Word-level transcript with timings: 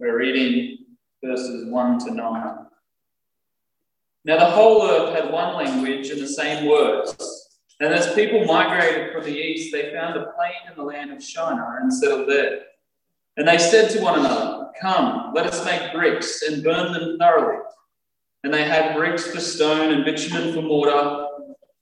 We're 0.00 0.16
reading 0.16 0.78
verses 1.24 1.66
1 1.66 1.98
to 2.06 2.14
9. 2.14 2.58
Now, 4.24 4.38
the 4.38 4.46
whole 4.46 4.88
earth 4.88 5.12
had 5.12 5.32
one 5.32 5.56
language 5.56 6.10
and 6.10 6.20
the 6.20 6.28
same 6.28 6.68
words. 6.68 7.16
And 7.80 7.92
as 7.92 8.14
people 8.14 8.44
migrated 8.44 9.12
from 9.12 9.24
the 9.24 9.36
east, 9.36 9.72
they 9.72 9.92
found 9.92 10.16
a 10.16 10.26
plain 10.36 10.70
in 10.70 10.76
the 10.76 10.84
land 10.84 11.10
of 11.10 11.20
Shinar 11.20 11.80
and 11.80 11.92
settled 11.92 12.28
there. 12.28 12.60
And 13.36 13.48
they 13.48 13.58
said 13.58 13.90
to 13.90 14.00
one 14.00 14.20
another, 14.20 14.70
Come, 14.80 15.32
let 15.34 15.46
us 15.46 15.64
make 15.64 15.92
bricks 15.92 16.42
and 16.42 16.62
burn 16.62 16.92
them 16.92 17.18
thoroughly. 17.18 17.58
And 18.44 18.54
they 18.54 18.64
had 18.68 18.94
bricks 18.94 19.26
for 19.26 19.40
stone 19.40 19.92
and 19.92 20.04
bitumen 20.04 20.54
for 20.54 20.62
mortar. 20.62 21.26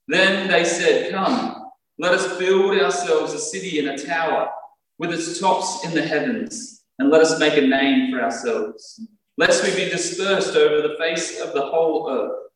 Then 0.07 0.47
they 0.47 0.65
said, 0.65 1.11
Come, 1.11 1.69
let 1.99 2.13
us 2.13 2.37
build 2.37 2.79
ourselves 2.79 3.33
a 3.33 3.39
city 3.39 3.77
and 3.77 3.89
a 3.89 4.05
tower 4.07 4.49
with 4.97 5.11
its 5.11 5.39
tops 5.39 5.85
in 5.85 5.93
the 5.93 6.01
heavens, 6.01 6.76
and 6.99 7.09
let 7.09 7.21
us 7.21 7.39
make 7.39 7.57
a 7.57 7.61
name 7.61 8.11
for 8.11 8.21
ourselves, 8.21 9.01
lest 9.37 9.63
we 9.63 9.85
be 9.85 9.89
dispersed 9.89 10.55
over 10.55 10.87
the 10.87 10.95
face 10.97 11.39
of 11.39 11.53
the 11.53 11.61
whole 11.61 12.09
earth. 12.09 12.47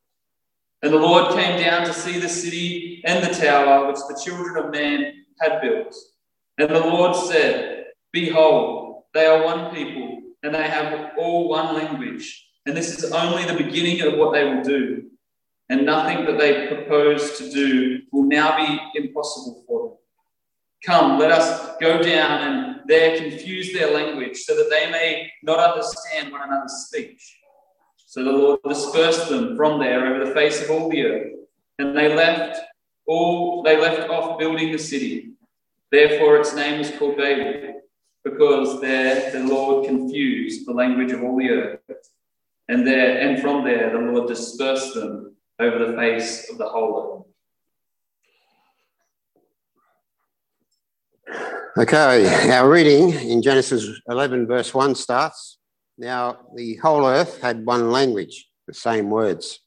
And 0.84 0.92
the 0.92 0.98
Lord 0.98 1.34
came 1.36 1.62
down 1.62 1.86
to 1.86 1.94
see 1.94 2.20
the 2.20 2.30
city 2.30 3.04
and 3.06 3.24
the 3.24 3.34
tower 3.34 3.88
which 3.88 4.00
the 4.08 4.20
children 4.24 4.58
of 4.64 4.72
man 4.72 5.14
had 5.40 5.62
built. 5.62 5.96
And 6.58 6.70
the 6.70 6.80
Lord 6.80 7.16
said, 7.16 7.86
Behold, 8.12 9.04
they 9.14 9.26
are 9.26 9.44
one 9.44 9.74
people, 9.74 10.22
and 10.44 10.56
they 10.56 10.68
have 10.68 11.12
all 11.18 11.50
one 11.50 11.76
language. 11.76 12.48
And 12.66 12.76
this 12.76 12.98
is 12.98 13.12
only 13.12 13.46
the 13.46 13.64
beginning 13.64 14.02
of 14.02 14.18
what 14.18 14.34
they 14.34 14.44
will 14.44 14.64
do. 14.64 15.10
And 15.70 15.86
nothing 15.86 16.26
that 16.26 16.38
they 16.38 16.68
propose 16.68 17.38
to 17.38 17.50
do 17.50 18.02
will 18.12 18.24
now 18.24 18.58
be 18.58 18.80
impossible 19.00 19.64
for 19.68 19.90
them. 19.90 19.98
Come, 20.86 21.20
let 21.20 21.32
us 21.32 21.78
go 21.80 22.02
down 22.02 22.42
and 22.42 22.80
there 22.88 23.18
confuse 23.18 23.72
their 23.72 23.94
language 23.94 24.38
so 24.38 24.56
that 24.56 24.70
they 24.70 24.90
may 24.90 25.32
not 25.44 25.60
understand 25.60 26.32
one 26.32 26.42
another's 26.42 26.88
speech. 26.88 27.38
So 27.98 28.24
the 28.24 28.32
Lord 28.32 28.60
dispersed 28.68 29.30
them 29.30 29.56
from 29.56 29.80
there 29.80 30.06
over 30.06 30.26
the 30.26 30.34
face 30.34 30.62
of 30.62 30.72
all 30.72 30.90
the 30.90 31.04
earth, 31.04 31.32
and 31.80 31.96
they 31.96 32.14
left 32.14 32.60
all 33.06 33.64
they 33.64 33.80
left 33.80 34.10
off 34.10 34.38
building 34.40 34.72
the 34.72 34.80
city. 34.80 35.32
Therefore 35.92 36.38
its 36.38 36.54
name 36.54 36.80
was 36.80 36.92
called 36.92 37.18
Babel, 37.18 37.82
because 38.24 38.82
there 38.82 39.32
the 39.32 39.44
Lord 39.44 39.86
confused 39.86 40.68
the 40.68 40.74
language 40.74 41.12
of 41.12 41.24
all 41.24 41.38
the 41.38 41.50
earth. 41.50 41.80
And 42.68 42.86
there 42.86 43.20
and 43.20 43.42
from 43.42 43.64
there 43.64 43.92
the 43.92 44.12
Lord 44.12 44.28
dispersed 44.28 44.94
them 44.94 45.36
over 45.60 45.86
the 45.86 45.94
face 45.94 46.50
of 46.50 46.58
the 46.58 46.68
whole 46.68 46.94
earth. 47.00 47.31
Okay, 51.78 52.52
our 52.52 52.70
reading 52.70 53.14
in 53.14 53.42
Genesis 53.42 53.88
11, 54.10 54.46
verse 54.46 54.74
1 54.74 54.94
starts 54.94 55.58
Now 55.98 56.40
the 56.54 56.76
whole 56.76 57.06
earth 57.06 57.42
had 57.42 57.66
one 57.66 57.92
language, 57.92 58.50
the 58.68 58.74
same 58.74 59.10
words. 59.10 59.58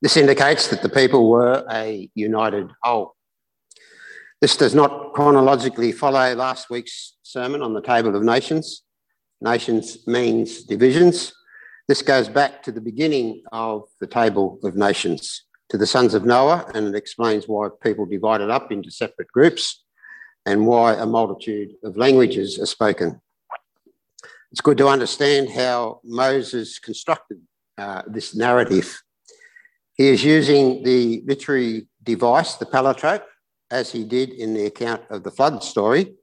This 0.00 0.16
indicates 0.16 0.68
that 0.68 0.80
the 0.80 0.88
people 0.88 1.28
were 1.28 1.64
a 1.68 2.08
united 2.14 2.70
whole. 2.84 3.16
This 4.40 4.56
does 4.56 4.76
not 4.76 5.12
chronologically 5.12 5.90
follow 5.90 6.34
last 6.36 6.70
week's 6.70 7.16
sermon 7.24 7.62
on 7.62 7.74
the 7.74 7.82
Table 7.82 8.14
of 8.14 8.22
Nations. 8.22 8.84
Nations 9.40 10.06
means 10.06 10.62
divisions. 10.62 11.32
This 11.88 12.00
goes 12.00 12.28
back 12.28 12.62
to 12.62 12.70
the 12.70 12.80
beginning 12.80 13.42
of 13.50 13.88
the 14.00 14.06
Table 14.06 14.60
of 14.62 14.76
Nations, 14.76 15.46
to 15.70 15.76
the 15.76 15.86
sons 15.86 16.14
of 16.14 16.24
Noah, 16.24 16.70
and 16.74 16.86
it 16.86 16.94
explains 16.94 17.48
why 17.48 17.70
people 17.82 18.06
divided 18.06 18.50
up 18.50 18.70
into 18.70 18.92
separate 18.92 19.26
groups 19.32 19.81
and 20.46 20.66
why 20.66 20.94
a 20.94 21.06
multitude 21.06 21.74
of 21.84 21.96
languages 21.96 22.58
are 22.58 22.66
spoken. 22.66 23.20
It's 24.50 24.60
good 24.60 24.78
to 24.78 24.88
understand 24.88 25.48
how 25.50 26.00
Moses 26.04 26.78
constructed 26.78 27.40
uh, 27.78 28.02
this 28.06 28.34
narrative. 28.34 29.02
He 29.94 30.08
is 30.08 30.24
using 30.24 30.82
the 30.82 31.22
literary 31.26 31.88
device, 32.02 32.54
the 32.56 32.66
palindrome, 32.66 33.22
as 33.70 33.92
he 33.92 34.04
did 34.04 34.30
in 34.30 34.52
the 34.52 34.66
account 34.66 35.02
of 35.10 35.22
the 35.22 35.30
flood 35.30 35.62
story, 35.62 36.14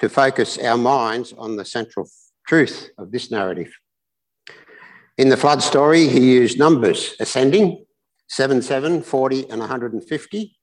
to 0.00 0.08
focus 0.08 0.58
our 0.58 0.76
minds 0.76 1.32
on 1.32 1.56
the 1.56 1.64
central 1.64 2.08
truth 2.46 2.90
of 2.98 3.10
this 3.10 3.30
narrative. 3.30 3.72
In 5.16 5.30
the 5.30 5.36
flood 5.36 5.62
story, 5.62 6.06
he 6.08 6.32
used 6.32 6.58
numbers 6.58 7.14
ascending 7.18 7.84
7, 8.28 8.62
7, 8.62 9.02
40, 9.02 9.50
and 9.50 9.60
150, 9.60 10.57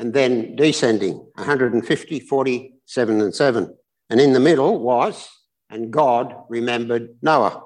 and 0.00 0.14
then 0.14 0.56
descending 0.56 1.12
150, 1.34 2.20
40, 2.20 2.74
7 2.86 3.20
and 3.20 3.34
7. 3.34 3.76
And 4.08 4.18
in 4.18 4.32
the 4.32 4.40
middle 4.40 4.80
was, 4.80 5.28
and 5.68 5.92
God 5.92 6.34
remembered 6.48 7.16
Noah, 7.20 7.64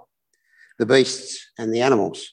the 0.80 0.84
beasts 0.84 1.52
and 1.58 1.72
the 1.72 1.80
animals. 1.80 2.28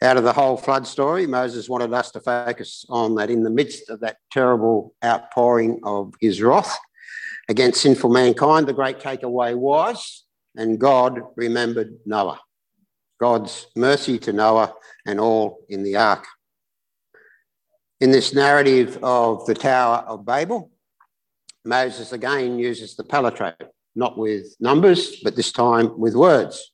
Out 0.00 0.16
of 0.16 0.24
the 0.24 0.32
whole 0.32 0.56
flood 0.56 0.86
story, 0.86 1.26
Moses 1.26 1.68
wanted 1.68 1.92
us 1.92 2.10
to 2.12 2.20
focus 2.20 2.86
on 2.88 3.14
that 3.16 3.28
in 3.28 3.42
the 3.42 3.50
midst 3.50 3.90
of 3.90 4.00
that 4.00 4.16
terrible 4.32 4.94
outpouring 5.04 5.78
of 5.84 6.14
his 6.18 6.40
wrath 6.40 6.78
against 7.50 7.82
sinful 7.82 8.10
mankind, 8.10 8.66
the 8.66 8.72
great 8.72 9.00
takeaway 9.00 9.54
was, 9.54 10.24
and 10.56 10.80
God 10.80 11.20
remembered 11.36 11.98
Noah. 12.06 12.40
God's 13.20 13.66
mercy 13.76 14.18
to 14.20 14.32
Noah 14.32 14.72
and 15.06 15.20
all 15.20 15.58
in 15.68 15.82
the 15.82 15.96
ark. 15.96 16.26
In 17.98 18.10
this 18.10 18.34
narrative 18.34 18.98
of 19.02 19.46
the 19.46 19.54
Tower 19.54 20.04
of 20.06 20.26
Babel, 20.26 20.70
Moses 21.64 22.12
again 22.12 22.58
uses 22.58 22.94
the 22.94 23.02
palindrome, 23.02 23.54
not 23.94 24.18
with 24.18 24.54
numbers, 24.60 25.16
but 25.24 25.34
this 25.34 25.50
time 25.50 25.98
with 25.98 26.14
words. 26.14 26.72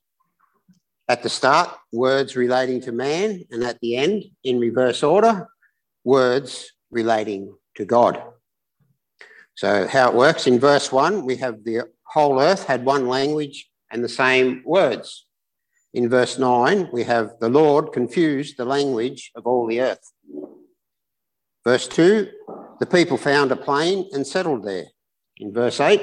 At 1.08 1.22
the 1.22 1.28
start, 1.28 1.70
words 1.92 2.34
relating 2.34 2.80
to 2.80 2.90
man, 2.90 3.44
and 3.52 3.62
at 3.62 3.78
the 3.80 3.94
end, 3.94 4.24
in 4.42 4.58
reverse 4.58 5.04
order, 5.04 5.46
words 6.02 6.72
relating 6.90 7.54
to 7.76 7.84
God. 7.84 8.20
So, 9.54 9.86
how 9.86 10.08
it 10.10 10.16
works 10.16 10.48
in 10.48 10.58
verse 10.58 10.90
one, 10.90 11.24
we 11.24 11.36
have 11.36 11.62
the 11.62 11.82
whole 12.02 12.40
earth 12.40 12.64
had 12.64 12.84
one 12.84 13.06
language 13.06 13.70
and 13.92 14.02
the 14.02 14.08
same 14.08 14.64
words. 14.64 15.24
In 15.94 16.08
verse 16.08 16.38
9, 16.38 16.88
we 16.90 17.04
have 17.04 17.34
the 17.38 17.50
Lord 17.50 17.92
confused 17.92 18.56
the 18.56 18.64
language 18.64 19.30
of 19.36 19.46
all 19.46 19.66
the 19.66 19.82
earth. 19.82 20.10
Verse 21.64 21.88
2 21.88 22.28
the 22.80 22.86
people 22.86 23.16
found 23.16 23.52
a 23.52 23.56
plain 23.56 24.08
and 24.12 24.26
settled 24.26 24.64
there. 24.64 24.86
In 25.38 25.52
verse 25.52 25.80
8 25.80 26.00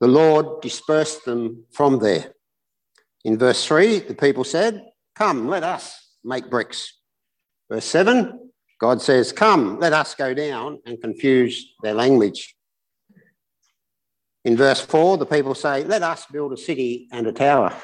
the 0.00 0.08
Lord 0.08 0.62
dispersed 0.62 1.24
them 1.24 1.64
from 1.72 1.98
there. 1.98 2.32
In 3.24 3.38
verse 3.38 3.66
3 3.66 4.00
the 4.00 4.14
people 4.14 4.44
said, 4.44 4.82
Come, 5.14 5.48
let 5.48 5.62
us 5.62 6.16
make 6.24 6.48
bricks. 6.48 6.98
Verse 7.70 7.84
7 7.84 8.50
God 8.80 9.02
says, 9.02 9.30
Come, 9.30 9.78
let 9.78 9.92
us 9.92 10.14
go 10.14 10.32
down 10.32 10.80
and 10.86 11.00
confuse 11.00 11.74
their 11.82 11.92
language. 11.92 12.56
In 14.44 14.56
verse 14.56 14.80
4, 14.80 15.18
the 15.18 15.26
people 15.26 15.54
say, 15.54 15.84
Let 15.84 16.02
us 16.02 16.24
build 16.32 16.54
a 16.54 16.56
city 16.56 17.06
and 17.12 17.26
a 17.26 17.32
tower. 17.32 17.74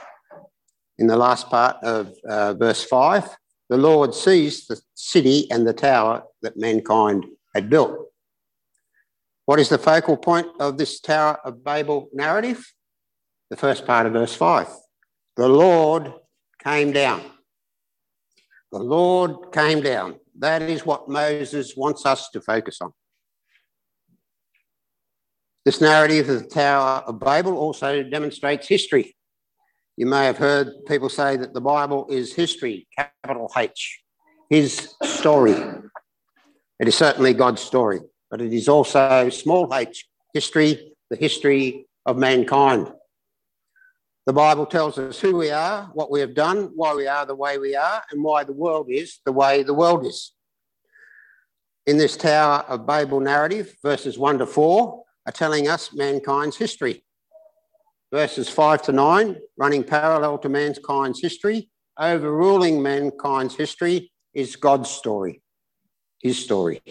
In 0.99 1.07
the 1.07 1.17
last 1.17 1.51
part 1.51 1.77
of 1.83 2.15
uh, 2.27 2.55
verse 2.55 2.83
5, 2.83 3.29
the 3.69 3.77
Lord 3.77 4.15
sees 4.15 4.67
the 4.67 4.81
city 4.95 5.51
and 5.51 5.67
the 5.67 5.73
tower 5.73 6.23
that 6.43 6.57
mankind 6.57 7.27
had 7.55 7.69
built. 7.69 8.07
What 9.47 9.61
is 9.61 9.69
the 9.69 9.79
focal 9.79 10.17
point 10.17 10.49
of 10.59 10.77
this 10.77 11.01
Tower 11.01 11.39
of 11.45 11.65
Babel 11.65 12.09
narrative? 12.13 12.65
The 13.51 13.57
first 13.57 13.87
part 13.87 14.07
of 14.07 14.13
verse 14.13 14.35
5. 14.35 14.69
The 15.37 15.49
Lord 15.49 16.13
came 16.63 16.93
down. 16.93 17.23
The 18.73 18.79
Lord 18.79 19.53
came 19.53 19.81
down. 19.81 20.17
That 20.39 20.63
is 20.63 20.85
what 20.85 21.09
Moses 21.09 21.75
wants 21.77 22.05
us 22.05 22.29
to 22.31 22.41
focus 22.41 22.79
on. 22.81 22.93
This 25.65 25.81
narrative 25.81 26.29
of 26.29 26.43
the 26.43 26.49
Tower 26.49 27.05
of 27.07 27.21
Babel 27.21 27.57
also 27.57 28.03
demonstrates 28.03 28.69
history. 28.69 29.17
You 29.97 30.05
may 30.05 30.27
have 30.27 30.37
heard 30.37 30.85
people 30.87 31.09
say 31.09 31.39
that 31.39 31.55
the 31.55 31.61
Bible 31.61 32.07
is 32.11 32.35
history, 32.35 32.87
capital 32.95 33.51
H, 33.57 34.03
his 34.51 34.95
story. 35.03 35.55
It 36.79 36.87
is 36.87 36.95
certainly 36.95 37.33
God's 37.33 37.63
story, 37.63 38.01
but 38.31 38.43
it 38.43 38.53
is 38.53 38.69
also 38.69 39.31
small 39.31 39.75
h, 39.75 40.07
history, 40.35 40.93
the 41.09 41.17
history 41.17 41.87
of 42.05 42.19
mankind. 42.19 42.93
The 44.27 44.35
Bible 44.35 44.67
tells 44.67 44.99
us 44.99 45.19
who 45.19 45.35
we 45.35 45.51
are, 45.51 45.85
what 45.95 46.11
we 46.11 46.21
have 46.21 46.35
done, 46.35 46.73
why 46.75 46.95
we 46.95 47.07
are 47.07 47.25
the 47.25 47.35
way 47.35 47.57
we 47.57 47.75
are, 47.75 48.03
and 48.11 48.23
why 48.23 48.45
the 48.45 48.53
world 48.53 48.89
is 48.91 49.21
the 49.25 49.33
way 49.33 49.63
the 49.63 49.73
world 49.73 50.05
is. 50.05 50.33
In 51.87 51.97
this 51.97 52.19
Tower 52.19 52.67
of 52.69 52.87
Babel 52.87 53.21
narrative, 53.21 53.75
verses 53.83 54.19
1 54.19 54.41
to 54.41 54.47
4 54.47 55.05
are 55.25 55.33
telling 55.33 55.69
us 55.69 55.95
mankind's 55.95 56.59
history 56.59 57.06
verses 58.13 58.49
5 58.49 58.83
to 58.83 58.93
9, 58.93 59.37
running 59.57 59.85
parallel 59.85 60.39
to 60.39 60.49
mankind's 60.49 61.21
history, 61.21 61.69
overruling 61.99 62.83
mankind's 62.83 63.57
history 63.57 64.13
is 64.35 64.57
God's 64.57 64.91
story, 64.91 65.43
his 66.21 66.39
story. 66.39 66.83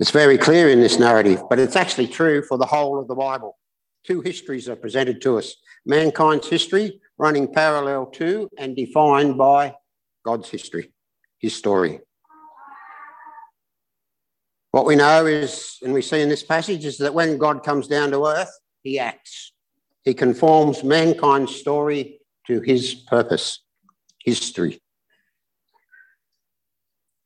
It's 0.00 0.10
very 0.10 0.38
clear 0.38 0.68
in 0.68 0.80
this 0.80 0.98
narrative, 0.98 1.42
but 1.48 1.58
it's 1.58 1.76
actually 1.76 2.08
true 2.08 2.42
for 2.42 2.58
the 2.58 2.66
whole 2.66 3.00
of 3.00 3.08
the 3.08 3.14
Bible. 3.14 3.56
two 4.04 4.20
histories 4.22 4.68
are 4.68 4.76
presented 4.76 5.20
to 5.20 5.38
us 5.38 5.56
mankind's 5.84 6.48
history, 6.48 7.00
running 7.18 7.52
parallel 7.52 8.06
to 8.06 8.48
and 8.58 8.76
defined 8.76 9.36
by 9.36 9.74
God's 10.24 10.48
history, 10.48 10.92
his 11.38 11.54
story. 11.54 12.00
What 14.70 14.86
we 14.86 14.96
know 14.96 15.26
is, 15.26 15.78
and 15.82 15.92
we 15.92 16.02
see 16.02 16.20
in 16.20 16.28
this 16.28 16.42
passage, 16.42 16.84
is 16.84 16.98
that 16.98 17.14
when 17.14 17.38
God 17.38 17.64
comes 17.64 17.88
down 17.88 18.10
to 18.10 18.26
earth, 18.26 18.50
he 18.88 18.98
acts. 18.98 19.52
He 20.04 20.14
conforms 20.14 20.82
mankind's 20.82 21.54
story 21.54 22.20
to 22.46 22.60
his 22.60 22.94
purpose, 22.94 23.62
history. 24.24 24.80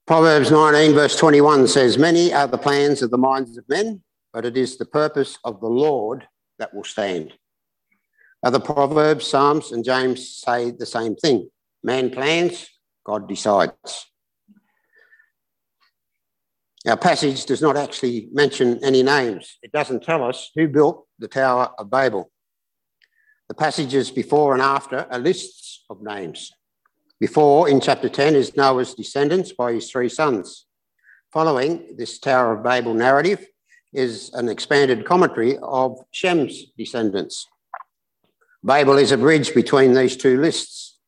Proverbs 0.06 0.50
19, 0.50 0.92
verse 0.94 1.16
21 1.16 1.68
says, 1.68 1.96
Many 1.96 2.34
are 2.34 2.48
the 2.48 2.58
plans 2.58 3.02
of 3.02 3.10
the 3.10 3.18
minds 3.18 3.56
of 3.56 3.68
men, 3.68 4.02
but 4.32 4.44
it 4.44 4.56
is 4.56 4.76
the 4.76 4.84
purpose 4.84 5.38
of 5.44 5.60
the 5.60 5.68
Lord 5.68 6.26
that 6.58 6.74
will 6.74 6.84
stand. 6.84 7.32
Other 8.42 8.58
Proverbs, 8.58 9.28
Psalms, 9.28 9.70
and 9.70 9.84
James 9.84 10.28
say 10.28 10.72
the 10.72 10.86
same 10.86 11.14
thing. 11.14 11.48
Man 11.84 12.10
plans, 12.10 12.68
God 13.06 13.28
decides. 13.28 14.06
Our 16.86 16.96
passage 16.96 17.46
does 17.46 17.62
not 17.62 17.76
actually 17.76 18.28
mention 18.32 18.82
any 18.82 19.04
names. 19.04 19.58
It 19.62 19.70
doesn't 19.70 20.02
tell 20.02 20.24
us 20.24 20.50
who 20.56 20.66
built 20.66 21.06
the 21.22 21.28
Tower 21.28 21.70
of 21.78 21.88
Babel. 21.88 22.30
The 23.48 23.54
passages 23.54 24.10
before 24.10 24.54
and 24.54 24.60
after 24.60 25.06
are 25.08 25.18
lists 25.20 25.84
of 25.88 26.02
names. 26.02 26.50
Before, 27.20 27.68
in 27.68 27.80
chapter 27.80 28.08
10, 28.08 28.34
is 28.34 28.56
Noah's 28.56 28.94
descendants 28.94 29.52
by 29.52 29.72
his 29.72 29.88
three 29.88 30.08
sons. 30.08 30.66
Following 31.32 31.94
this 31.96 32.18
Tower 32.18 32.56
of 32.56 32.64
Babel 32.64 32.92
narrative 32.92 33.46
is 33.92 34.32
an 34.34 34.48
expanded 34.48 35.04
commentary 35.04 35.58
of 35.62 35.96
Shem's 36.10 36.72
descendants. 36.76 37.46
Babel 38.64 38.98
is 38.98 39.12
a 39.12 39.16
bridge 39.16 39.54
between 39.54 39.94
these 39.94 40.16
two 40.16 40.40
lists. 40.40 40.98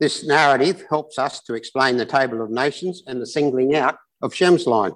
This 0.00 0.26
narrative 0.26 0.84
helps 0.90 1.16
us 1.16 1.40
to 1.42 1.54
explain 1.54 1.96
the 1.96 2.06
table 2.06 2.42
of 2.42 2.50
nations 2.50 3.04
and 3.06 3.22
the 3.22 3.26
singling 3.26 3.76
out 3.76 3.98
of 4.20 4.34
Shem's 4.34 4.66
line. 4.66 4.94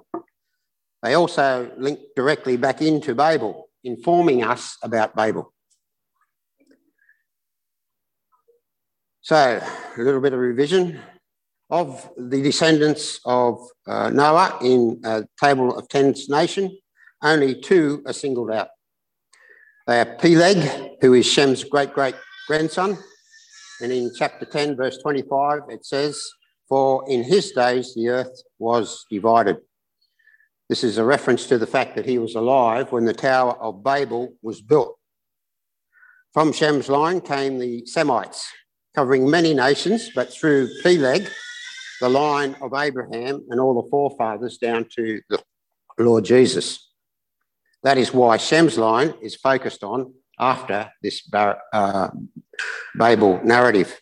They 1.01 1.13
also 1.13 1.71
link 1.77 1.99
directly 2.17 2.57
back 2.57 2.81
into 2.81 3.15
Babel, 3.15 3.68
informing 3.83 4.43
us 4.43 4.77
about 4.83 5.15
Babel. 5.15 5.53
So, 9.21 9.35
a 9.35 10.01
little 10.01 10.21
bit 10.21 10.33
of 10.33 10.39
revision 10.39 10.99
of 11.69 12.09
the 12.17 12.41
descendants 12.41 13.19
of 13.25 13.59
uh, 13.85 14.09
Noah 14.09 14.57
in 14.61 15.01
a 15.03 15.23
table 15.41 15.77
of 15.77 15.87
Ten's 15.87 16.27
nation, 16.29 16.75
only 17.21 17.59
two 17.59 18.01
are 18.07 18.13
singled 18.13 18.51
out. 18.51 18.69
They 19.85 19.99
are 19.99 20.17
Peleg, 20.17 20.97
who 21.01 21.13
is 21.13 21.25
Shem's 21.25 21.63
great 21.63 21.93
great 21.93 22.15
grandson. 22.47 22.97
And 23.81 23.91
in 23.91 24.11
chapter 24.15 24.45
10, 24.45 24.75
verse 24.75 24.97
25, 24.97 25.61
it 25.69 25.85
says, 25.85 26.21
For 26.67 27.03
in 27.09 27.23
his 27.23 27.51
days 27.51 27.93
the 27.95 28.09
earth 28.09 28.41
was 28.57 29.05
divided. 29.09 29.57
This 30.69 30.83
is 30.83 30.99
a 30.99 31.03
reference 31.03 31.47
to 31.47 31.57
the 31.57 31.65
fact 31.65 31.95
that 31.95 32.05
he 32.05 32.19
was 32.19 32.35
alive 32.35 32.91
when 32.91 33.05
the 33.05 33.13
Tower 33.13 33.57
of 33.59 33.83
Babel 33.83 34.35
was 34.43 34.61
built. 34.61 34.95
From 36.31 36.53
Shem's 36.53 36.87
line 36.87 37.21
came 37.21 37.57
the 37.57 37.83
Semites, 37.87 38.47
covering 38.95 39.27
many 39.27 39.55
nations, 39.55 40.11
but 40.13 40.31
through 40.31 40.69
Peleg, 40.83 41.27
the 42.01 42.09
line 42.09 42.55
of 42.61 42.75
Abraham 42.75 43.43
and 43.49 43.59
all 43.59 43.81
the 43.81 43.89
forefathers 43.89 44.59
down 44.59 44.85
to 44.95 45.19
the 45.29 45.41
Lord 45.97 46.23
Jesus. 46.23 46.87
That 47.81 47.97
is 47.97 48.13
why 48.13 48.37
Shem's 48.37 48.77
line 48.77 49.15
is 49.23 49.35
focused 49.35 49.83
on 49.83 50.13
after 50.39 50.91
this 51.01 51.27
uh, 51.33 52.09
Babel 52.93 53.41
narrative. 53.43 53.99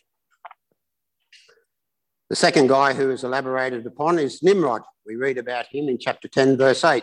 The 2.28 2.36
second 2.36 2.68
guy 2.68 2.92
who 2.92 3.10
is 3.10 3.24
elaborated 3.24 3.86
upon 3.86 4.18
is 4.18 4.42
Nimrod. 4.42 4.82
We 5.08 5.16
read 5.16 5.38
about 5.38 5.68
him 5.68 5.88
in 5.88 5.96
chapter 5.96 6.28
10, 6.28 6.58
verse 6.58 6.84
8. 6.84 7.02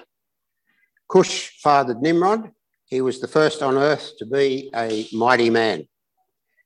Cush 1.10 1.60
fathered 1.60 2.04
Nimrod. 2.04 2.52
He 2.86 3.02
was 3.02 3.20
the 3.20 3.28
first 3.28 3.64
on 3.64 3.78
earth 3.78 4.12
to 4.20 4.28
be 4.28 4.70
a 4.76 5.08
mighty 5.12 5.50
man. 5.50 5.88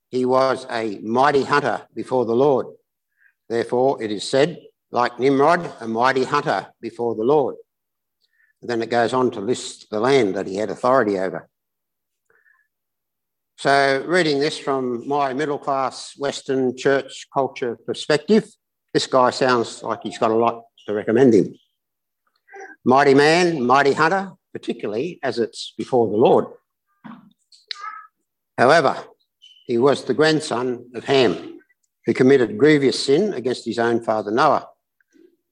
He 0.09 0.25
was 0.25 0.67
a 0.69 0.99
mighty 0.99 1.43
hunter 1.43 1.87
before 1.95 2.25
the 2.25 2.35
Lord. 2.35 2.65
Therefore, 3.47 4.03
it 4.03 4.11
is 4.11 4.27
said, 4.27 4.59
like 4.91 5.17
Nimrod, 5.17 5.71
a 5.79 5.87
mighty 5.87 6.25
hunter 6.25 6.67
before 6.81 7.15
the 7.15 7.23
Lord. 7.23 7.55
And 8.61 8.69
Then 8.69 8.81
it 8.81 8.89
goes 8.89 9.13
on 9.13 9.31
to 9.31 9.39
list 9.39 9.89
the 9.89 10.01
land 10.01 10.35
that 10.35 10.45
he 10.45 10.57
had 10.57 10.69
authority 10.69 11.17
over. 11.17 11.47
So, 13.57 14.03
reading 14.05 14.41
this 14.41 14.57
from 14.57 15.07
my 15.07 15.33
middle 15.33 15.57
class 15.57 16.15
Western 16.17 16.75
church 16.75 17.27
culture 17.33 17.77
perspective, 17.85 18.45
this 18.93 19.07
guy 19.07 19.29
sounds 19.29 19.83
like 19.83 20.01
he's 20.03 20.17
got 20.17 20.31
a 20.31 20.35
lot 20.35 20.63
to 20.89 20.95
recommend 20.95 21.33
him. 21.33 21.55
Mighty 22.83 23.13
man, 23.13 23.63
mighty 23.63 23.93
hunter, 23.93 24.31
particularly 24.51 25.19
as 25.21 25.37
it's 25.37 25.73
before 25.77 26.09
the 26.09 26.17
Lord. 26.17 26.45
However, 28.57 28.97
he 29.67 29.77
was 29.77 30.03
the 30.03 30.15
grandson 30.15 30.89
of 30.95 31.05
Ham, 31.05 31.59
who 32.05 32.13
committed 32.13 32.57
grievous 32.57 33.05
sin 33.05 33.33
against 33.33 33.65
his 33.65 33.77
own 33.77 34.03
father 34.03 34.31
Noah. 34.31 34.67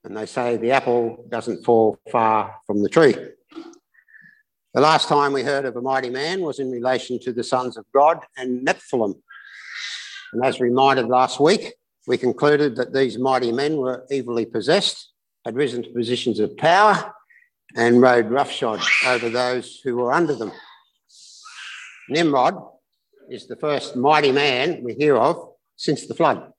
And 0.04 0.18
they 0.18 0.26
say 0.26 0.58
the 0.58 0.72
apple 0.72 1.26
doesn't 1.30 1.64
fall 1.64 2.00
far 2.12 2.56
from 2.66 2.82
the 2.82 2.90
tree. 2.90 3.16
The 4.74 4.82
last 4.82 5.08
time 5.08 5.34
we 5.34 5.44
heard 5.44 5.66
of 5.66 5.76
a 5.76 5.82
mighty 5.82 6.10
man 6.10 6.42
was 6.42 6.60
in 6.60 6.72
relation 6.72 7.20
to 7.22 7.32
the 7.32 7.44
sons 7.44 7.78
of 7.78 7.86
God 7.94 8.20
and 8.38 8.66
Nephilim. 8.66 9.14
And 10.34 10.44
as 10.44 10.60
reminded 10.60 11.08
last 11.08 11.40
week, 11.40 11.74
we 12.08 12.18
concluded 12.18 12.76
that 12.78 12.94
these 12.94 13.20
mighty 13.20 13.52
men 13.52 13.78
were 13.78 14.06
evilly 14.10 14.46
possessed, 14.46 15.12
had 15.48 15.56
risen 15.56 15.82
to 15.82 15.90
positions 15.92 16.42
of 16.42 16.58
power, 16.58 17.14
and 17.74 18.02
rode 18.02 18.30
roughshod 18.30 18.82
over 19.06 19.30
those 19.30 19.80
who 19.82 19.96
were 19.96 20.12
under 20.12 20.36
them. 20.36 20.52
Nimrod 22.10 22.56
is 23.30 23.48
the 23.48 23.56
first 23.56 23.96
mighty 23.96 24.34
man 24.34 24.84
we 24.84 24.94
hear 24.94 25.16
of 25.16 25.54
since 25.78 26.06
the 26.06 26.14
flood. 26.14 26.52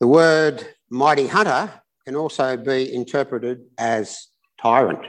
The 0.00 0.06
word 0.06 0.66
mighty 0.88 1.26
hunter 1.26 1.70
can 2.06 2.16
also 2.16 2.56
be 2.56 2.94
interpreted 2.94 3.66
as 3.76 4.28
tyrant. 4.58 5.04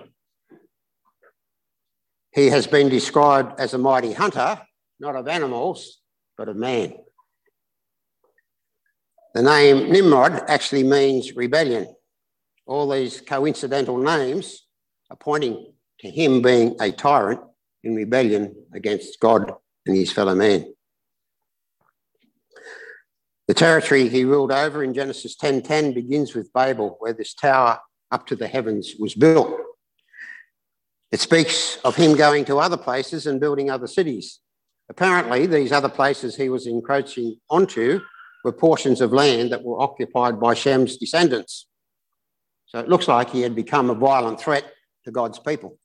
He 2.33 2.47
has 2.47 2.67
been 2.67 2.89
described 2.89 3.57
as 3.57 3.73
a 3.73 3.77
mighty 3.77 4.11
hunter, 4.11 4.61
not 4.99 5.15
of 5.15 5.29
animals, 5.29 6.01
but 6.37 6.49
of 6.49 6.57
man. 6.57 6.93
The 9.37 9.43
name 9.43 9.91
Nimrod 9.91 10.45
actually 10.47 10.81
means 10.81 11.35
rebellion. 11.35 11.95
All 12.65 12.89
these 12.89 13.21
coincidental 13.21 13.99
names 13.99 14.65
are 15.11 15.15
pointing 15.15 15.73
to 15.99 16.09
him 16.09 16.41
being 16.41 16.75
a 16.81 16.91
tyrant 16.91 17.41
in 17.83 17.93
rebellion 17.93 18.55
against 18.73 19.19
God 19.19 19.53
and 19.85 19.95
his 19.95 20.11
fellow 20.11 20.33
man. 20.33 20.73
The 23.47 23.53
territory 23.53 24.09
he 24.09 24.25
ruled 24.25 24.51
over 24.51 24.83
in 24.83 24.95
Genesis 24.95 25.35
10:10 25.35 25.93
begins 25.93 26.33
with 26.33 26.51
Babel, 26.51 26.95
where 26.97 27.13
this 27.13 27.35
tower 27.35 27.79
up 28.09 28.25
to 28.25 28.35
the 28.35 28.47
heavens 28.47 28.95
was 28.97 29.13
built. 29.13 29.55
It 31.11 31.19
speaks 31.19 31.77
of 31.85 31.95
him 31.95 32.17
going 32.17 32.45
to 32.45 32.57
other 32.57 32.75
places 32.75 33.27
and 33.27 33.39
building 33.39 33.69
other 33.69 33.85
cities. 33.85 34.39
Apparently, 34.89 35.45
these 35.45 35.71
other 35.71 35.89
places 35.89 36.35
he 36.35 36.49
was 36.49 36.65
encroaching 36.65 37.39
onto 37.51 38.01
were 38.43 38.51
portions 38.51 39.01
of 39.01 39.13
land 39.13 39.51
that 39.51 39.63
were 39.63 39.81
occupied 39.81 40.39
by 40.39 40.53
Shem's 40.53 40.97
descendants. 40.97 41.67
So 42.67 42.79
it 42.79 42.89
looks 42.89 43.07
like 43.07 43.29
he 43.29 43.41
had 43.41 43.55
become 43.55 43.89
a 43.89 43.95
violent 43.95 44.39
threat 44.39 44.65
to 45.05 45.11
God's 45.11 45.39
people. 45.39 45.77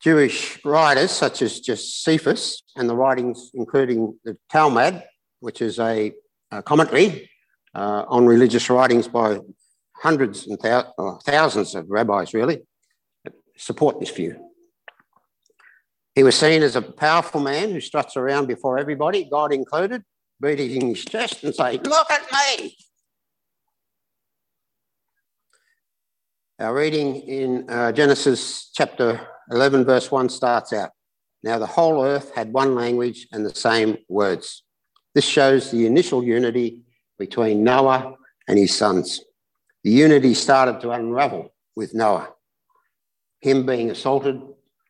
Jewish 0.00 0.64
writers 0.64 1.10
such 1.10 1.42
as 1.42 1.60
Josephus 1.60 2.62
and 2.76 2.88
the 2.88 2.96
writings 2.96 3.50
including 3.52 4.18
the 4.24 4.38
Talmud 4.50 5.02
which 5.40 5.60
is 5.60 5.78
a, 5.78 6.12
a 6.50 6.62
commentary 6.62 7.28
uh, 7.74 8.04
on 8.08 8.26
religious 8.26 8.70
writings 8.70 9.08
by 9.08 9.38
hundreds 9.96 10.46
and 10.46 10.58
thou- 10.60 11.18
thousands 11.24 11.74
of 11.74 11.90
rabbis, 11.90 12.32
really, 12.32 12.62
support 13.56 14.00
this 14.00 14.10
view. 14.10 14.36
He 16.14 16.22
was 16.22 16.36
seen 16.36 16.62
as 16.62 16.76
a 16.76 16.82
powerful 16.82 17.40
man 17.40 17.70
who 17.70 17.80
struts 17.80 18.16
around 18.16 18.46
before 18.46 18.78
everybody, 18.78 19.28
God 19.30 19.52
included, 19.52 20.02
beating 20.40 20.88
his 20.88 21.04
chest 21.04 21.44
and 21.44 21.54
saying, 21.54 21.82
Look 21.84 22.10
at 22.10 22.22
me! 22.32 22.76
Our 26.58 26.74
reading 26.74 27.16
in 27.16 27.70
uh, 27.70 27.92
Genesis 27.92 28.70
chapter 28.74 29.20
11, 29.50 29.84
verse 29.84 30.10
1 30.10 30.28
starts 30.28 30.72
out 30.72 30.90
Now 31.42 31.58
the 31.58 31.66
whole 31.66 32.04
earth 32.04 32.32
had 32.34 32.52
one 32.52 32.74
language 32.74 33.28
and 33.32 33.44
the 33.44 33.54
same 33.54 33.96
words. 34.08 34.62
This 35.14 35.24
shows 35.24 35.70
the 35.70 35.86
initial 35.86 36.22
unity 36.22 36.82
between 37.18 37.64
Noah 37.64 38.14
and 38.46 38.58
his 38.58 38.76
sons. 38.76 39.20
The 39.84 39.90
unity 39.90 40.34
started 40.34 40.80
to 40.80 40.90
unravel 40.90 41.52
with 41.74 41.94
Noah. 41.94 42.28
him 43.40 43.64
being 43.64 43.90
assaulted 43.90 44.40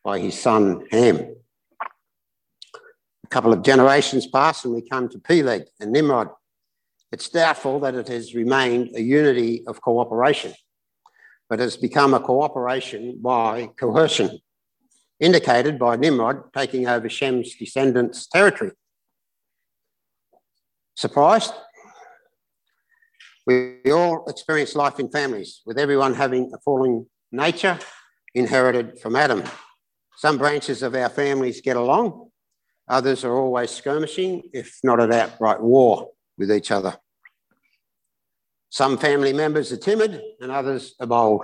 by 0.03 0.19
his 0.19 0.37
son 0.37 0.85
Ham. 0.91 1.35
Couple 3.31 3.53
of 3.53 3.63
generations 3.63 4.27
pass 4.27 4.65
and 4.65 4.73
we 4.73 4.81
come 4.81 5.07
to 5.07 5.17
Peleg 5.17 5.63
and 5.79 5.93
Nimrod. 5.93 6.27
It's 7.13 7.29
doubtful 7.29 7.79
that 7.79 7.95
it 7.95 8.09
has 8.09 8.35
remained 8.35 8.93
a 8.93 9.01
unity 9.01 9.63
of 9.67 9.81
cooperation, 9.81 10.53
but 11.49 11.59
has 11.59 11.77
become 11.77 12.13
a 12.13 12.19
cooperation 12.19 13.19
by 13.21 13.69
coercion, 13.79 14.39
indicated 15.21 15.79
by 15.79 15.95
Nimrod 15.95 16.53
taking 16.53 16.87
over 16.87 17.07
Shem's 17.07 17.55
descendants' 17.55 18.27
territory. 18.27 18.71
Surprised? 20.95 21.53
We 23.47 23.79
all 23.91 24.25
experience 24.27 24.75
life 24.75 24.99
in 24.99 25.09
families, 25.09 25.61
with 25.65 25.79
everyone 25.79 26.15
having 26.15 26.51
a 26.53 26.59
fallen 26.59 27.05
nature 27.31 27.79
inherited 28.35 28.99
from 28.99 29.15
Adam. 29.15 29.43
Some 30.17 30.37
branches 30.37 30.83
of 30.83 30.95
our 30.95 31.09
families 31.09 31.61
get 31.61 31.77
along, 31.77 32.30
others 32.87 33.23
are 33.23 33.35
always 33.35 33.71
skirmishing, 33.71 34.43
if 34.53 34.79
not 34.83 34.99
at 34.99 35.11
outright 35.11 35.61
war 35.61 36.09
with 36.37 36.51
each 36.51 36.71
other. 36.71 36.97
Some 38.69 38.97
family 38.97 39.33
members 39.33 39.71
are 39.71 39.77
timid 39.77 40.21
and 40.39 40.51
others 40.51 40.95
are 40.99 41.07
bold. 41.07 41.43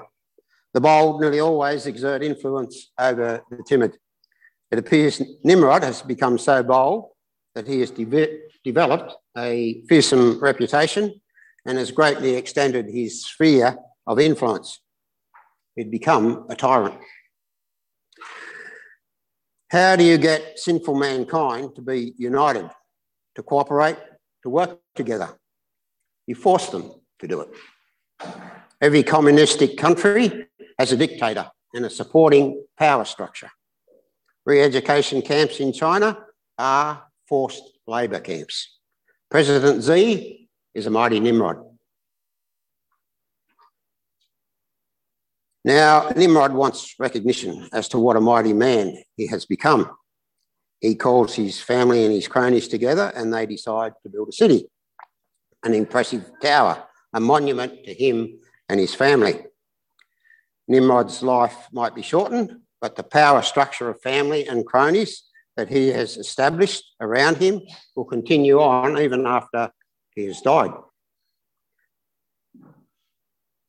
The 0.73 0.81
bold 0.81 1.21
nearly 1.21 1.39
always 1.39 1.85
exert 1.85 2.23
influence 2.23 2.91
over 2.99 3.41
the 3.49 3.63
timid. 3.67 3.97
It 4.71 4.79
appears 4.79 5.21
Nimrod 5.43 5.83
has 5.83 6.01
become 6.01 6.37
so 6.37 6.63
bold 6.63 7.09
that 7.55 7.67
he 7.67 7.79
has 7.79 7.91
de- 7.91 8.39
developed 8.63 9.13
a 9.37 9.81
fearsome 9.89 10.39
reputation 10.39 11.19
and 11.65 11.77
has 11.77 11.91
greatly 11.91 12.35
extended 12.35 12.87
his 12.89 13.25
sphere 13.25 13.77
of 14.05 14.19
influence. 14.19 14.79
He'd 15.75 15.91
become 15.91 16.45
a 16.49 16.55
tyrant. 16.55 16.95
How 19.69 19.97
do 19.97 20.03
you 20.03 20.17
get 20.17 20.57
sinful 20.57 20.95
mankind 20.95 21.75
to 21.75 21.81
be 21.81 22.13
united, 22.17 22.69
to 23.35 23.43
cooperate, 23.43 23.97
to 24.43 24.49
work 24.49 24.79
together? 24.95 25.29
You 26.25 26.35
force 26.35 26.69
them 26.69 26.89
to 27.19 27.27
do 27.27 27.41
it. 27.41 27.49
Every 28.79 29.03
communistic 29.03 29.77
country 29.77 30.47
has 30.79 30.93
a 30.93 30.97
dictator 30.97 31.51
and 31.73 31.85
a 31.85 31.89
supporting 31.89 32.63
power 32.79 33.03
structure. 33.03 33.49
Re 34.45 34.61
education 34.61 35.21
camps 35.21 35.59
in 35.59 35.73
China 35.73 36.17
are 36.57 37.03
forced 37.27 37.63
labour 37.87 38.21
camps. 38.21 38.79
President 39.29 39.83
Xi 39.83 40.49
is 40.73 40.85
a 40.85 40.89
mighty 40.89 41.19
Nimrod. 41.19 41.66
Now, 45.67 46.07
Nimrod 46.15 46.53
wants 46.53 46.95
recognition 46.97 47.67
as 47.73 47.89
to 47.89 47.99
what 47.99 48.15
a 48.15 48.21
mighty 48.21 48.53
man 48.53 49.03
he 49.17 49.27
has 49.27 49.45
become. 49.45 49.91
He 50.79 50.95
calls 50.95 51.35
his 51.35 51.59
family 51.59 52.05
and 52.05 52.13
his 52.13 52.29
cronies 52.29 52.69
together 52.69 53.11
and 53.13 53.33
they 53.33 53.45
decide 53.45 53.91
to 54.01 54.09
build 54.09 54.29
a 54.29 54.31
city, 54.31 54.69
an 55.65 55.73
impressive 55.73 56.23
tower, 56.41 56.85
a 57.11 57.19
monument 57.19 57.83
to 57.83 57.93
him 57.93 58.39
and 58.69 58.79
his 58.79 58.95
family. 58.95 59.45
Nimrod's 60.69 61.21
life 61.21 61.67
might 61.73 61.93
be 61.93 62.01
shortened, 62.01 62.61
but 62.79 62.95
the 62.95 63.03
power 63.03 63.41
structure 63.41 63.89
of 63.89 63.99
family 63.99 64.47
and 64.47 64.65
cronies 64.65 65.23
that 65.57 65.67
he 65.67 65.89
has 65.89 66.15
established 66.15 66.85
around 67.01 67.35
him 67.35 67.59
will 67.93 68.05
continue 68.05 68.61
on 68.61 68.97
even 68.97 69.25
after 69.25 69.69
he 70.15 70.27
has 70.27 70.39
died. 70.39 70.71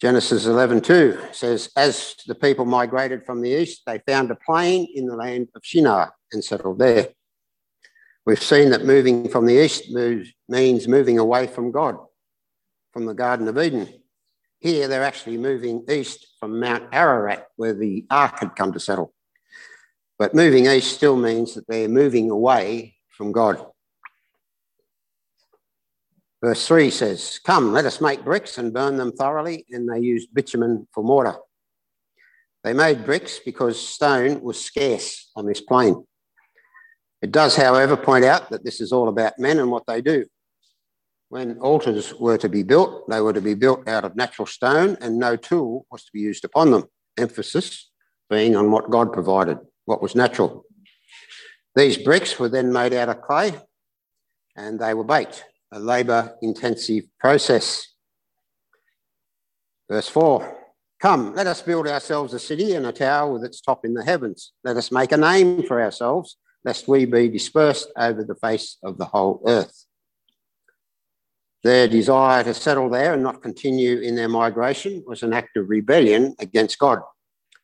Genesis 0.01 0.47
11:2 0.47 1.35
says, 1.35 1.71
As 1.77 2.15
the 2.27 2.35
people 2.35 2.65
migrated 2.65 3.27
from 3.27 3.41
the 3.41 3.51
east, 3.51 3.83
they 3.85 3.99
found 4.07 4.31
a 4.31 4.37
plain 4.37 4.87
in 4.95 5.07
the 5.07 5.17
land 5.17 5.49
of 5.57 5.63
Shinar 5.65 6.15
and 6.33 6.45
settled 6.45 6.79
there. 6.79 7.09
We've 8.25 8.43
seen 8.43 8.71
that 8.71 8.85
moving 8.85 9.29
from 9.29 9.47
the 9.47 9.55
east 9.55 9.91
moves, 9.91 10.31
means 10.49 10.87
moving 10.87 11.19
away 11.19 11.49
from 11.49 11.73
God, 11.73 11.97
from 12.93 13.07
the 13.07 13.15
Garden 13.15 13.49
of 13.49 13.59
Eden. 13.59 13.89
Here, 14.61 14.87
they're 14.87 15.03
actually 15.03 15.37
moving 15.37 15.85
east 15.89 16.27
from 16.39 16.61
Mount 16.61 16.85
Ararat, 16.93 17.49
where 17.57 17.75
the 17.75 18.07
ark 18.11 18.39
had 18.39 18.55
come 18.55 18.73
to 18.75 18.81
settle. 18.81 19.13
But 20.19 20.35
moving 20.35 20.67
east 20.67 20.95
still 20.95 21.17
means 21.17 21.55
that 21.55 21.67
they're 21.69 21.89
moving 21.89 22.31
away 22.31 22.97
from 23.09 23.33
God. 23.33 23.65
Verse 26.43 26.67
3 26.67 26.91
says, 26.91 27.41
Come, 27.45 27.73
let 27.73 27.85
us 27.85 28.01
make 28.01 28.25
bricks 28.25 28.59
and 28.59 28.73
burn 28.73 28.97
them 28.97 29.13
thoroughly. 29.13 29.67
And 29.71 29.89
they 29.89 30.01
used 30.01 30.33
bitumen 30.33 30.87
for 30.93 31.03
mortar. 31.03 31.37
They 32.65 32.73
made 32.73 33.05
bricks 33.05 33.41
because 33.45 33.81
stone 33.81 34.41
was 34.43 34.63
scarce 34.63 35.31
on 35.35 35.47
this 35.47 35.61
plain. 35.61 36.05
It 37.23 37.33
does, 37.33 37.57
however, 37.57 37.97
point 37.97 38.25
out 38.25 38.51
that 38.51 38.65
this 38.65 38.81
is 38.81 38.93
all 38.93 39.09
about 39.09 39.39
men 39.39 39.59
and 39.59 39.71
what 39.71 39.87
they 39.87 40.01
do. 40.01 40.27
When 41.31 41.59
altars 41.59 42.15
were 42.15 42.39
to 42.39 42.49
be 42.49 42.63
built, 42.63 43.09
they 43.09 43.21
were 43.21 43.33
to 43.33 43.41
be 43.41 43.55
built 43.55 43.89
out 43.89 44.05
of 44.05 44.17
natural 44.17 44.47
stone 44.47 44.97
and 45.01 45.19
no 45.19 45.37
tool 45.37 45.87
was 45.91 46.05
to 46.05 46.11
be 46.13 46.21
used 46.21 46.45
upon 46.45 46.71
them. 46.71 46.85
Emphasis 47.19 47.91
being 48.31 48.57
on 48.57 48.71
what 48.71 48.91
God 48.91 49.13
provided 49.13 49.59
what 49.85 50.01
was 50.01 50.15
natural. 50.15 50.65
These 51.75 51.99
bricks 51.99 52.39
were 52.39 52.49
then 52.49 52.73
made 52.73 52.93
out 52.93 53.09
of 53.09 53.23
clay 53.23 53.55
and 54.57 54.79
they 54.79 54.95
were 54.95 55.05
baked, 55.05 55.45
a 55.73 55.79
labour 55.79 56.37
intensive 56.43 57.05
process. 57.19 57.87
Verse 59.89 60.09
4 60.09 60.57
Come, 61.01 61.35
let 61.35 61.47
us 61.47 61.63
build 61.63 61.87
ourselves 61.87 62.35
a 62.35 62.39
city 62.39 62.75
and 62.75 62.85
a 62.87 62.93
tower 62.93 63.33
with 63.33 63.45
its 63.45 63.61
top 63.61 63.85
in 63.85 63.95
the 63.95 64.05
heavens. 64.05 64.53
Let 64.65 64.77
us 64.77 64.91
make 64.91 65.13
a 65.13 65.17
name 65.17 65.63
for 65.63 65.81
ourselves, 65.81 66.37
lest 66.65 66.89
we 66.89 67.05
be 67.05 67.29
dispersed 67.29 67.93
over 67.97 68.25
the 68.25 68.35
face 68.35 68.79
of 68.83 68.99
the 68.99 69.05
whole 69.05 69.41
earth. 69.47 69.85
Their 71.63 71.87
desire 71.87 72.43
to 72.45 72.55
settle 72.55 72.89
there 72.89 73.15
and 73.15 73.23
not 73.23 73.43
continue 73.43 74.01
in 74.01 74.17
their 74.17 74.29
migration 74.29 75.05
was 75.07 75.23
an 75.23 75.33
act 75.33 75.57
of 75.57 75.69
rebellion 75.69 76.35
against 76.41 76.79
God, 76.79 77.01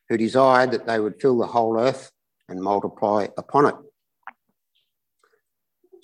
who 0.09 0.17
desired 0.17 0.71
that 0.71 0.85
they 0.85 0.99
would 0.99 1.21
fill 1.21 1.37
the 1.37 1.47
whole 1.47 1.77
earth 1.77 2.11
and 2.47 2.61
multiply 2.61 3.27
upon 3.37 3.65
it. 3.65 3.75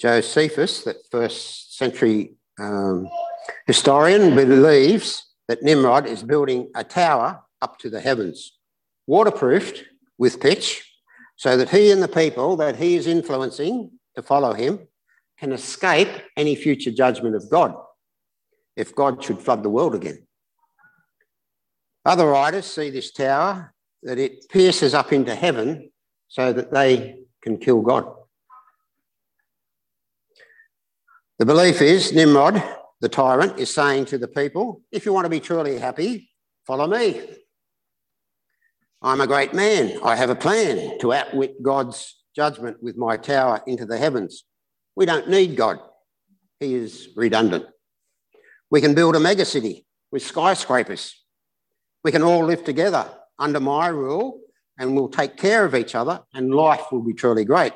Josephus, 0.02 0.84
that 0.84 0.96
first 1.12 1.78
century 1.78 2.34
um, 2.60 3.08
historian, 3.68 4.34
believes 4.34 5.24
that 5.48 5.62
Nimrod 5.62 6.08
is 6.08 6.24
building 6.24 6.72
a 6.76 6.84
tower 6.84 7.44
up 7.62 7.78
to 7.80 7.90
the 7.90 8.02
heavens, 8.02 8.58
waterproofed 9.06 9.84
with 10.18 10.42
pitch, 10.42 10.92
so 11.36 11.56
that 11.56 11.70
he 11.70 11.92
and 11.92 12.02
the 12.02 12.08
people 12.08 12.56
that 12.58 12.78
he 12.78 12.96
is 12.96 13.06
influencing 13.06 13.92
to 14.16 14.24
follow 14.24 14.54
him 14.54 14.88
can 15.38 15.52
escape 15.52 16.10
any 16.36 16.56
future 16.56 16.92
judgment 16.92 17.36
of 17.36 17.48
God 17.52 17.76
if 18.76 18.96
God 18.96 19.24
should 19.24 19.40
flood 19.40 19.62
the 19.62 19.70
world 19.70 19.94
again. 19.94 20.26
Other 22.06 22.26
writers 22.26 22.66
see 22.66 22.90
this 22.90 23.12
tower 23.12 23.72
that 24.02 24.18
it 24.18 24.50
pierces 24.50 24.96
up 24.96 25.14
into 25.14 25.36
heaven 25.36 25.92
so 26.28 26.52
that 26.54 26.72
they 26.72 27.20
can 27.44 27.60
kill 27.60 27.82
God. 27.82 28.12
The 31.42 31.46
belief 31.48 31.82
is 31.82 32.14
Nimrod, 32.14 32.64
the 33.00 33.10
tyrant, 33.10 33.58
is 33.58 33.74
saying 33.74 34.06
to 34.06 34.20
the 34.20 34.28
people, 34.28 34.84
if 34.92 35.08
you 35.08 35.12
want 35.12 35.26
to 35.26 35.30
be 35.30 35.40
truly 35.40 35.80
happy, 35.80 36.30
follow 36.68 36.86
me. 36.86 37.20
I'm 39.02 39.22
a 39.22 39.26
great 39.26 39.52
man. 39.52 40.00
I 40.04 40.16
have 40.16 40.30
a 40.30 40.36
plan 40.36 41.00
to 41.00 41.14
outwit 41.14 41.64
God's 41.64 42.22
judgment 42.36 42.78
with 42.84 42.96
my 42.96 43.18
tower 43.18 43.64
into 43.66 43.88
the 43.88 43.98
heavens. 43.98 44.44
We 44.96 45.08
don't 45.08 45.30
need 45.30 45.58
God, 45.58 45.80
He 46.60 46.76
is 46.76 47.10
redundant. 47.16 47.66
We 48.70 48.80
can 48.80 48.94
build 48.94 49.16
a 49.16 49.20
megacity 49.20 49.86
with 50.12 50.22
skyscrapers. 50.22 51.24
We 52.04 52.12
can 52.12 52.22
all 52.22 52.46
live 52.46 52.64
together 52.64 53.10
under 53.40 53.60
my 53.60 53.88
rule 53.88 54.42
and 54.78 54.96
we'll 54.96 55.10
take 55.10 55.38
care 55.38 55.66
of 55.66 55.74
each 55.74 55.96
other, 55.96 56.22
and 56.36 56.54
life 56.54 56.92
will 56.92 57.02
be 57.02 57.16
truly 57.16 57.46
great 57.46 57.74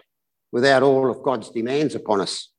without 0.52 0.84
all 0.84 1.10
of 1.10 1.24
God's 1.24 1.50
demands 1.50 1.96
upon 1.96 2.22
us. 2.22 2.52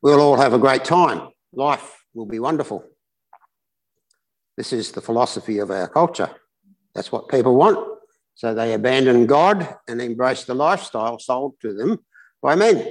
We'll 0.00 0.20
all 0.20 0.36
have 0.36 0.52
a 0.52 0.58
great 0.58 0.84
time. 0.84 1.28
Life 1.52 2.04
will 2.14 2.26
be 2.26 2.38
wonderful. 2.38 2.84
This 4.56 4.72
is 4.72 4.92
the 4.92 5.00
philosophy 5.00 5.58
of 5.58 5.70
our 5.70 5.88
culture. 5.88 6.30
That's 6.94 7.10
what 7.10 7.28
people 7.28 7.56
want. 7.56 7.98
So 8.34 8.54
they 8.54 8.74
abandon 8.74 9.26
God 9.26 9.76
and 9.88 10.00
embrace 10.00 10.44
the 10.44 10.54
lifestyle 10.54 11.18
sold 11.18 11.54
to 11.62 11.74
them 11.74 11.98
by 12.40 12.54
men. 12.54 12.86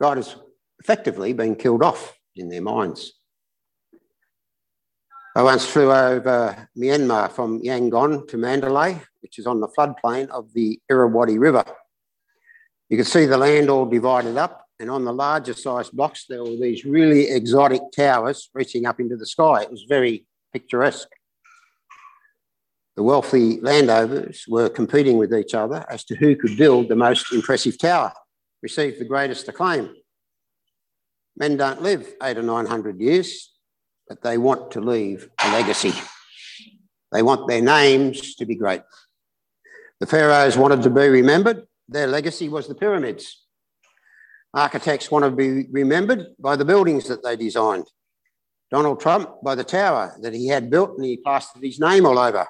God 0.00 0.16
has 0.16 0.34
effectively 0.80 1.32
been 1.32 1.54
killed 1.54 1.82
off 1.82 2.18
in 2.34 2.48
their 2.48 2.62
minds. 2.62 3.12
I 5.36 5.42
once 5.42 5.64
flew 5.66 5.92
over 5.92 6.68
Myanmar 6.76 7.30
from 7.30 7.62
Yangon 7.62 8.26
to 8.28 8.36
Mandalay, 8.36 9.00
which 9.20 9.38
is 9.38 9.46
on 9.46 9.60
the 9.60 9.68
floodplain 9.68 10.28
of 10.30 10.52
the 10.52 10.80
Irrawaddy 10.88 11.38
River. 11.38 11.64
You 12.88 12.96
could 12.96 13.06
see 13.06 13.26
the 13.26 13.36
land 13.36 13.68
all 13.68 13.86
divided 13.86 14.36
up, 14.36 14.65
and 14.78 14.90
on 14.90 15.04
the 15.04 15.12
larger 15.12 15.54
sized 15.54 15.92
blocks, 15.92 16.26
there 16.28 16.42
were 16.42 16.56
these 16.56 16.84
really 16.84 17.30
exotic 17.30 17.80
towers 17.94 18.50
reaching 18.54 18.86
up 18.86 19.00
into 19.00 19.16
the 19.16 19.26
sky. 19.26 19.62
It 19.62 19.70
was 19.70 19.84
very 19.88 20.26
picturesque. 20.52 21.08
The 22.96 23.02
wealthy 23.02 23.60
landowners 23.60 24.44
were 24.48 24.68
competing 24.68 25.18
with 25.18 25.34
each 25.34 25.54
other 25.54 25.84
as 25.90 26.04
to 26.04 26.16
who 26.16 26.34
could 26.36 26.56
build 26.56 26.88
the 26.88 26.96
most 26.96 27.32
impressive 27.32 27.78
tower, 27.78 28.12
receive 28.62 28.98
the 28.98 29.04
greatest 29.04 29.48
acclaim. 29.48 29.94
Men 31.36 31.58
don't 31.58 31.82
live 31.82 32.14
eight 32.22 32.38
or 32.38 32.42
nine 32.42 32.66
hundred 32.66 32.98
years, 33.00 33.52
but 34.08 34.22
they 34.22 34.38
want 34.38 34.70
to 34.72 34.80
leave 34.80 35.28
a 35.44 35.52
legacy. 35.52 35.92
They 37.12 37.22
want 37.22 37.48
their 37.48 37.60
names 37.60 38.34
to 38.36 38.46
be 38.46 38.54
great. 38.54 38.82
The 40.00 40.06
pharaohs 40.06 40.56
wanted 40.56 40.82
to 40.82 40.90
be 40.90 41.08
remembered. 41.08 41.66
Their 41.88 42.06
legacy 42.06 42.48
was 42.48 42.66
the 42.66 42.74
pyramids. 42.74 43.45
Architects 44.54 45.10
want 45.10 45.24
to 45.24 45.30
be 45.30 45.66
remembered 45.70 46.26
by 46.38 46.56
the 46.56 46.64
buildings 46.64 47.08
that 47.08 47.22
they 47.22 47.36
designed. 47.36 47.86
Donald 48.70 49.00
Trump 49.00 49.30
by 49.44 49.54
the 49.54 49.64
tower 49.64 50.16
that 50.22 50.34
he 50.34 50.48
had 50.48 50.70
built 50.70 50.96
and 50.96 51.04
he 51.04 51.16
plastered 51.18 51.62
his 51.62 51.78
name 51.78 52.04
all 52.04 52.18
over. 52.18 52.46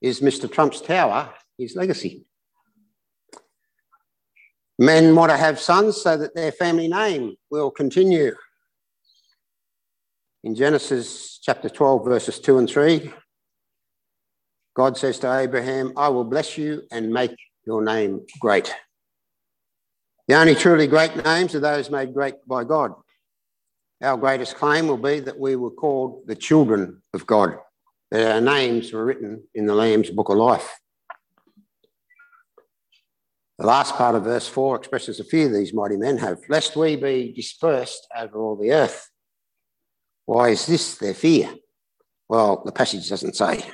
Is 0.00 0.20
Mr. 0.20 0.50
Trump's 0.50 0.80
tower 0.80 1.32
his 1.56 1.76
legacy? 1.76 2.24
Men 4.78 5.14
want 5.14 5.30
to 5.30 5.36
have 5.36 5.60
sons 5.60 6.00
so 6.00 6.16
that 6.16 6.34
their 6.34 6.50
family 6.50 6.88
name 6.88 7.36
will 7.50 7.70
continue. 7.70 8.34
In 10.42 10.56
Genesis 10.56 11.38
chapter 11.40 11.68
12, 11.68 12.04
verses 12.04 12.40
2 12.40 12.58
and 12.58 12.68
3, 12.68 13.12
God 14.74 14.96
says 14.96 15.20
to 15.20 15.32
Abraham, 15.32 15.92
I 15.96 16.08
will 16.08 16.24
bless 16.24 16.58
you 16.58 16.82
and 16.90 17.12
make 17.12 17.36
your 17.64 17.84
name 17.84 18.26
great. 18.40 18.74
The 20.28 20.34
only 20.34 20.54
truly 20.54 20.86
great 20.86 21.16
names 21.24 21.54
are 21.54 21.60
those 21.60 21.90
made 21.90 22.14
great 22.14 22.36
by 22.46 22.64
God. 22.64 22.92
Our 24.00 24.16
greatest 24.16 24.56
claim 24.56 24.86
will 24.86 24.96
be 24.96 25.20
that 25.20 25.38
we 25.38 25.56
were 25.56 25.70
called 25.70 26.26
the 26.26 26.34
children 26.34 27.02
of 27.12 27.26
God, 27.26 27.56
that 28.10 28.34
our 28.34 28.40
names 28.40 28.92
were 28.92 29.04
written 29.04 29.44
in 29.54 29.66
the 29.66 29.74
Lamb's 29.74 30.10
book 30.10 30.28
of 30.28 30.36
life. 30.36 30.78
The 33.58 33.66
last 33.66 33.94
part 33.94 34.14
of 34.14 34.24
verse 34.24 34.48
4 34.48 34.76
expresses 34.76 35.20
a 35.20 35.24
fear 35.24 35.48
these 35.48 35.74
mighty 35.74 35.96
men 35.96 36.18
have, 36.18 36.40
lest 36.48 36.76
we 36.76 36.96
be 36.96 37.32
dispersed 37.32 38.06
over 38.16 38.40
all 38.40 38.56
the 38.56 38.72
earth. 38.72 39.08
Why 40.26 40.48
is 40.48 40.66
this 40.66 40.96
their 40.96 41.14
fear? 41.14 41.54
Well, 42.28 42.62
the 42.64 42.72
passage 42.72 43.08
doesn't 43.08 43.36
say. 43.36 43.64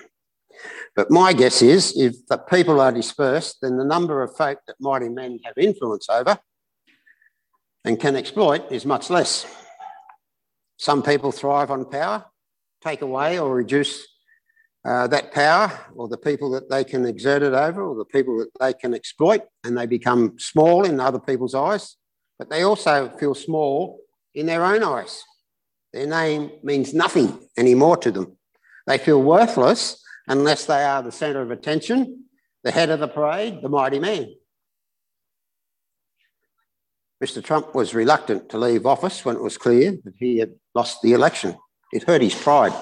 But 0.98 1.12
my 1.12 1.32
guess 1.32 1.62
is 1.62 1.96
if 1.96 2.26
the 2.26 2.38
people 2.38 2.80
are 2.80 2.90
dispersed, 2.90 3.58
then 3.62 3.76
the 3.76 3.84
number 3.84 4.20
of 4.20 4.36
folk 4.36 4.58
that 4.66 4.80
mighty 4.80 5.08
men 5.08 5.38
have 5.44 5.56
influence 5.56 6.08
over 6.08 6.40
and 7.84 8.00
can 8.00 8.16
exploit 8.16 8.72
is 8.72 8.84
much 8.84 9.08
less. 9.08 9.46
Some 10.76 11.04
people 11.04 11.30
thrive 11.30 11.70
on 11.70 11.84
power, 11.84 12.24
take 12.82 13.02
away 13.02 13.38
or 13.38 13.54
reduce 13.54 14.08
uh, 14.84 15.06
that 15.06 15.32
power 15.32 15.70
or 15.94 16.08
the 16.08 16.18
people 16.18 16.50
that 16.50 16.68
they 16.68 16.82
can 16.82 17.06
exert 17.06 17.42
it 17.42 17.52
over 17.52 17.80
or 17.80 17.94
the 17.94 18.04
people 18.04 18.36
that 18.38 18.50
they 18.58 18.72
can 18.72 18.92
exploit, 18.92 19.42
and 19.62 19.78
they 19.78 19.86
become 19.86 20.36
small 20.36 20.84
in 20.84 20.98
other 20.98 21.20
people's 21.20 21.54
eyes, 21.54 21.96
but 22.40 22.50
they 22.50 22.62
also 22.62 23.08
feel 23.20 23.36
small 23.36 24.00
in 24.34 24.46
their 24.46 24.64
own 24.64 24.82
eyes. 24.82 25.22
Their 25.92 26.08
name 26.08 26.50
means 26.64 26.92
nothing 26.92 27.38
anymore 27.56 27.98
to 27.98 28.10
them. 28.10 28.36
They 28.88 28.98
feel 28.98 29.22
worthless 29.22 30.02
unless 30.28 30.66
they 30.66 30.84
are 30.84 31.02
the 31.02 31.12
centre 31.12 31.40
of 31.40 31.50
attention, 31.50 32.24
the 32.62 32.70
head 32.70 32.90
of 32.90 33.00
the 33.00 33.08
parade, 33.08 33.60
the 33.62 33.68
mighty 33.68 33.98
man. 33.98 34.28
Mr. 37.22 37.42
Trump 37.42 37.74
was 37.74 37.94
reluctant 37.94 38.48
to 38.50 38.58
leave 38.58 38.86
office 38.86 39.24
when 39.24 39.36
it 39.36 39.42
was 39.42 39.58
clear 39.58 39.92
that 40.04 40.14
he 40.18 40.38
had 40.38 40.52
lost 40.74 41.02
the 41.02 41.12
election. 41.12 41.56
It 41.92 42.04
hurt 42.04 42.22
his 42.22 42.34
pride. 42.34 42.72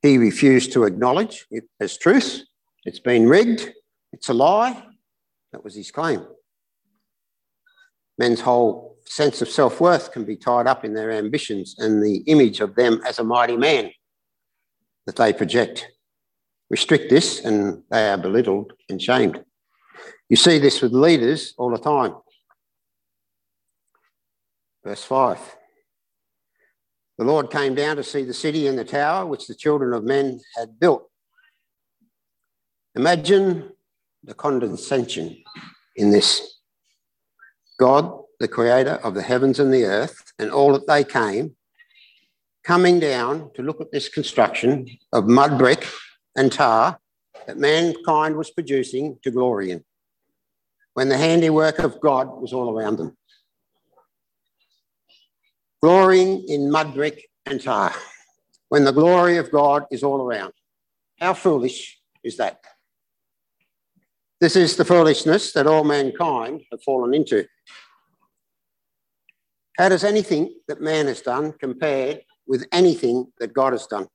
He 0.00 0.18
refused 0.18 0.72
to 0.72 0.84
acknowledge 0.84 1.46
it 1.50 1.64
as 1.78 1.96
truth. 1.96 2.42
It's 2.84 2.98
been 2.98 3.28
rigged. 3.28 3.70
It's 4.12 4.28
a 4.28 4.34
lie. 4.34 4.82
That 5.52 5.62
was 5.62 5.76
his 5.76 5.92
claim. 5.92 6.26
Men's 8.18 8.40
whole 8.40 8.96
sense 9.04 9.42
of 9.42 9.48
self 9.48 9.80
worth 9.80 10.10
can 10.12 10.24
be 10.24 10.36
tied 10.36 10.66
up 10.66 10.84
in 10.84 10.94
their 10.94 11.12
ambitions 11.12 11.76
and 11.78 12.02
the 12.02 12.18
image 12.26 12.60
of 12.60 12.74
them 12.74 13.00
as 13.06 13.18
a 13.18 13.24
mighty 13.24 13.56
man 13.56 13.90
that 15.06 15.16
they 15.16 15.32
project 15.32 15.88
restrict 16.72 17.10
this 17.10 17.44
and 17.44 17.82
they 17.90 18.08
are 18.08 18.16
belittled 18.16 18.72
and 18.88 19.00
shamed. 19.00 19.44
You 20.28 20.36
see 20.36 20.58
this 20.58 20.80
with 20.80 20.92
leaders 20.92 21.52
all 21.58 21.70
the 21.70 21.78
time. 21.78 22.14
Verse 24.82 25.04
5 25.04 25.38
The 27.18 27.24
Lord 27.24 27.50
came 27.50 27.74
down 27.74 27.96
to 27.96 28.02
see 28.02 28.24
the 28.24 28.34
city 28.34 28.66
and 28.66 28.78
the 28.78 28.86
tower 28.86 29.26
which 29.26 29.46
the 29.46 29.54
children 29.54 29.92
of 29.92 30.02
men 30.02 30.40
had 30.56 30.80
built. 30.80 31.08
Imagine 32.94 33.70
the 34.24 34.34
condescension 34.34 35.36
in 35.96 36.10
this. 36.10 36.58
God, 37.78 38.18
the 38.40 38.48
creator 38.48 38.98
of 39.04 39.14
the 39.14 39.22
heavens 39.22 39.60
and 39.60 39.72
the 39.72 39.84
earth, 39.84 40.32
and 40.38 40.50
all 40.50 40.72
that 40.72 40.86
they 40.86 41.04
came, 41.04 41.56
coming 42.64 42.98
down 42.98 43.50
to 43.54 43.62
look 43.62 43.80
at 43.80 43.92
this 43.92 44.08
construction 44.08 44.88
of 45.12 45.28
mud 45.28 45.58
brick 45.58 45.86
and 46.36 46.52
tar 46.52 46.98
that 47.46 47.58
mankind 47.58 48.36
was 48.36 48.50
producing 48.50 49.18
to 49.22 49.30
glory 49.30 49.70
in, 49.70 49.84
when 50.94 51.08
the 51.08 51.16
handiwork 51.16 51.78
of 51.78 52.00
God 52.00 52.40
was 52.40 52.52
all 52.52 52.76
around 52.76 52.96
them. 52.96 53.16
Glorying 55.82 56.44
in 56.48 56.70
mud 56.70 56.94
brick 56.94 57.28
and 57.46 57.60
tar, 57.60 57.92
when 58.68 58.84
the 58.84 58.92
glory 58.92 59.36
of 59.36 59.50
God 59.50 59.84
is 59.90 60.02
all 60.02 60.22
around. 60.22 60.52
How 61.18 61.34
foolish 61.34 62.00
is 62.22 62.36
that? 62.36 62.60
This 64.40 64.56
is 64.56 64.76
the 64.76 64.84
foolishness 64.84 65.52
that 65.52 65.66
all 65.66 65.84
mankind 65.84 66.62
have 66.70 66.82
fallen 66.82 67.14
into. 67.14 67.46
How 69.78 69.88
does 69.88 70.04
anything 70.04 70.54
that 70.68 70.80
man 70.80 71.06
has 71.06 71.20
done 71.20 71.52
compare 71.52 72.20
with 72.46 72.66
anything 72.72 73.32
that 73.38 73.52
God 73.52 73.72
has 73.72 73.86
done? 73.86 74.08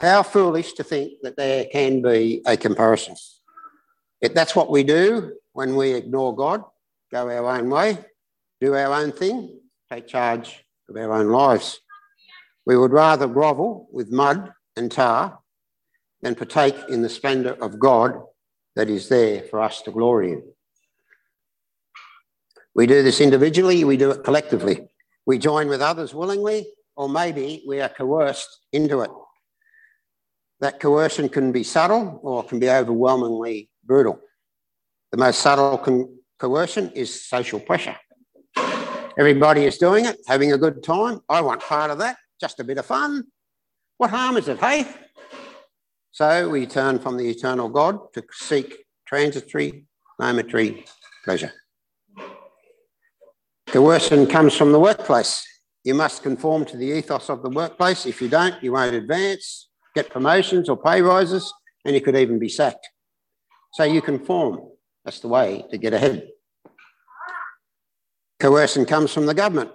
How 0.00 0.22
foolish 0.22 0.72
to 0.74 0.84
think 0.84 1.14
that 1.22 1.36
there 1.36 1.66
can 1.66 2.02
be 2.02 2.42
a 2.46 2.56
comparison. 2.56 3.16
Yet 4.20 4.34
that's 4.34 4.56
what 4.56 4.70
we 4.70 4.82
do 4.82 5.34
when 5.52 5.76
we 5.76 5.92
ignore 5.92 6.34
God, 6.34 6.64
go 7.12 7.28
our 7.28 7.58
own 7.58 7.70
way, 7.70 7.98
do 8.60 8.74
our 8.74 8.92
own 8.92 9.12
thing, 9.12 9.60
take 9.90 10.06
charge 10.06 10.64
of 10.88 10.96
our 10.96 11.12
own 11.12 11.28
lives. 11.28 11.80
We 12.66 12.76
would 12.76 12.92
rather 12.92 13.28
grovel 13.28 13.88
with 13.92 14.10
mud 14.10 14.52
and 14.76 14.90
tar 14.90 15.38
than 16.22 16.34
partake 16.34 16.76
in 16.88 17.02
the 17.02 17.08
splendour 17.08 17.52
of 17.52 17.78
God 17.78 18.20
that 18.74 18.88
is 18.88 19.08
there 19.08 19.42
for 19.42 19.60
us 19.60 19.82
to 19.82 19.90
glory 19.90 20.32
in. 20.32 20.42
We 22.74 22.86
do 22.86 23.02
this 23.02 23.20
individually, 23.20 23.84
we 23.84 23.96
do 23.96 24.10
it 24.10 24.24
collectively. 24.24 24.88
We 25.26 25.38
join 25.38 25.68
with 25.68 25.80
others 25.80 26.12
willingly, 26.12 26.66
or 26.96 27.08
maybe 27.08 27.62
we 27.66 27.80
are 27.80 27.88
coerced 27.88 28.60
into 28.72 29.00
it. 29.00 29.10
That 30.64 30.80
coercion 30.80 31.28
can 31.28 31.52
be 31.52 31.62
subtle 31.62 32.20
or 32.22 32.42
can 32.42 32.58
be 32.58 32.70
overwhelmingly 32.70 33.68
brutal. 33.84 34.18
The 35.12 35.18
most 35.18 35.42
subtle 35.42 35.76
con- 35.76 36.08
coercion 36.38 36.90
is 36.92 37.28
social 37.28 37.60
pressure. 37.60 37.94
Everybody 39.18 39.66
is 39.66 39.76
doing 39.76 40.06
it, 40.06 40.16
having 40.26 40.54
a 40.54 40.56
good 40.56 40.82
time. 40.82 41.20
I 41.28 41.42
want 41.42 41.60
part 41.60 41.90
of 41.90 41.98
that, 41.98 42.16
just 42.40 42.60
a 42.60 42.64
bit 42.64 42.78
of 42.78 42.86
fun. 42.86 43.24
What 43.98 44.08
harm 44.08 44.38
is 44.38 44.48
it, 44.48 44.58
hey? 44.58 44.86
So 46.12 46.48
we 46.48 46.64
turn 46.64 46.98
from 46.98 47.18
the 47.18 47.28
eternal 47.28 47.68
God 47.68 47.98
to 48.14 48.24
seek 48.32 48.86
transitory, 49.06 49.84
momentary 50.18 50.86
pleasure. 51.26 51.52
Coercion 53.66 54.26
comes 54.26 54.56
from 54.56 54.72
the 54.72 54.80
workplace. 54.80 55.46
You 55.84 55.92
must 55.92 56.22
conform 56.22 56.64
to 56.64 56.78
the 56.78 56.86
ethos 56.86 57.28
of 57.28 57.42
the 57.42 57.50
workplace. 57.50 58.06
If 58.06 58.22
you 58.22 58.30
don't, 58.30 58.62
you 58.62 58.72
won't 58.72 58.94
advance 58.94 59.68
get 59.94 60.10
promotions 60.10 60.68
or 60.68 60.76
pay 60.76 61.02
rises, 61.02 61.52
and 61.84 61.94
you 61.94 62.00
could 62.00 62.16
even 62.16 62.38
be 62.38 62.48
sacked. 62.48 62.88
So 63.74 63.84
you 63.84 64.02
conform. 64.02 64.60
That's 65.04 65.20
the 65.20 65.28
way 65.28 65.64
to 65.70 65.78
get 65.78 65.92
ahead. 65.92 66.28
Coercion 68.40 68.84
comes 68.84 69.12
from 69.12 69.26
the 69.26 69.34
government. 69.34 69.70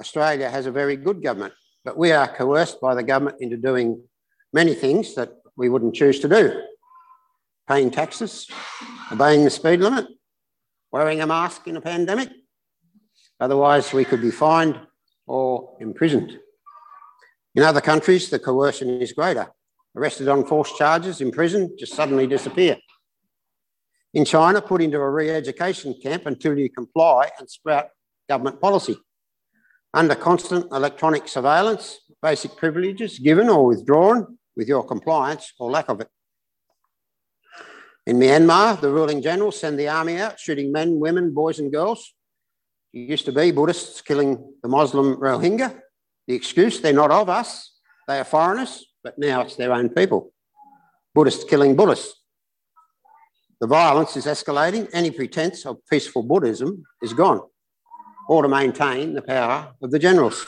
Australia 0.00 0.50
has 0.50 0.66
a 0.66 0.72
very 0.72 0.96
good 0.96 1.22
government, 1.22 1.54
but 1.84 1.96
we 1.96 2.12
are 2.12 2.28
coerced 2.28 2.80
by 2.80 2.94
the 2.94 3.02
government 3.02 3.36
into 3.40 3.56
doing 3.56 4.02
many 4.52 4.74
things 4.74 5.14
that 5.14 5.32
we 5.56 5.68
wouldn't 5.68 5.94
choose 5.94 6.18
to 6.20 6.28
do. 6.28 6.62
Paying 7.68 7.90
taxes, 7.90 8.48
obeying 9.10 9.44
the 9.44 9.50
speed 9.50 9.80
limit, 9.80 10.06
wearing 10.90 11.20
a 11.20 11.26
mask 11.26 11.68
in 11.68 11.76
a 11.76 11.80
pandemic. 11.80 12.30
Otherwise, 13.40 13.92
we 13.92 14.04
could 14.04 14.20
be 14.20 14.30
fined 14.30 14.78
or 15.26 15.76
imprisoned. 15.80 16.38
In 17.54 17.62
other 17.62 17.80
countries, 17.80 18.30
the 18.30 18.38
coercion 18.38 19.00
is 19.00 19.12
greater. 19.12 19.48
Arrested 19.94 20.28
on 20.28 20.46
false 20.46 20.76
charges 20.76 21.20
in 21.20 21.30
prison, 21.30 21.76
just 21.78 21.94
suddenly 21.94 22.26
disappear. 22.26 22.78
In 24.14 24.24
China, 24.24 24.62
put 24.62 24.82
into 24.82 24.98
a 24.98 25.10
re 25.10 25.30
education 25.30 25.94
camp 26.02 26.26
until 26.26 26.58
you 26.58 26.70
comply 26.70 27.30
and 27.38 27.50
sprout 27.50 27.88
government 28.28 28.60
policy. 28.60 28.96
Under 29.94 30.14
constant 30.14 30.72
electronic 30.72 31.28
surveillance, 31.28 32.00
basic 32.22 32.56
privileges 32.56 33.18
given 33.18 33.50
or 33.50 33.66
withdrawn 33.66 34.38
with 34.56 34.68
your 34.68 34.84
compliance 34.84 35.52
or 35.58 35.70
lack 35.70 35.88
of 35.88 36.00
it. 36.00 36.08
In 38.06 38.18
Myanmar, 38.18 38.80
the 38.80 38.90
ruling 38.90 39.22
generals 39.22 39.60
send 39.60 39.78
the 39.78 39.88
army 39.88 40.18
out, 40.18 40.40
shooting 40.40 40.72
men, 40.72 40.98
women, 40.98 41.32
boys, 41.32 41.58
and 41.58 41.70
girls. 41.70 42.14
Used 42.92 43.26
to 43.26 43.32
be 43.32 43.52
Buddhists 43.52 44.00
killing 44.02 44.54
the 44.62 44.68
Muslim 44.68 45.16
Rohingya. 45.16 45.80
The 46.28 46.34
excuse, 46.34 46.80
they're 46.80 46.92
not 46.92 47.10
of 47.10 47.28
us, 47.28 47.72
they 48.08 48.18
are 48.18 48.24
foreigners, 48.24 48.86
but 49.02 49.18
now 49.18 49.40
it's 49.42 49.56
their 49.56 49.72
own 49.72 49.88
people. 49.88 50.32
Buddhists 51.14 51.44
killing 51.44 51.76
Buddhists. 51.76 52.20
The 53.60 53.66
violence 53.66 54.16
is 54.16 54.26
escalating. 54.26 54.88
Any 54.92 55.10
pretense 55.10 55.66
of 55.66 55.78
peaceful 55.88 56.22
Buddhism 56.22 56.82
is 57.00 57.12
gone, 57.12 57.40
or 58.28 58.42
to 58.42 58.48
maintain 58.48 59.14
the 59.14 59.22
power 59.22 59.72
of 59.82 59.90
the 59.90 59.98
generals. 59.98 60.44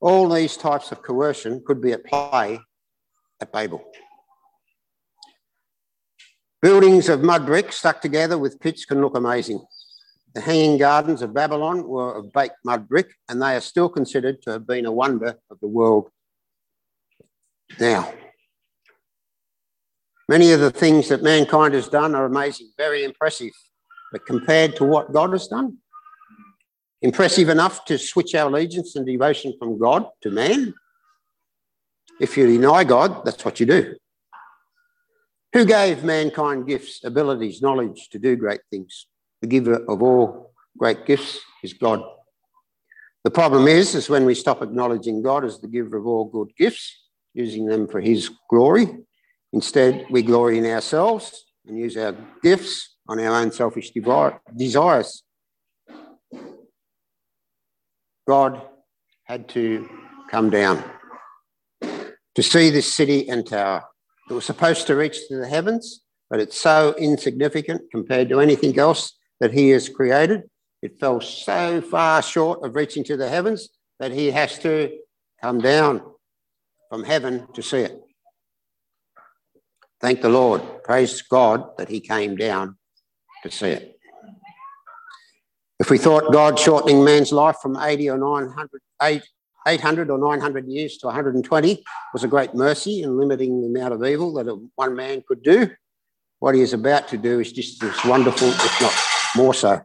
All 0.00 0.28
these 0.28 0.56
types 0.56 0.92
of 0.92 1.02
coercion 1.02 1.62
could 1.66 1.82
be 1.82 1.92
at 1.92 2.04
play 2.04 2.60
at 3.40 3.52
Babel. 3.52 3.84
Buildings 6.62 7.08
of 7.08 7.22
mud 7.22 7.46
brick 7.46 7.72
stuck 7.72 8.00
together 8.00 8.38
with 8.38 8.58
pitch 8.60 8.88
can 8.88 9.00
look 9.00 9.16
amazing. 9.16 9.64
The 10.34 10.40
hanging 10.40 10.78
gardens 10.78 11.22
of 11.22 11.32
Babylon 11.32 11.86
were 11.88 12.14
of 12.14 12.32
baked 12.32 12.56
mud 12.64 12.88
brick, 12.88 13.12
and 13.28 13.40
they 13.40 13.56
are 13.56 13.60
still 13.60 13.88
considered 13.88 14.42
to 14.42 14.52
have 14.52 14.66
been 14.66 14.86
a 14.86 14.92
wonder 14.92 15.38
of 15.50 15.58
the 15.60 15.68
world. 15.68 16.10
Now, 17.80 18.12
many 20.28 20.52
of 20.52 20.60
the 20.60 20.70
things 20.70 21.08
that 21.08 21.22
mankind 21.22 21.74
has 21.74 21.88
done 21.88 22.14
are 22.14 22.26
amazing, 22.26 22.70
very 22.76 23.04
impressive, 23.04 23.52
but 24.12 24.26
compared 24.26 24.76
to 24.76 24.84
what 24.84 25.12
God 25.12 25.32
has 25.32 25.48
done, 25.48 25.78
impressive 27.02 27.48
enough 27.48 27.84
to 27.86 27.98
switch 27.98 28.34
our 28.34 28.48
allegiance 28.48 28.96
and 28.96 29.06
devotion 29.06 29.54
from 29.58 29.78
God 29.78 30.06
to 30.22 30.30
man. 30.30 30.74
If 32.20 32.36
you 32.36 32.46
deny 32.46 32.84
God, 32.84 33.24
that's 33.24 33.44
what 33.44 33.60
you 33.60 33.66
do. 33.66 33.96
Who 35.52 35.64
gave 35.64 36.04
mankind 36.04 36.66
gifts, 36.66 37.04
abilities, 37.04 37.62
knowledge 37.62 38.08
to 38.10 38.18
do 38.18 38.36
great 38.36 38.60
things? 38.70 39.06
The 39.40 39.46
giver 39.46 39.84
of 39.88 40.02
all 40.02 40.52
great 40.76 41.06
gifts 41.06 41.40
is 41.62 41.72
God. 41.72 42.02
The 43.24 43.30
problem 43.30 43.68
is, 43.68 43.94
is 43.94 44.08
when 44.08 44.24
we 44.24 44.34
stop 44.34 44.62
acknowledging 44.62 45.22
God 45.22 45.44
as 45.44 45.60
the 45.60 45.68
giver 45.68 45.96
of 45.96 46.06
all 46.06 46.24
good 46.24 46.48
gifts, 46.56 47.08
using 47.34 47.66
them 47.66 47.86
for 47.86 48.00
his 48.00 48.30
glory. 48.48 48.88
Instead, 49.52 50.06
we 50.10 50.22
glory 50.22 50.58
in 50.58 50.66
ourselves 50.66 51.44
and 51.66 51.78
use 51.78 51.96
our 51.96 52.16
gifts 52.42 52.96
on 53.08 53.20
our 53.20 53.40
own 53.40 53.52
selfish 53.52 53.92
desires. 54.56 55.22
God 58.26 58.62
had 59.24 59.48
to 59.50 59.88
come 60.30 60.50
down 60.50 60.82
to 61.80 62.42
see 62.42 62.70
this 62.70 62.92
city 62.92 63.28
and 63.28 63.46
tower. 63.46 63.84
It 64.30 64.34
was 64.34 64.44
supposed 64.44 64.86
to 64.86 64.96
reach 64.96 65.26
to 65.28 65.36
the 65.36 65.48
heavens, 65.48 66.02
but 66.30 66.40
it's 66.40 66.60
so 66.60 66.94
insignificant 66.98 67.82
compared 67.90 68.28
to 68.28 68.40
anything 68.40 68.78
else 68.78 69.17
that 69.40 69.52
he 69.52 69.70
has 69.70 69.88
created. 69.88 70.42
It 70.82 70.98
fell 71.00 71.20
so 71.20 71.80
far 71.80 72.22
short 72.22 72.64
of 72.64 72.76
reaching 72.76 73.04
to 73.04 73.16
the 73.16 73.28
heavens 73.28 73.68
that 73.98 74.12
he 74.12 74.30
has 74.30 74.58
to 74.60 74.96
come 75.40 75.60
down 75.60 76.02
from 76.88 77.04
heaven 77.04 77.46
to 77.54 77.62
see 77.62 77.78
it. 77.78 78.00
Thank 80.00 80.22
the 80.22 80.28
Lord. 80.28 80.62
Praise 80.84 81.22
God 81.22 81.76
that 81.76 81.88
he 81.88 82.00
came 82.00 82.36
down 82.36 82.76
to 83.42 83.50
see 83.50 83.70
it. 83.70 83.98
If 85.80 85.90
we 85.90 85.98
thought 85.98 86.32
God 86.32 86.58
shortening 86.58 87.04
man's 87.04 87.32
life 87.32 87.56
from 87.60 87.76
80 87.76 88.10
or 88.10 88.18
900, 88.18 89.22
800 89.66 90.10
or 90.10 90.18
900 90.18 90.66
years 90.66 90.98
to 90.98 91.06
120 91.06 91.84
was 92.12 92.24
a 92.24 92.28
great 92.28 92.54
mercy 92.54 93.02
in 93.02 93.18
limiting 93.18 93.60
the 93.60 93.68
amount 93.68 93.94
of 93.94 94.04
evil 94.04 94.32
that 94.34 94.68
one 94.76 94.94
man 94.94 95.22
could 95.26 95.42
do. 95.42 95.70
What 96.40 96.54
he 96.54 96.60
is 96.60 96.72
about 96.72 97.08
to 97.08 97.16
do 97.16 97.40
is 97.40 97.52
just 97.52 97.82
as 97.82 98.04
wonderful, 98.04 98.48
if 98.48 98.80
not 98.80 99.07
more 99.38 99.54
so. 99.54 99.80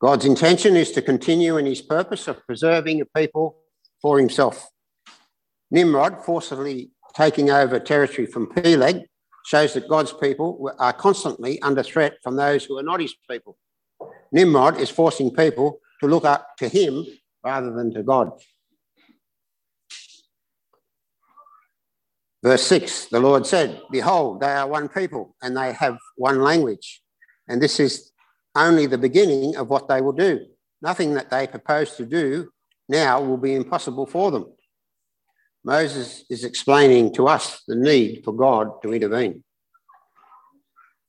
God's 0.00 0.24
intention 0.24 0.76
is 0.76 0.92
to 0.92 1.02
continue 1.02 1.56
in 1.56 1.66
his 1.66 1.80
purpose 1.80 2.26
of 2.26 2.44
preserving 2.46 3.00
a 3.00 3.06
people 3.06 3.56
for 4.02 4.18
himself. 4.18 4.68
Nimrod 5.70 6.24
forcibly 6.24 6.90
taking 7.14 7.50
over 7.50 7.78
territory 7.78 8.26
from 8.26 8.48
Peleg 8.48 9.02
shows 9.46 9.74
that 9.74 9.88
God's 9.88 10.12
people 10.12 10.72
are 10.78 10.92
constantly 10.92 11.60
under 11.62 11.82
threat 11.82 12.14
from 12.22 12.36
those 12.36 12.64
who 12.64 12.78
are 12.78 12.82
not 12.82 13.00
his 13.00 13.14
people. 13.30 13.56
Nimrod 14.32 14.78
is 14.80 14.90
forcing 14.90 15.30
people 15.30 15.78
to 16.00 16.08
look 16.08 16.24
up 16.24 16.56
to 16.58 16.68
him 16.68 17.04
rather 17.44 17.72
than 17.72 17.92
to 17.94 18.02
God. 18.02 18.30
Verse 22.42 22.62
6 22.62 23.06
the 23.06 23.20
Lord 23.20 23.46
said, 23.46 23.82
Behold, 23.90 24.40
they 24.40 24.52
are 24.52 24.66
one 24.66 24.88
people 24.88 25.36
and 25.42 25.56
they 25.56 25.72
have 25.74 25.98
one 26.16 26.40
language. 26.40 26.99
And 27.50 27.60
this 27.60 27.80
is 27.80 28.12
only 28.54 28.86
the 28.86 28.96
beginning 28.96 29.56
of 29.56 29.68
what 29.68 29.88
they 29.88 30.00
will 30.00 30.12
do. 30.12 30.46
Nothing 30.80 31.14
that 31.14 31.30
they 31.30 31.48
propose 31.48 31.96
to 31.96 32.06
do 32.06 32.48
now 32.88 33.20
will 33.20 33.36
be 33.36 33.54
impossible 33.54 34.06
for 34.06 34.30
them. 34.30 34.46
Moses 35.64 36.24
is 36.30 36.44
explaining 36.44 37.12
to 37.14 37.26
us 37.26 37.62
the 37.66 37.74
need 37.74 38.22
for 38.24 38.32
God 38.32 38.80
to 38.82 38.94
intervene. 38.94 39.42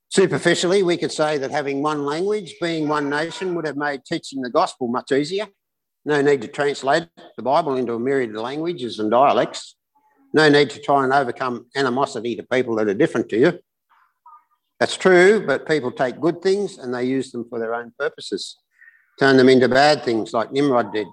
Superficially, 0.10 0.84
we 0.84 0.97
could 0.97 1.12
say 1.12 1.38
that 1.38 1.51
having 1.51 1.82
one 1.82 2.06
language, 2.06 2.56
being 2.60 2.88
one 2.88 3.10
nation, 3.10 3.56
would 3.56 3.65
have 3.65 3.77
made 3.77 4.04
teaching 4.04 4.41
the 4.41 4.49
gospel 4.49 4.88
much 4.89 5.12
easier. 5.12 5.47
No 6.04 6.21
need 6.21 6.41
to 6.41 6.47
translate 6.47 7.08
the 7.38 7.43
Bible 7.43 7.75
into 7.75 7.93
a 7.93 7.99
myriad 7.99 8.32
of 8.32 8.41
languages 8.41 8.99
and 8.99 9.12
dialects. 9.12 9.75
No 10.34 10.49
need 10.49 10.71
to 10.71 10.80
try 10.80 11.04
and 11.04 11.13
overcome 11.13 11.67
animosity 11.75 12.36
to 12.36 12.43
people 12.43 12.75
that 12.75 12.89
are 12.89 12.93
different 12.95 13.30
to 13.30 13.38
you. 13.38 13.60
That's 14.82 14.98
true, 14.98 15.46
but 15.46 15.67
people 15.67 15.91
take 15.91 16.20
good 16.20 16.41
things 16.41 16.80
and 16.80 16.91
they 16.91 17.04
use 17.04 17.32
them 17.32 17.46
for 17.48 17.60
their 17.60 17.76
own 17.76 17.94
purposes, 18.00 18.58
turn 19.20 19.38
them 19.38 19.48
into 19.48 19.70
bad 19.70 20.04
things 20.04 20.34
like 20.34 20.52
Nimrod 20.52 20.91
did. 20.91 21.06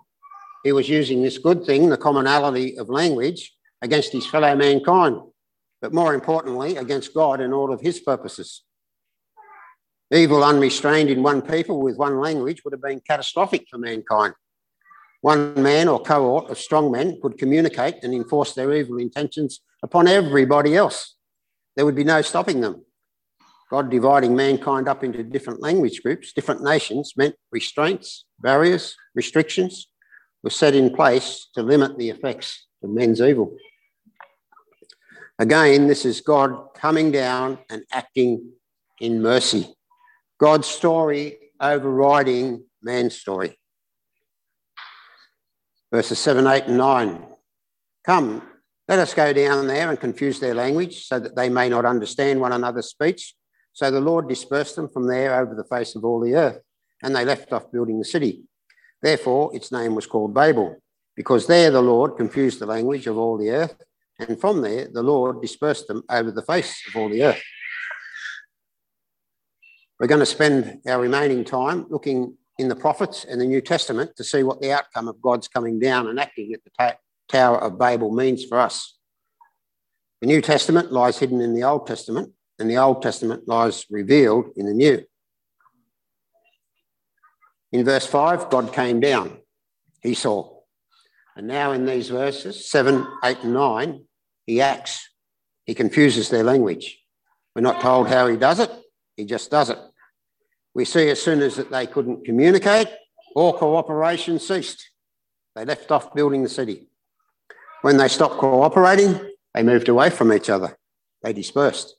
He 0.64 0.72
was 0.72 0.88
using 0.88 1.22
this 1.22 1.37
good 1.37 1.66
thing, 1.66 1.90
the 1.90 1.98
commonality 1.98 2.78
of 2.78 2.88
language, 2.88 3.54
against 3.83 4.11
his 4.11 4.26
fellow 4.26 4.57
mankind, 4.57 5.20
but 5.83 5.92
more 5.92 6.14
importantly, 6.14 6.78
against 6.78 7.12
God 7.12 7.42
and 7.42 7.52
all 7.52 7.70
of 7.70 7.83
his 7.83 8.00
purposes. 8.00 8.62
Evil 10.11 10.42
unrestrained 10.42 11.11
in 11.11 11.22
one 11.22 11.42
people 11.42 11.83
with 11.83 11.98
one 11.98 12.20
language 12.20 12.64
would 12.64 12.72
have 12.72 12.81
been 12.81 13.02
catastrophic 13.07 13.66
for 13.70 13.76
mankind. 13.76 14.33
One 15.20 15.62
man 15.62 15.88
or 15.88 16.00
cohort 16.00 16.48
of 16.48 16.57
strong 16.57 16.90
men 16.90 17.18
could 17.20 17.37
communicate 17.37 17.96
and 18.02 18.14
enforce 18.14 18.54
their 18.54 18.72
evil 18.72 18.96
intentions 18.96 19.61
upon 19.83 20.09
everybody 20.09 20.74
else. 20.74 21.16
There 21.76 21.85
would 21.85 21.96
be 21.96 22.04
no 22.04 22.22
stopping 22.22 22.62
them. 22.62 22.87
God 23.70 23.90
dividing 23.90 24.35
mankind 24.35 24.88
up 24.88 25.04
into 25.04 25.22
different 25.22 25.61
language 25.61 26.02
groups, 26.02 26.33
different 26.33 26.62
nations, 26.62 27.12
meant 27.16 27.35
restraints, 27.52 28.24
barriers, 28.40 28.96
restrictions 29.14 29.88
were 30.42 30.50
set 30.50 30.74
in 30.74 30.94
place 30.94 31.48
to 31.54 31.62
limit 31.62 31.98
the 31.98 32.11
effects 32.11 32.66
of 32.83 32.90
men's 32.90 33.20
evil. 33.20 33.57
Again, 35.38 35.87
this 35.87 36.04
is 36.04 36.20
God 36.20 36.74
coming 36.74 37.12
down 37.12 37.59
and 37.70 37.83
acting 37.92 38.52
in 39.00 39.22
mercy. 39.22 39.74
God's 40.38 40.66
story 40.66 41.38
overriding 41.61 42.64
man's 42.83 43.16
story 43.16 43.59
verses 45.90 46.18
7, 46.18 46.46
8, 46.46 46.64
and 46.64 46.78
9. 46.78 47.24
Come, 48.04 48.42
let 48.88 48.98
us 48.98 49.14
go 49.14 49.33
down 49.33 49.66
there 49.66 49.90
and 49.90 50.00
confuse 50.00 50.40
their 50.40 50.54
language 50.54 51.07
so 51.07 51.18
that 51.18 51.37
they 51.37 51.48
may 51.48 51.68
not 51.68 51.85
understand 51.85 52.40
one 52.40 52.52
another's 52.52 52.88
speech. 52.88 53.35
So 53.72 53.90
the 53.90 54.00
Lord 54.00 54.28
dispersed 54.28 54.76
them 54.76 54.88
from 54.88 55.07
there 55.07 55.40
over 55.40 55.54
the 55.54 55.64
face 55.64 55.94
of 55.94 56.04
all 56.04 56.20
the 56.20 56.35
earth, 56.35 56.61
and 57.02 57.14
they 57.14 57.24
left 57.24 57.52
off 57.52 57.70
building 57.70 57.98
the 57.98 58.04
city. 58.04 58.44
Therefore, 59.02 59.54
its 59.54 59.70
name 59.70 59.94
was 59.94 60.07
called 60.07 60.35
Babel, 60.35 60.76
because 61.14 61.46
there 61.46 61.70
the 61.70 61.83
Lord 61.83 62.16
confused 62.16 62.59
the 62.59 62.66
language 62.66 63.07
of 63.07 63.16
all 63.16 63.37
the 63.37 63.50
earth, 63.50 63.76
and 64.18 64.40
from 64.40 64.62
there 64.62 64.88
the 64.92 65.02
Lord 65.02 65.40
dispersed 65.40 65.87
them 65.87 66.02
over 66.11 66.31
the 66.31 66.42
face 66.42 66.83
of 66.88 66.96
all 66.96 67.09
the 67.09 67.22
earth. 67.22 67.42
We're 70.00 70.07
going 70.07 70.20
to 70.20 70.26
spend 70.26 70.81
our 70.87 71.00
remaining 71.00 71.44
time 71.44 71.87
looking 71.88 72.37
in 72.59 72.68
the 72.68 72.76
prophets 72.76 73.24
and 73.24 73.40
the 73.40 73.46
New 73.46 73.61
Testament 73.61 74.16
to 74.16 74.24
see 74.24 74.42
what 74.42 74.61
the 74.61 74.72
outcome 74.72 75.09
of 75.09 75.20
God's 75.20 75.48
coming 75.48 75.78
down 75.78 76.09
and 76.09 76.18
acting 76.18 76.52
at 76.52 76.62
the 76.64 76.70
ta- 76.78 76.98
Tower 77.28 77.59
of 77.59 77.78
Babel 77.78 78.12
means 78.12 78.44
for 78.44 78.59
us. 78.59 78.96
The 80.20 80.26
New 80.26 80.40
Testament 80.40 80.92
lies 80.92 81.18
hidden 81.18 81.40
in 81.40 81.54
the 81.54 81.62
Old 81.62 81.87
Testament, 81.87 82.33
and 82.58 82.70
the 82.70 82.76
Old 82.76 83.02
Testament 83.02 83.46
lies 83.46 83.86
revealed 83.90 84.46
in 84.56 84.66
the 84.66 84.74
New. 84.74 85.04
In 87.72 87.84
verse 87.84 88.06
5, 88.06 88.50
God 88.50 88.72
came 88.72 89.00
down, 89.00 89.38
he 90.02 90.14
saw. 90.14 90.58
And 91.36 91.46
now 91.46 91.72
in 91.72 91.84
these 91.84 92.08
verses, 92.08 92.68
7, 92.70 93.06
8, 93.24 93.38
and 93.42 93.54
9, 93.54 94.04
he 94.46 94.60
acts. 94.60 95.08
He 95.64 95.74
confuses 95.74 96.30
their 96.30 96.42
language. 96.42 96.98
We're 97.54 97.62
not 97.62 97.80
told 97.80 98.08
how 98.08 98.26
he 98.26 98.36
does 98.36 98.58
it, 98.58 98.70
he 99.16 99.24
just 99.24 99.50
does 99.50 99.70
it. 99.70 99.78
We 100.74 100.84
see 100.84 101.10
as 101.10 101.20
soon 101.20 101.42
as 101.42 101.56
that 101.56 101.70
they 101.70 101.86
couldn't 101.86 102.24
communicate, 102.24 102.88
all 103.34 103.52
cooperation 103.52 104.38
ceased. 104.38 104.90
They 105.54 105.64
left 105.64 105.90
off 105.90 106.14
building 106.14 106.42
the 106.42 106.48
city. 106.48 106.88
When 107.82 107.96
they 107.96 108.08
stopped 108.08 108.38
cooperating, 108.38 109.20
they 109.54 109.62
moved 109.62 109.88
away 109.88 110.10
from 110.10 110.32
each 110.32 110.48
other. 110.48 110.78
They 111.22 111.32
dispersed. 111.32 111.97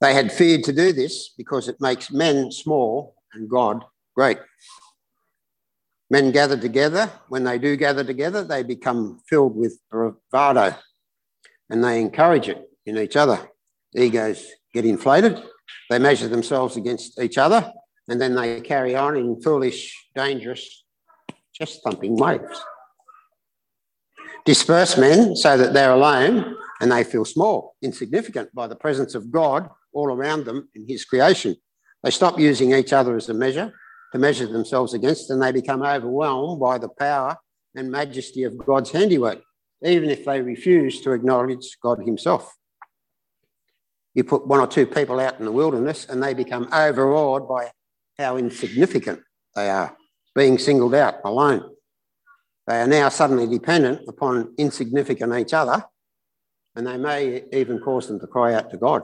They 0.00 0.14
had 0.14 0.32
feared 0.32 0.64
to 0.64 0.72
do 0.72 0.92
this 0.92 1.30
because 1.36 1.68
it 1.68 1.80
makes 1.80 2.10
men 2.10 2.50
small 2.50 3.14
and 3.34 3.50
God 3.50 3.84
great. 4.16 4.38
Men 6.08 6.32
gather 6.32 6.56
together. 6.56 7.10
When 7.28 7.44
they 7.44 7.58
do 7.58 7.76
gather 7.76 8.02
together, 8.02 8.42
they 8.42 8.62
become 8.62 9.20
filled 9.28 9.56
with 9.56 9.78
bravado 9.90 10.74
and 11.68 11.84
they 11.84 12.00
encourage 12.00 12.48
it 12.48 12.68
in 12.86 12.96
each 12.96 13.14
other. 13.14 13.38
Egos 13.94 14.46
get 14.72 14.86
inflated. 14.86 15.42
They 15.90 15.98
measure 15.98 16.28
themselves 16.28 16.76
against 16.76 17.20
each 17.20 17.36
other 17.36 17.70
and 18.08 18.20
then 18.20 18.34
they 18.34 18.60
carry 18.62 18.96
on 18.96 19.16
in 19.16 19.40
foolish, 19.40 19.94
dangerous, 20.16 20.84
chest 21.52 21.80
thumping 21.84 22.16
ways. 22.16 22.40
Disperse 24.46 24.96
men 24.96 25.36
so 25.36 25.58
that 25.58 25.74
they're 25.74 25.92
alone 25.92 26.56
and 26.80 26.90
they 26.90 27.04
feel 27.04 27.26
small, 27.26 27.76
insignificant 27.82 28.52
by 28.54 28.66
the 28.66 28.74
presence 28.74 29.14
of 29.14 29.30
God 29.30 29.68
all 29.92 30.10
around 30.10 30.44
them 30.44 30.68
in 30.74 30.86
His 30.88 31.04
creation. 31.04 31.56
They 32.02 32.10
stop 32.10 32.38
using 32.38 32.72
each 32.72 32.92
other 32.92 33.16
as 33.16 33.28
a 33.28 33.34
measure 33.34 33.72
to 34.12 34.18
measure 34.18 34.46
themselves 34.46 34.94
against, 34.94 35.30
and 35.30 35.42
they 35.42 35.52
become 35.52 35.82
overwhelmed 35.82 36.60
by 36.60 36.78
the 36.78 36.88
power 36.88 37.36
and 37.74 37.90
majesty 37.90 38.42
of 38.42 38.58
God's 38.58 38.90
handiwork, 38.90 39.40
even 39.84 40.10
if 40.10 40.24
they 40.24 40.40
refuse 40.40 41.00
to 41.02 41.12
acknowledge 41.12 41.78
God 41.82 42.00
Himself. 42.04 42.52
You 44.14 44.24
put 44.24 44.46
one 44.46 44.60
or 44.60 44.66
two 44.66 44.86
people 44.86 45.20
out 45.20 45.38
in 45.38 45.44
the 45.44 45.52
wilderness, 45.52 46.06
and 46.08 46.22
they 46.22 46.34
become 46.34 46.68
overawed 46.72 47.48
by 47.48 47.70
how 48.18 48.36
insignificant 48.36 49.20
they 49.54 49.70
are, 49.70 49.96
being 50.34 50.58
singled 50.58 50.94
out 50.94 51.16
alone. 51.24 51.70
They 52.66 52.80
are 52.80 52.86
now 52.86 53.08
suddenly 53.08 53.46
dependent 53.46 54.08
upon 54.08 54.54
insignificant 54.58 55.34
each 55.34 55.54
other, 55.54 55.84
and 56.74 56.86
they 56.86 56.96
may 56.96 57.44
even 57.52 57.78
cause 57.80 58.08
them 58.08 58.20
to 58.20 58.26
cry 58.26 58.54
out 58.54 58.70
to 58.70 58.76
God. 58.76 59.02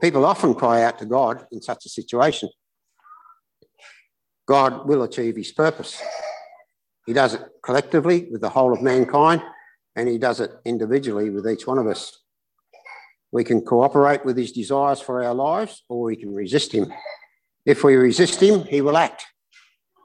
People 0.00 0.24
often 0.24 0.54
cry 0.54 0.82
out 0.82 0.98
to 0.98 1.06
God 1.06 1.46
in 1.52 1.62
such 1.62 1.86
a 1.86 1.88
situation. 1.88 2.48
God 4.46 4.86
will 4.86 5.02
achieve 5.02 5.36
his 5.36 5.52
purpose. 5.52 6.02
He 7.06 7.12
does 7.12 7.34
it 7.34 7.42
collectively 7.62 8.28
with 8.30 8.40
the 8.40 8.48
whole 8.48 8.72
of 8.72 8.82
mankind, 8.82 9.42
and 9.96 10.08
he 10.08 10.18
does 10.18 10.40
it 10.40 10.50
individually 10.64 11.30
with 11.30 11.48
each 11.48 11.66
one 11.66 11.78
of 11.78 11.86
us. 11.86 12.20
We 13.32 13.44
can 13.44 13.62
cooperate 13.62 14.24
with 14.24 14.36
his 14.36 14.52
desires 14.52 15.00
for 15.00 15.22
our 15.22 15.34
lives, 15.34 15.82
or 15.88 16.02
we 16.02 16.16
can 16.16 16.34
resist 16.34 16.72
him. 16.72 16.92
If 17.66 17.82
we 17.82 17.96
resist 17.96 18.40
him, 18.40 18.64
he 18.64 18.80
will 18.80 18.96
act, 18.96 19.26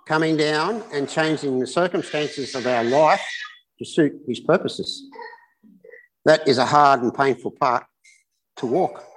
coming 0.08 0.38
down 0.38 0.84
and 0.93 1.10
changing 1.10 1.60
the 1.60 1.67
circumstances 1.67 2.56
of 2.56 2.65
our 2.65 2.84
life 2.84 3.25
to 3.80 3.86
suit 3.86 4.13
his 4.28 4.39
purposes. 4.39 5.04
That 6.25 6.47
is 6.47 6.58
a 6.58 6.65
hard 6.65 7.02
and 7.02 7.13
painful 7.13 7.52
part 7.52 7.86
to 8.58 8.65
walk. 8.65 9.08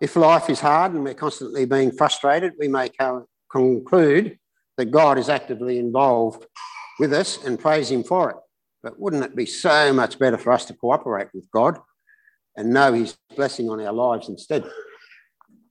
If 0.00 0.16
life 0.16 0.48
is 0.48 0.60
hard 0.60 0.94
and 0.94 1.04
we're 1.04 1.14
constantly 1.14 1.66
being 1.66 1.92
frustrated, 1.92 2.54
we 2.58 2.68
may 2.68 2.90
conclude 3.50 4.38
that 4.78 4.90
God 4.90 5.18
is 5.18 5.28
actively 5.28 5.78
involved 5.78 6.46
with 6.98 7.12
us 7.12 7.44
and 7.44 7.58
praise 7.58 7.90
Him 7.90 8.02
for 8.02 8.30
it. 8.30 8.36
But 8.82 8.98
wouldn't 8.98 9.24
it 9.24 9.36
be 9.36 9.44
so 9.44 9.92
much 9.92 10.18
better 10.18 10.38
for 10.38 10.52
us 10.52 10.64
to 10.66 10.74
cooperate 10.74 11.28
with 11.34 11.50
God 11.50 11.78
and 12.56 12.72
know 12.72 12.94
His 12.94 13.14
blessing 13.36 13.68
on 13.68 13.80
our 13.80 13.92
lives 13.92 14.30
instead? 14.30 14.64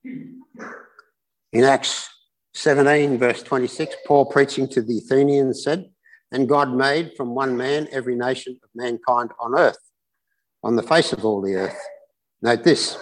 In 0.04 1.64
Acts 1.64 2.08
17, 2.54 3.18
verse 3.18 3.42
26, 3.42 3.96
Paul 4.06 4.28
preaching 4.28 4.68
to 4.70 4.84
the 4.84 5.00
Athenians 5.00 5.64
said, 5.64 5.90
And 6.32 6.48
God 6.48 6.72
made 6.76 7.14
from 7.18 7.34
one 7.34 7.58
man 7.58 7.88
every 7.92 8.16
nation 8.16 8.60
of 8.62 8.70
mankind 8.76 9.32
on 9.40 9.58
earth, 9.58 9.80
on 10.64 10.76
the 10.76 10.84
face 10.84 11.14
of 11.14 11.26
all 11.26 11.42
the 11.42 11.56
earth. 11.56 11.80
Note 12.44 12.64
this 12.64 12.96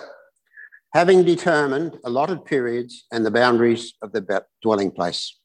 having 0.93 1.23
determined 1.23 1.97
allotted 2.03 2.45
periods 2.45 3.05
and 3.11 3.25
the 3.25 3.31
boundaries 3.31 3.93
of 4.01 4.11
the 4.11 4.45
dwelling 4.61 4.91
place, 4.91 5.37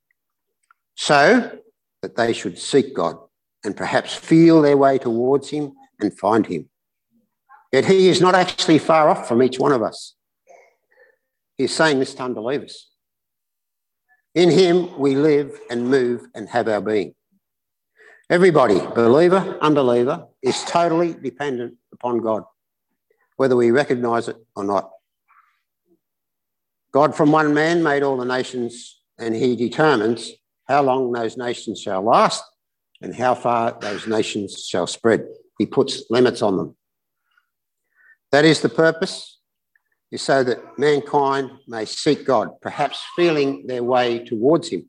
so 0.94 1.58
that 2.02 2.16
they 2.16 2.32
should 2.32 2.58
seek 2.58 2.94
God 2.94 3.16
and 3.64 3.76
perhaps 3.76 4.14
feel 4.14 4.62
their 4.62 4.76
way 4.76 4.98
towards 4.98 5.50
Him 5.50 5.72
and 6.00 6.16
find 6.18 6.46
Him. 6.46 6.68
Yet 7.72 7.86
He 7.86 8.08
is 8.08 8.20
not 8.20 8.34
actually 8.34 8.78
far 8.78 9.08
off 9.08 9.26
from 9.26 9.42
each 9.42 9.58
one 9.58 9.72
of 9.72 9.82
us. 9.82 10.14
He's 11.56 11.74
saying 11.74 11.98
this 11.98 12.14
to 12.14 12.22
unbelievers. 12.22 12.88
In 14.34 14.50
Him 14.50 14.98
we 14.98 15.14
live 15.14 15.58
and 15.70 15.88
move 15.88 16.26
and 16.34 16.48
have 16.48 16.68
our 16.68 16.80
being. 16.80 17.14
Everybody, 18.30 18.78
believer, 18.94 19.58
unbeliever, 19.60 20.26
is 20.40 20.64
totally 20.64 21.12
dependent 21.12 21.74
upon 21.92 22.20
God, 22.20 22.44
whether 23.36 23.54
we 23.54 23.70
recognize 23.70 24.28
it 24.28 24.36
or 24.56 24.64
not. 24.64 24.90
God 26.92 27.14
from 27.14 27.32
one 27.32 27.54
man 27.54 27.82
made 27.82 28.02
all 28.02 28.16
the 28.16 28.24
nations, 28.24 29.00
and 29.18 29.34
he 29.34 29.56
determines 29.56 30.30
how 30.68 30.82
long 30.82 31.12
those 31.12 31.36
nations 31.36 31.80
shall 31.80 32.02
last 32.02 32.44
and 33.00 33.14
how 33.14 33.34
far 33.34 33.76
those 33.80 34.06
nations 34.06 34.66
shall 34.66 34.86
spread. 34.86 35.26
He 35.58 35.66
puts 35.66 36.04
limits 36.10 36.42
on 36.42 36.56
them. 36.56 36.76
That 38.30 38.44
is 38.44 38.60
the 38.60 38.68
purpose, 38.68 39.38
is 40.10 40.22
so 40.22 40.44
that 40.44 40.78
mankind 40.78 41.50
may 41.66 41.84
seek 41.84 42.26
God, 42.26 42.60
perhaps 42.60 43.02
feeling 43.16 43.66
their 43.66 43.82
way 43.82 44.24
towards 44.24 44.68
him. 44.68 44.88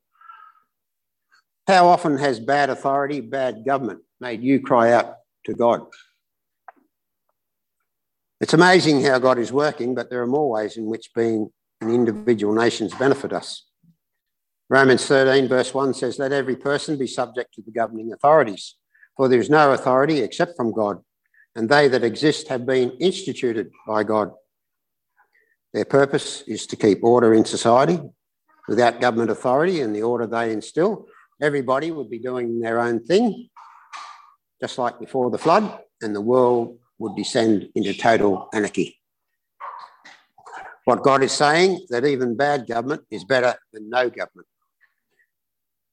How 1.68 1.88
often 1.88 2.18
has 2.18 2.40
bad 2.40 2.70
authority, 2.70 3.22
bad 3.22 3.64
government 3.66 4.02
made 4.20 4.44
you 4.44 4.60
cry 4.60 4.92
out 4.92 5.16
to 5.46 5.54
God? 5.54 5.86
It's 8.42 8.54
amazing 8.54 9.02
how 9.04 9.20
God 9.20 9.40
is 9.40 9.54
working, 9.54 9.96
but 9.96 10.10
there 10.10 10.22
are 10.22 10.28
more 10.28 10.50
ways 10.50 10.76
in 10.76 10.86
which 10.86 11.14
being 11.16 11.50
and 11.84 11.94
individual 11.94 12.54
nations 12.54 12.94
benefit 12.96 13.34
us. 13.34 13.66
Romans 14.70 15.06
13, 15.06 15.48
verse 15.48 15.74
1 15.74 15.94
says, 15.94 16.18
Let 16.18 16.32
every 16.32 16.56
person 16.56 16.98
be 16.98 17.08
subject 17.08 17.54
to 17.54 17.62
the 17.62 17.72
governing 17.72 18.12
authorities, 18.14 18.76
for 19.16 19.28
there 19.28 19.40
is 19.40 19.50
no 19.50 19.72
authority 19.72 20.20
except 20.20 20.56
from 20.56 20.72
God, 20.72 21.00
and 21.56 21.70
they 21.70 21.88
that 21.90 22.04
exist 22.04 22.48
have 22.48 22.66
been 22.66 22.92
instituted 23.00 23.70
by 23.88 24.04
God. 24.04 24.32
Their 25.74 25.86
purpose 25.86 26.44
is 26.48 26.66
to 26.68 26.76
keep 26.76 27.04
order 27.04 27.34
in 27.34 27.46
society. 27.46 28.00
Without 28.68 29.02
government 29.02 29.30
authority 29.30 29.82
and 29.82 29.94
the 29.94 30.04
order 30.04 30.26
they 30.26 30.54
instill, 30.54 31.08
everybody 31.42 31.92
would 31.92 32.10
be 32.10 32.20
doing 32.20 32.62
their 32.62 32.80
own 32.80 33.04
thing, 33.04 33.50
just 34.62 34.78
like 34.78 35.00
before 35.00 35.30
the 35.30 35.38
flood, 35.38 35.80
and 36.02 36.16
the 36.16 36.22
world 36.22 36.78
would 37.00 37.16
descend 37.16 37.70
into 37.76 37.94
total 37.94 38.48
anarchy. 38.54 39.03
What 40.86 41.04
God 41.04 41.24
is 41.24 41.32
saying 41.32 41.86
that 41.90 42.06
even 42.06 42.36
bad 42.36 42.68
government 42.68 43.04
is 43.10 43.24
better 43.24 43.56
than 43.72 43.90
no 43.90 44.10
government. 44.10 44.48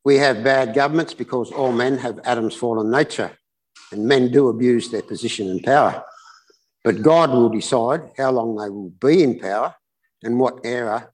We 0.04 0.16
have 0.16 0.42
bad 0.42 0.74
governments 0.74 1.14
because 1.14 1.52
all 1.52 1.72
men 1.72 1.98
have 1.98 2.18
Adam's 2.24 2.56
fallen 2.56 2.90
nature, 2.90 3.30
and 3.92 4.06
men 4.06 4.32
do 4.32 4.48
abuse 4.48 4.90
their 4.90 5.02
position 5.02 5.48
and 5.48 5.62
power. 5.62 6.02
But 6.82 7.02
God 7.02 7.30
will 7.30 7.50
decide 7.50 8.10
how 8.16 8.32
long 8.32 8.56
they 8.56 8.70
will 8.70 8.90
be 8.90 9.22
in 9.22 9.38
power 9.38 9.74
and 10.22 10.40
what 10.40 10.60
era, 10.64 11.10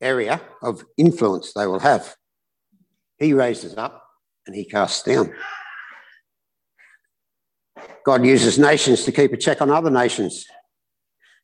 area 0.00 0.40
of 0.62 0.84
influence 0.96 1.52
they 1.52 1.66
will 1.66 1.80
have. 1.80 2.16
He 3.18 3.34
raises 3.34 3.76
up 3.76 4.02
and 4.46 4.56
he 4.56 4.64
casts 4.64 5.02
down. 5.02 5.34
God 8.04 8.24
uses 8.24 8.58
nations 8.58 9.04
to 9.04 9.12
keep 9.12 9.32
a 9.32 9.36
check 9.36 9.60
on 9.60 9.70
other 9.70 9.90
nations 9.90 10.46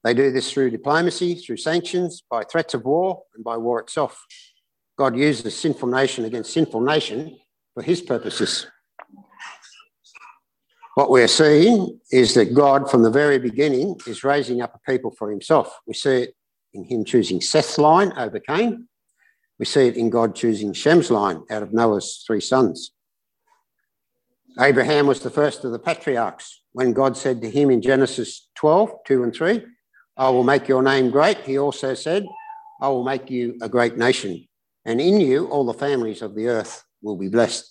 they 0.04 0.14
do 0.14 0.30
this 0.30 0.52
through 0.52 0.70
diplomacy, 0.70 1.34
through 1.34 1.56
sanctions, 1.56 2.22
by 2.30 2.44
threats 2.44 2.74
of 2.74 2.84
war, 2.84 3.22
and 3.34 3.42
by 3.42 3.56
war 3.56 3.80
itself. 3.80 4.24
God 4.98 5.16
uses 5.16 5.58
sinful 5.58 5.88
nation 5.88 6.26
against 6.26 6.52
sinful 6.52 6.82
nation 6.82 7.38
for 7.72 7.82
his 7.82 8.02
purposes. 8.02 8.66
What 10.94 11.10
we're 11.10 11.26
seeing 11.26 11.98
is 12.12 12.34
that 12.34 12.54
God, 12.54 12.88
from 12.88 13.02
the 13.02 13.10
very 13.10 13.38
beginning, 13.38 13.98
is 14.06 14.22
raising 14.22 14.60
up 14.60 14.74
a 14.76 14.90
people 14.90 15.10
for 15.10 15.30
himself. 15.30 15.76
We 15.86 15.94
see 15.94 16.22
it 16.22 16.36
in 16.74 16.84
him 16.84 17.04
choosing 17.04 17.40
Seth's 17.40 17.78
line 17.78 18.12
over 18.16 18.38
Cain. 18.38 18.86
We 19.58 19.64
see 19.64 19.88
it 19.88 19.96
in 19.96 20.10
God 20.10 20.36
choosing 20.36 20.72
Shem's 20.72 21.10
line 21.10 21.42
out 21.50 21.62
of 21.62 21.72
Noah's 21.72 22.22
three 22.26 22.40
sons. 22.40 22.92
Abraham 24.60 25.06
was 25.06 25.20
the 25.20 25.30
first 25.30 25.64
of 25.64 25.72
the 25.72 25.78
patriarchs. 25.78 26.62
When 26.72 26.92
God 26.92 27.16
said 27.16 27.40
to 27.40 27.50
him 27.50 27.70
in 27.70 27.80
Genesis 27.80 28.48
12, 28.56 28.92
2 29.06 29.22
and 29.24 29.34
3, 29.34 29.64
I 30.16 30.28
will 30.30 30.44
make 30.44 30.68
your 30.68 30.82
name 30.82 31.10
great. 31.10 31.38
He 31.38 31.58
also 31.58 31.94
said, 31.94 32.26
I 32.80 32.88
will 32.88 33.04
make 33.04 33.30
you 33.30 33.56
a 33.62 33.68
great 33.68 33.96
nation, 33.96 34.46
and 34.84 35.00
in 35.00 35.20
you 35.20 35.46
all 35.46 35.64
the 35.64 35.74
families 35.74 36.22
of 36.22 36.34
the 36.34 36.48
earth 36.48 36.84
will 37.02 37.16
be 37.16 37.28
blessed. 37.28 37.64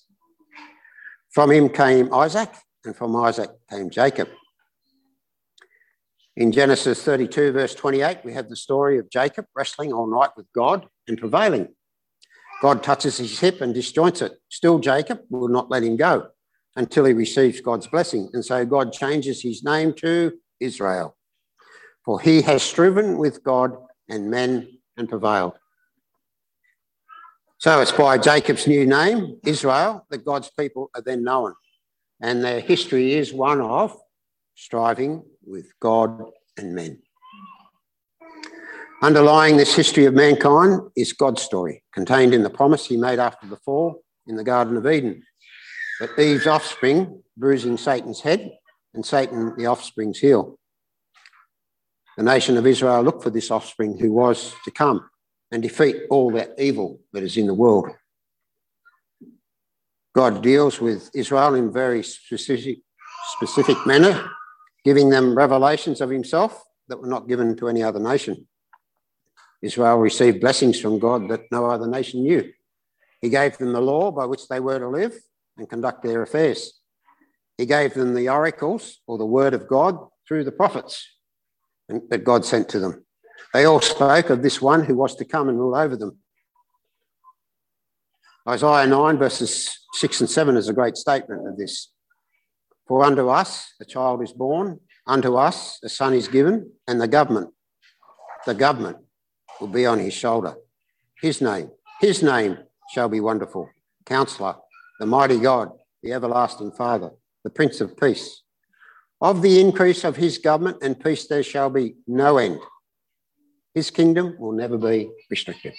From 1.32 1.51
him 1.51 1.69
came 1.69 2.13
Isaac, 2.13 2.49
and 2.86 2.95
from 2.95 3.15
Isaac 3.15 3.49
came 3.69 3.89
Jacob. 3.89 4.29
In 6.36 6.51
Genesis 6.51 7.03
32, 7.03 7.51
verse 7.51 7.75
28, 7.75 8.19
we 8.23 8.34
have 8.34 8.49
the 8.49 8.56
story 8.56 8.97
of 8.97 9.10
Jacob 9.10 9.45
wrestling 9.56 9.93
all 9.93 10.08
night 10.08 10.32
with 10.36 10.47
God 10.56 10.88
and 11.08 11.17
prevailing. 11.17 11.67
God 12.62 12.82
touches 12.82 13.17
his 13.17 13.39
hip 13.39 13.62
and 13.62 13.75
disjoints 13.75 14.21
it. 14.21 14.34
Still, 14.49 14.79
Jacob 14.79 15.21
will 15.29 15.47
not 15.47 15.69
let 15.69 15.84
him 15.84 15.95
go. 15.95 16.29
until 16.75 17.06
he 17.06 17.13
receives 17.13 17.62
God's 17.62 17.88
blessing. 17.88 18.29
And 18.34 18.43
so 18.43 18.65
God 18.65 18.93
changes 18.93 19.41
his 19.41 19.63
name 19.63 19.93
to 19.97 20.34
Israel. 20.60 21.15
For 22.05 22.19
he 22.19 22.41
has 22.41 22.61
striven 22.61 23.17
with 23.17 23.43
God 23.43 23.77
and 24.09 24.29
men 24.29 24.67
and 24.97 25.07
prevailed. 25.07 25.53
So 27.57 27.79
it's 27.79 27.93
by 27.93 28.17
Jacob's 28.17 28.67
new 28.67 28.85
name, 28.85 29.39
Israel, 29.45 30.05
that 30.09 30.25
God's 30.25 30.49
people 30.49 30.89
are 30.95 31.01
then 31.01 31.23
known. 31.23 31.53
And 32.21 32.43
their 32.43 32.59
history 32.59 33.13
is 33.13 33.33
one 33.33 33.61
of 33.61 33.97
striving 34.55 35.23
with 35.45 35.71
God 35.79 36.23
and 36.57 36.75
men. 36.75 37.01
Underlying 39.01 39.57
this 39.57 39.75
history 39.75 40.05
of 40.05 40.13
mankind 40.13 40.81
is 40.95 41.13
God's 41.13 41.41
story, 41.41 41.83
contained 41.93 42.33
in 42.33 42.43
the 42.43 42.49
promise 42.49 42.85
he 42.85 42.97
made 42.97 43.19
after 43.19 43.47
the 43.47 43.57
fall 43.57 44.03
in 44.27 44.35
the 44.35 44.43
Garden 44.43 44.77
of 44.77 44.87
Eden. 44.87 45.23
That 45.99 46.17
Eve's 46.17 46.47
offspring 46.47 47.21
bruising 47.35 47.77
Satan's 47.77 48.21
head 48.21 48.51
and 48.93 49.05
Satan 49.05 49.55
the 49.57 49.65
offspring's 49.65 50.19
heel. 50.19 50.57
The 52.17 52.23
nation 52.23 52.58
of 52.58 52.67
Israel 52.67 53.02
looked 53.02 53.23
for 53.23 53.32
this 53.32 53.49
offspring 53.49 53.97
who 53.97 54.12
was 54.12 54.54
to 54.65 54.71
come 54.71 55.10
and 55.52 55.63
defeat 55.63 56.04
all 56.12 56.32
that 56.32 56.52
evil 56.60 56.99
that 57.12 57.23
is 57.23 57.38
in 57.38 57.47
the 57.47 57.54
world. 57.54 57.89
God 60.13 60.43
deals 60.43 60.80
with 60.80 61.10
Israel 61.15 61.56
in 61.56 61.73
very 61.73 62.04
specific, 62.04 62.80
specific 63.38 63.78
manner, 63.88 64.30
giving 64.86 65.10
them 65.10 65.36
revelations 65.36 66.02
of 66.02 66.12
himself 66.12 66.63
that 66.88 67.02
were 67.02 67.08
not 67.08 67.28
given 67.28 67.56
to 67.58 67.67
any 67.67 67.82
other 67.82 67.99
nation. 67.99 68.47
Israel 69.63 69.97
received 69.97 70.41
blessings 70.41 70.80
from 70.80 70.99
God 70.99 71.30
that 71.30 71.52
no 71.52 71.65
other 71.65 71.88
nation 71.88 72.21
knew. 72.21 72.52
He 73.21 73.30
gave 73.30 73.58
them 73.58 73.73
the 73.73 73.82
law 73.82 74.12
by 74.12 74.26
which 74.26 74.47
they 74.47 74.60
were 74.60 74.78
to 74.78 74.88
live 74.88 75.15
and 75.58 75.69
conduct 75.69 76.04
their 76.04 76.21
affairs. 76.21 76.80
He 77.58 77.65
gave 77.65 77.95
them 77.95 78.13
the 78.13 78.30
oracles 78.30 78.99
or 79.08 79.17
the 79.17 79.26
word 79.26 79.56
of 79.56 79.67
God 79.67 79.97
through 80.28 80.43
the 80.43 80.52
prophets 80.52 81.08
that 82.10 82.23
God 82.23 82.45
sent 82.45 82.69
to 82.69 82.79
them. 82.79 83.06
They 83.53 83.65
all 83.65 83.82
spoke 83.82 84.29
of 84.29 84.41
this 84.41 84.62
one 84.62 84.84
who 84.84 84.95
was 84.95 85.15
to 85.15 85.25
come 85.25 85.49
and 85.49 85.60
rule 85.60 85.75
over 85.75 85.95
them. 85.95 86.17
Isaiah 88.47 88.88
9, 88.88 89.17
verses 89.17 89.79
6 89.93 90.21
and 90.21 90.29
7 90.29 90.58
is 90.58 90.67
a 90.67 90.73
great 90.73 90.97
statement 90.97 91.47
of 91.47 91.58
this. 91.58 91.93
For 92.88 93.03
unto 93.03 93.29
us 93.29 93.73
a 93.79 93.86
child 93.86 94.21
is 94.21 94.34
born, 94.34 94.79
unto 95.08 95.36
us 95.36 95.79
a 95.84 95.89
son 95.89 96.13
is 96.13 96.27
given, 96.27 96.71
and 96.88 96.99
the 96.99 97.08
government, 97.08 97.53
the 98.45 98.53
government 98.53 98.97
will 99.62 99.69
be 99.69 99.86
on 99.86 99.99
his 99.99 100.13
shoulder. 100.13 100.56
His 101.21 101.41
name, 101.41 101.71
his 102.01 102.21
name 102.21 102.58
shall 102.93 103.08
be 103.08 103.21
wonderful, 103.21 103.69
counselor, 104.06 104.56
the 104.99 105.06
mighty 105.06 105.39
God, 105.39 105.71
the 106.01 106.12
everlasting 106.12 106.71
Father, 106.71 107.12
the 107.43 107.49
Prince 107.49 107.79
of 107.79 107.97
Peace. 107.97 108.42
Of 109.23 109.41
the 109.41 109.62
increase 109.62 110.03
of 110.03 110.17
his 110.17 110.38
government 110.38 110.79
and 110.81 110.99
peace 110.99 111.27
there 111.27 111.43
shall 111.43 111.69
be 111.69 111.95
no 112.05 112.38
end. 112.38 112.59
His 113.73 113.89
kingdom 113.89 114.36
will 114.38 114.51
never 114.51 114.77
be 114.77 115.12
restricted. 115.29 115.73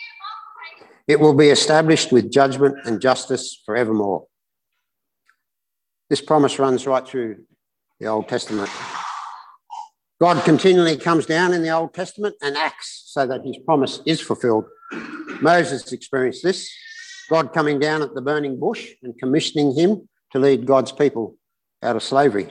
It 1.06 1.20
will 1.20 1.34
be 1.34 1.50
established 1.50 2.10
with 2.10 2.32
judgment 2.32 2.78
and 2.86 3.02
justice 3.02 3.62
forevermore. 3.66 4.24
This 6.08 6.22
promise 6.22 6.58
runs 6.58 6.86
right 6.86 7.06
through 7.06 7.44
the 8.00 8.06
Old 8.06 8.28
Testament. 8.30 8.70
God 10.18 10.42
continually 10.44 10.96
comes 10.96 11.26
down 11.26 11.52
in 11.52 11.62
the 11.62 11.68
Old 11.68 11.92
Testament 11.92 12.36
and 12.40 12.56
acts 12.56 13.02
so 13.08 13.26
that 13.26 13.44
his 13.44 13.58
promise 13.66 14.00
is 14.06 14.22
fulfilled. 14.22 14.64
Moses 15.42 15.92
experienced 15.92 16.42
this 16.42 16.70
God 17.28 17.52
coming 17.52 17.78
down 17.78 18.00
at 18.00 18.14
the 18.14 18.22
burning 18.22 18.58
bush 18.58 18.92
and 19.02 19.12
commissioning 19.18 19.76
him 19.76 20.08
to 20.32 20.38
lead 20.38 20.64
God's 20.64 20.92
people 20.92 21.36
out 21.82 21.94
of 21.94 22.02
slavery. 22.02 22.50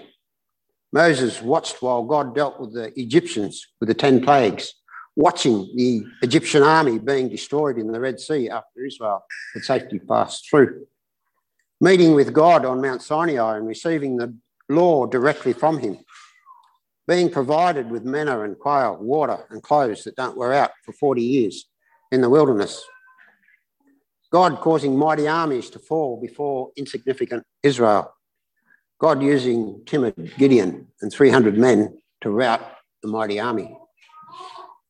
Moses 0.94 1.42
watched 1.42 1.82
while 1.82 2.04
God 2.04 2.36
dealt 2.36 2.60
with 2.60 2.74
the 2.74 2.98
Egyptians 3.00 3.66
with 3.80 3.90
the 3.90 3.96
10 3.96 4.24
plagues, 4.24 4.76
watching 5.16 5.68
the 5.76 6.06
Egyptian 6.22 6.62
army 6.62 7.00
being 7.00 7.30
destroyed 7.30 7.80
in 7.80 7.92
the 7.92 8.00
Red 8.00 8.20
Sea 8.20 8.48
after 8.52 8.86
Israel 8.86 9.24
had 9.56 9.64
safely 9.64 9.98
passed 9.98 10.48
through. 10.48 10.86
Meeting 11.82 12.14
with 12.14 12.32
God 12.32 12.64
on 12.64 12.80
Mount 12.80 13.02
Sinai 13.02 13.58
and 13.58 13.68
receiving 13.68 14.18
the 14.18 14.38
law 14.70 15.08
directly 15.08 15.52
from 15.52 15.80
him. 15.80 15.98
Being 17.08 17.32
provided 17.32 17.90
with 17.90 18.06
manna 18.06 18.42
and 18.42 18.58
quail, 18.58 18.96
water 19.02 19.48
and 19.50 19.64
clothes 19.64 20.04
that 20.04 20.16
don't 20.16 20.38
wear 20.38 20.54
out 20.54 20.72
for 20.86 20.94
40 20.94 21.24
years 21.24 21.66
in 22.12 22.22
the 22.22 22.30
wilderness. 22.30 22.84
God 24.32 24.60
causing 24.62 24.96
mighty 24.96 25.28
armies 25.28 25.72
to 25.72 25.80
fall 25.80 26.22
before 26.22 26.70
insignificant 26.78 27.44
Israel 27.64 28.14
God 29.04 29.22
using 29.22 29.82
timid 29.86 30.32
Gideon 30.38 30.88
and 31.02 31.12
300 31.12 31.58
men 31.58 31.98
to 32.22 32.30
rout 32.30 32.62
the 33.02 33.10
mighty 33.10 33.38
army. 33.38 33.78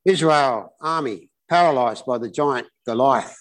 Israel 0.06 0.76
army 0.80 1.32
paralyzed 1.50 2.06
by 2.06 2.20
the 2.20 2.30
giant 2.30 2.68
Goliath. 2.86 3.36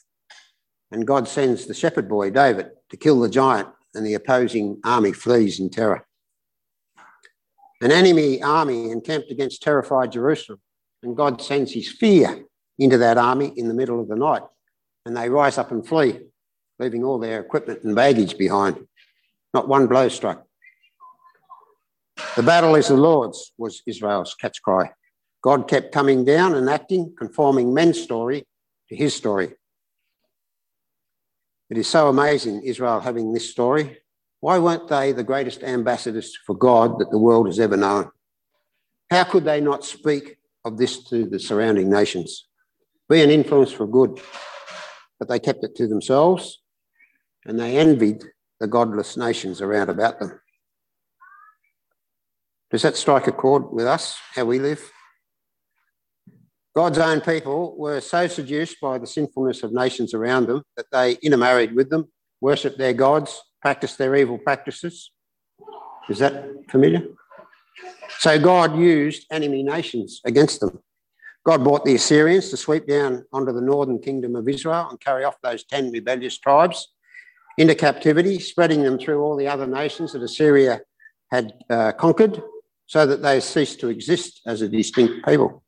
And 0.90 1.06
God 1.06 1.28
sends 1.28 1.66
the 1.66 1.74
shepherd 1.74 2.08
boy, 2.08 2.30
David, 2.30 2.70
to 2.88 2.96
kill 2.96 3.20
the 3.20 3.28
giant, 3.28 3.68
and 3.94 4.06
the 4.06 4.14
opposing 4.14 4.80
army 4.82 5.12
flees 5.12 5.60
in 5.60 5.68
terror. 5.68 6.06
An 7.82 7.92
enemy 7.92 8.42
army 8.42 8.92
encamped 8.92 9.30
against 9.30 9.62
terrified 9.62 10.12
Jerusalem, 10.12 10.62
and 11.02 11.14
God 11.14 11.42
sends 11.42 11.72
his 11.72 11.92
fear 11.92 12.46
into 12.78 12.96
that 12.96 13.18
army 13.18 13.52
in 13.56 13.68
the 13.68 13.74
middle 13.74 14.00
of 14.00 14.08
the 14.08 14.16
night, 14.16 14.42
and 15.04 15.14
they 15.14 15.28
rise 15.28 15.58
up 15.58 15.70
and 15.70 15.86
flee, 15.86 16.18
leaving 16.78 17.04
all 17.04 17.18
their 17.18 17.42
equipment 17.42 17.84
and 17.84 17.94
baggage 17.94 18.38
behind. 18.38 18.86
Not 19.52 19.68
one 19.68 19.86
blow 19.86 20.08
struck. 20.08 20.46
The 22.36 22.42
battle 22.42 22.74
is 22.74 22.88
the 22.88 22.96
Lord's, 22.96 23.52
was 23.58 23.82
Israel's 23.86 24.34
catch 24.34 24.62
cry. 24.62 24.90
God 25.42 25.68
kept 25.68 25.92
coming 25.92 26.24
down 26.24 26.54
and 26.54 26.68
acting, 26.70 27.14
conforming 27.18 27.74
men's 27.74 28.00
story 28.00 28.46
to 28.88 28.96
his 28.96 29.14
story. 29.14 29.52
It 31.70 31.78
is 31.78 31.88
so 31.88 32.08
amazing, 32.08 32.62
Israel 32.62 33.00
having 33.00 33.32
this 33.32 33.50
story. 33.50 33.98
Why 34.40 34.58
weren't 34.58 34.88
they 34.88 35.12
the 35.12 35.24
greatest 35.24 35.62
ambassadors 35.62 36.36
for 36.46 36.54
God 36.54 36.98
that 36.98 37.10
the 37.10 37.18
world 37.18 37.46
has 37.46 37.58
ever 37.58 37.76
known? 37.76 38.10
How 39.10 39.24
could 39.24 39.44
they 39.44 39.60
not 39.60 39.84
speak 39.84 40.36
of 40.64 40.76
this 40.76 41.02
to 41.04 41.24
the 41.24 41.38
surrounding 41.38 41.88
nations? 41.88 42.46
Be 43.08 43.22
an 43.22 43.30
influence 43.30 43.72
for 43.72 43.86
good. 43.86 44.20
But 45.18 45.28
they 45.28 45.38
kept 45.38 45.64
it 45.64 45.74
to 45.76 45.86
themselves 45.86 46.60
and 47.46 47.58
they 47.58 47.78
envied 47.78 48.24
the 48.60 48.66
godless 48.66 49.16
nations 49.16 49.60
around 49.60 49.88
about 49.88 50.20
them. 50.20 50.40
Does 52.72 52.80
that 52.82 52.96
strike 52.96 53.26
a 53.26 53.32
chord 53.32 53.70
with 53.70 53.86
us, 53.86 54.18
how 54.34 54.46
we 54.46 54.58
live? 54.58 54.90
God's 56.74 56.96
own 56.96 57.20
people 57.20 57.76
were 57.76 58.00
so 58.00 58.26
seduced 58.26 58.80
by 58.80 58.96
the 58.96 59.06
sinfulness 59.06 59.62
of 59.62 59.74
nations 59.74 60.14
around 60.14 60.46
them 60.46 60.62
that 60.78 60.86
they 60.90 61.18
intermarried 61.22 61.74
with 61.74 61.90
them, 61.90 62.10
worshipped 62.40 62.78
their 62.78 62.94
gods, 62.94 63.42
practiced 63.60 63.98
their 63.98 64.16
evil 64.16 64.38
practices. 64.38 65.10
Is 66.08 66.20
that 66.20 66.46
familiar? 66.70 67.02
So 68.20 68.38
God 68.38 68.78
used 68.78 69.26
enemy 69.30 69.62
nations 69.62 70.22
against 70.24 70.60
them. 70.60 70.80
God 71.44 71.62
brought 71.62 71.84
the 71.84 71.96
Assyrians 71.96 72.48
to 72.50 72.56
sweep 72.56 72.86
down 72.86 73.26
onto 73.34 73.52
the 73.52 73.60
northern 73.60 73.98
kingdom 73.98 74.34
of 74.34 74.48
Israel 74.48 74.86
and 74.88 74.98
carry 74.98 75.24
off 75.24 75.36
those 75.42 75.62
10 75.64 75.92
rebellious 75.92 76.38
tribes 76.38 76.88
into 77.58 77.74
captivity, 77.74 78.38
spreading 78.38 78.82
them 78.82 78.98
through 78.98 79.20
all 79.20 79.36
the 79.36 79.48
other 79.48 79.66
nations 79.66 80.14
that 80.14 80.22
Assyria 80.22 80.80
had 81.30 81.52
uh, 81.68 81.92
conquered 81.92 82.42
so 82.86 83.06
that 83.06 83.22
they 83.22 83.40
cease 83.40 83.76
to 83.76 83.88
exist 83.88 84.40
as 84.46 84.62
a 84.62 84.68
distinct 84.68 85.26
people. 85.26 85.62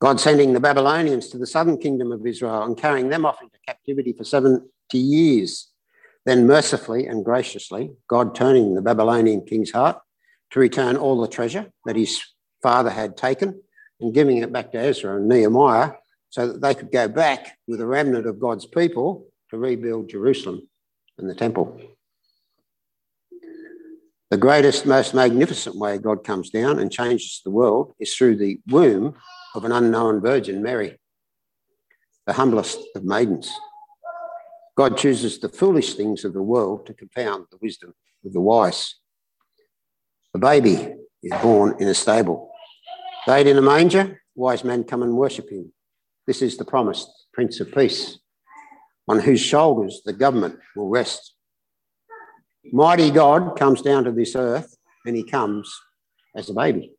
God 0.00 0.20
sending 0.20 0.52
the 0.52 0.60
Babylonians 0.60 1.28
to 1.28 1.38
the 1.38 1.46
southern 1.46 1.78
kingdom 1.78 2.12
of 2.12 2.26
Israel 2.26 2.62
and 2.62 2.76
carrying 2.76 3.08
them 3.08 3.24
off 3.24 3.40
into 3.42 3.58
captivity 3.66 4.12
for 4.12 4.24
70 4.24 4.68
years. 4.92 5.70
Then, 6.26 6.46
mercifully 6.46 7.06
and 7.06 7.24
graciously, 7.24 7.92
God 8.08 8.34
turning 8.34 8.74
the 8.74 8.82
Babylonian 8.82 9.46
king's 9.46 9.70
heart 9.70 9.98
to 10.50 10.60
return 10.60 10.96
all 10.96 11.20
the 11.20 11.28
treasure 11.28 11.70
that 11.86 11.96
his 11.96 12.20
father 12.62 12.90
had 12.90 13.16
taken 13.16 13.62
and 14.00 14.12
giving 14.12 14.38
it 14.38 14.52
back 14.52 14.72
to 14.72 14.78
Ezra 14.78 15.16
and 15.16 15.28
Nehemiah 15.28 15.92
so 16.30 16.48
that 16.48 16.60
they 16.60 16.74
could 16.74 16.92
go 16.92 17.08
back 17.08 17.56
with 17.66 17.80
a 17.80 17.86
remnant 17.86 18.26
of 18.26 18.40
God's 18.40 18.66
people 18.66 19.26
to 19.50 19.56
rebuild 19.56 20.10
Jerusalem 20.10 20.68
and 21.18 21.30
the 21.30 21.34
temple. 21.34 21.80
The 24.28 24.36
greatest, 24.36 24.86
most 24.86 25.14
magnificent 25.14 25.76
way 25.76 25.98
God 25.98 26.24
comes 26.24 26.50
down 26.50 26.80
and 26.80 26.90
changes 26.90 27.42
the 27.44 27.50
world 27.52 27.94
is 28.00 28.12
through 28.12 28.36
the 28.36 28.58
womb 28.66 29.14
of 29.54 29.64
an 29.64 29.70
unknown 29.70 30.20
virgin, 30.20 30.64
Mary, 30.64 30.98
the 32.26 32.32
humblest 32.32 32.76
of 32.96 33.04
maidens. 33.04 33.52
God 34.76 34.98
chooses 34.98 35.38
the 35.38 35.48
foolish 35.48 35.94
things 35.94 36.24
of 36.24 36.32
the 36.32 36.42
world 36.42 36.86
to 36.86 36.94
confound 36.94 37.46
the 37.52 37.58
wisdom 37.62 37.94
of 38.24 38.32
the 38.32 38.40
wise. 38.40 38.96
The 40.32 40.40
baby 40.40 40.92
is 41.22 41.40
born 41.40 41.76
in 41.78 41.86
a 41.86 41.94
stable. 41.94 42.50
Laid 43.28 43.46
in 43.46 43.58
a 43.58 43.62
manger, 43.62 44.20
wise 44.34 44.64
men 44.64 44.82
come 44.82 45.04
and 45.04 45.16
worship 45.16 45.48
him. 45.50 45.72
This 46.26 46.42
is 46.42 46.56
the 46.56 46.64
promised 46.64 47.08
Prince 47.32 47.60
of 47.60 47.72
Peace, 47.72 48.18
on 49.06 49.20
whose 49.20 49.40
shoulders 49.40 50.02
the 50.04 50.12
government 50.12 50.58
will 50.74 50.88
rest. 50.88 51.35
Mighty 52.72 53.10
God 53.10 53.56
comes 53.58 53.82
down 53.82 54.04
to 54.04 54.12
this 54.12 54.34
earth 54.36 54.76
and 55.04 55.16
he 55.16 55.24
comes 55.24 55.72
as 56.34 56.50
a 56.50 56.54
baby. 56.54 56.92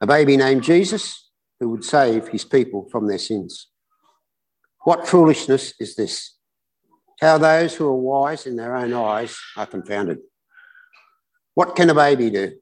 A 0.00 0.06
baby 0.06 0.36
named 0.36 0.62
Jesus 0.62 1.30
who 1.60 1.68
would 1.70 1.84
save 1.84 2.28
his 2.28 2.44
people 2.44 2.88
from 2.90 3.06
their 3.06 3.18
sins. 3.18 3.68
What 4.84 5.08
foolishness 5.08 5.74
is 5.80 5.96
this? 5.96 6.36
How 7.20 7.36
those 7.36 7.74
who 7.74 7.86
are 7.86 7.94
wise 7.94 8.46
in 8.46 8.56
their 8.56 8.76
own 8.76 8.92
eyes 8.92 9.36
are 9.56 9.66
confounded. 9.66 10.18
What 11.54 11.74
can 11.74 11.90
a 11.90 11.94
baby 11.94 12.30
do? 12.30 12.52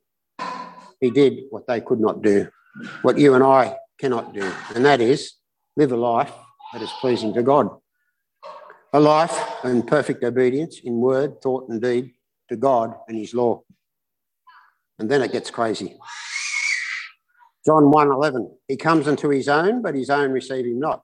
He 1.00 1.10
did 1.10 1.44
what 1.50 1.66
they 1.66 1.82
could 1.82 2.00
not 2.00 2.22
do, 2.22 2.48
what 3.02 3.18
you 3.18 3.34
and 3.34 3.44
I 3.44 3.76
cannot 3.98 4.32
do, 4.32 4.50
and 4.74 4.84
that 4.86 5.02
is 5.02 5.34
live 5.76 5.92
a 5.92 5.96
life 5.96 6.32
that 6.72 6.80
is 6.80 6.90
pleasing 7.00 7.34
to 7.34 7.42
God. 7.42 7.68
A 8.96 9.00
life 9.00 9.62
in 9.62 9.82
perfect 9.82 10.24
obedience 10.24 10.80
in 10.82 11.02
word, 11.02 11.42
thought, 11.42 11.68
and 11.68 11.82
deed 11.82 12.14
to 12.48 12.56
God 12.56 12.94
and 13.06 13.18
His 13.18 13.34
law. 13.34 13.60
And 14.98 15.10
then 15.10 15.20
it 15.20 15.32
gets 15.32 15.50
crazy. 15.50 15.98
John 17.66 17.92
1:11. 17.92 18.56
He 18.66 18.78
comes 18.78 19.06
into 19.06 19.28
his 19.28 19.50
own, 19.50 19.82
but 19.82 19.94
his 19.94 20.08
own 20.08 20.30
receive 20.30 20.64
him 20.64 20.78
not. 20.78 21.02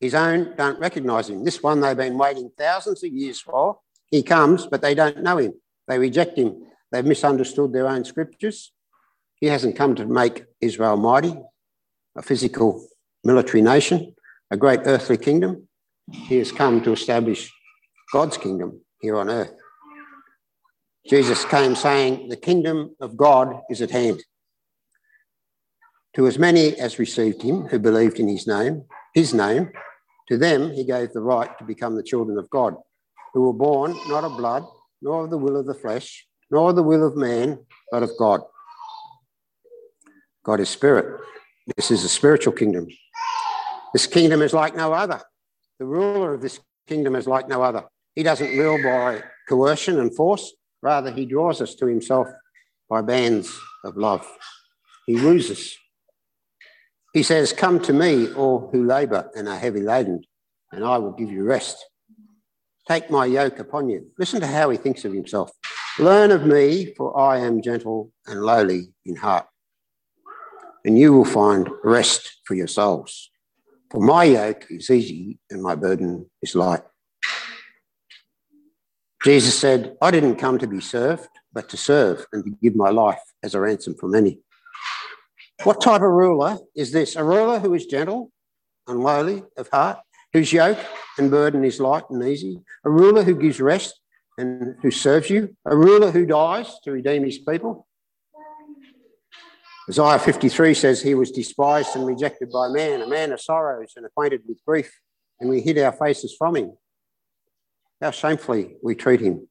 His 0.00 0.16
own 0.16 0.56
don't 0.56 0.80
recognize 0.80 1.30
him. 1.30 1.44
This 1.44 1.62
one 1.62 1.78
they've 1.78 1.96
been 1.96 2.18
waiting 2.18 2.50
thousands 2.58 3.04
of 3.04 3.12
years 3.12 3.40
for. 3.40 3.78
He 4.10 4.24
comes, 4.24 4.66
but 4.66 4.82
they 4.82 4.96
don't 4.96 5.22
know 5.22 5.36
him. 5.36 5.54
They 5.86 6.00
reject 6.00 6.36
him. 6.36 6.66
They've 6.90 7.04
misunderstood 7.04 7.72
their 7.72 7.86
own 7.86 8.04
scriptures. 8.04 8.72
He 9.36 9.46
hasn't 9.46 9.76
come 9.76 9.94
to 9.94 10.06
make 10.06 10.44
Israel 10.60 10.96
mighty, 10.96 11.36
a 12.16 12.22
physical 12.22 12.84
military 13.22 13.62
nation, 13.62 14.16
a 14.50 14.56
great 14.56 14.80
earthly 14.86 15.18
kingdom. 15.18 15.68
He 16.10 16.38
has 16.38 16.52
come 16.52 16.82
to 16.82 16.92
establish 16.92 17.52
God's 18.12 18.36
kingdom 18.36 18.80
here 19.00 19.16
on 19.16 19.30
earth. 19.30 19.52
Jesus 21.08 21.44
came 21.44 21.74
saying, 21.74 22.28
The 22.28 22.36
kingdom 22.36 22.94
of 23.00 23.16
God 23.16 23.60
is 23.68 23.82
at 23.82 23.90
hand. 23.90 24.22
To 26.16 26.26
as 26.26 26.38
many 26.38 26.78
as 26.78 26.98
received 26.98 27.42
him, 27.42 27.66
who 27.66 27.78
believed 27.78 28.18
in 28.18 28.28
his 28.28 28.46
name, 28.46 28.84
his 29.14 29.34
name, 29.34 29.70
to 30.28 30.38
them 30.38 30.72
he 30.72 30.84
gave 30.84 31.12
the 31.12 31.20
right 31.20 31.50
to 31.58 31.64
become 31.64 31.96
the 31.96 32.02
children 32.02 32.38
of 32.38 32.48
God, 32.50 32.76
who 33.34 33.42
were 33.42 33.52
born 33.52 33.94
not 34.08 34.24
of 34.24 34.36
blood, 34.36 34.64
nor 35.02 35.24
of 35.24 35.30
the 35.30 35.38
will 35.38 35.56
of 35.56 35.66
the 35.66 35.74
flesh, 35.74 36.26
nor 36.50 36.70
of 36.70 36.76
the 36.76 36.82
will 36.82 37.06
of 37.06 37.16
man, 37.16 37.58
but 37.90 38.02
of 38.02 38.10
God. 38.18 38.40
God 40.44 40.60
is 40.60 40.68
spirit. 40.68 41.20
This 41.76 41.90
is 41.90 42.04
a 42.04 42.08
spiritual 42.08 42.52
kingdom. 42.52 42.86
This 43.92 44.06
kingdom 44.06 44.42
is 44.42 44.52
like 44.52 44.76
no 44.76 44.92
other. 44.92 45.20
The 45.78 45.86
ruler 45.86 46.34
of 46.34 46.40
this 46.40 46.60
kingdom 46.86 47.16
is 47.16 47.26
like 47.26 47.48
no 47.48 47.62
other. 47.62 47.84
He 48.14 48.22
doesn't 48.22 48.56
rule 48.56 48.80
by 48.82 49.22
coercion 49.48 49.98
and 49.98 50.14
force, 50.14 50.52
rather, 50.82 51.10
he 51.10 51.26
draws 51.26 51.60
us 51.60 51.74
to 51.76 51.86
himself 51.86 52.28
by 52.88 53.02
bands 53.02 53.52
of 53.84 53.96
love. 53.96 54.26
He 55.06 55.16
woos 55.16 55.50
us. 55.50 55.76
He 57.12 57.22
says, 57.22 57.52
Come 57.52 57.80
to 57.80 57.92
me, 57.92 58.32
all 58.34 58.68
who 58.72 58.84
labour 58.84 59.30
and 59.36 59.48
are 59.48 59.58
heavy 59.58 59.80
laden, 59.80 60.22
and 60.72 60.84
I 60.84 60.98
will 60.98 61.12
give 61.12 61.30
you 61.30 61.44
rest. 61.44 61.84
Take 62.86 63.10
my 63.10 63.26
yoke 63.26 63.58
upon 63.58 63.88
you. 63.88 64.06
Listen 64.18 64.40
to 64.40 64.46
how 64.46 64.70
he 64.70 64.76
thinks 64.76 65.04
of 65.04 65.12
himself. 65.12 65.50
Learn 65.98 66.30
of 66.30 66.44
me, 66.44 66.92
for 66.96 67.18
I 67.18 67.38
am 67.38 67.62
gentle 67.62 68.12
and 68.26 68.42
lowly 68.42 68.92
in 69.06 69.16
heart, 69.16 69.46
and 70.84 70.98
you 70.98 71.12
will 71.12 71.24
find 71.24 71.68
rest 71.82 72.40
for 72.44 72.54
your 72.54 72.66
souls. 72.66 73.30
For 73.94 74.00
my 74.00 74.24
yoke 74.24 74.66
is 74.70 74.90
easy 74.90 75.38
and 75.50 75.62
my 75.62 75.76
burden 75.76 76.28
is 76.42 76.56
light. 76.56 76.82
Jesus 79.22 79.56
said, 79.56 79.96
I 80.02 80.10
didn't 80.10 80.34
come 80.34 80.58
to 80.58 80.66
be 80.66 80.80
served, 80.80 81.28
but 81.52 81.68
to 81.68 81.76
serve 81.76 82.26
and 82.32 82.44
to 82.44 82.50
give 82.60 82.74
my 82.74 82.90
life 82.90 83.22
as 83.44 83.54
a 83.54 83.60
ransom 83.60 83.94
for 83.94 84.08
many. 84.08 84.40
What 85.62 85.80
type 85.80 86.02
of 86.02 86.10
ruler 86.10 86.58
is 86.74 86.90
this? 86.90 87.14
A 87.14 87.22
ruler 87.22 87.60
who 87.60 87.72
is 87.74 87.86
gentle 87.86 88.32
and 88.88 88.98
lowly 88.98 89.44
of 89.56 89.68
heart, 89.68 89.98
whose 90.32 90.52
yoke 90.52 90.78
and 91.16 91.30
burden 91.30 91.64
is 91.64 91.78
light 91.78 92.10
and 92.10 92.20
easy, 92.24 92.58
a 92.84 92.90
ruler 92.90 93.22
who 93.22 93.36
gives 93.36 93.60
rest 93.60 94.00
and 94.36 94.74
who 94.82 94.90
serves 94.90 95.30
you, 95.30 95.56
a 95.66 95.76
ruler 95.76 96.10
who 96.10 96.26
dies 96.26 96.80
to 96.82 96.90
redeem 96.90 97.24
his 97.24 97.38
people. 97.38 97.86
Isaiah 99.88 100.18
53 100.18 100.72
says 100.72 101.02
he 101.02 101.14
was 101.14 101.30
despised 101.30 101.94
and 101.94 102.06
rejected 102.06 102.50
by 102.50 102.68
man, 102.68 103.02
a 103.02 103.06
man 103.06 103.32
of 103.32 103.40
sorrows 103.40 103.92
and 103.96 104.06
acquainted 104.06 104.40
with 104.48 104.64
grief, 104.66 104.90
and 105.38 105.50
we 105.50 105.60
hid 105.60 105.76
our 105.78 105.92
faces 105.92 106.34
from 106.38 106.56
him. 106.56 106.72
How 108.00 108.10
shamefully 108.10 108.76
we 108.82 108.94
treat 108.94 109.20
him. 109.20 109.46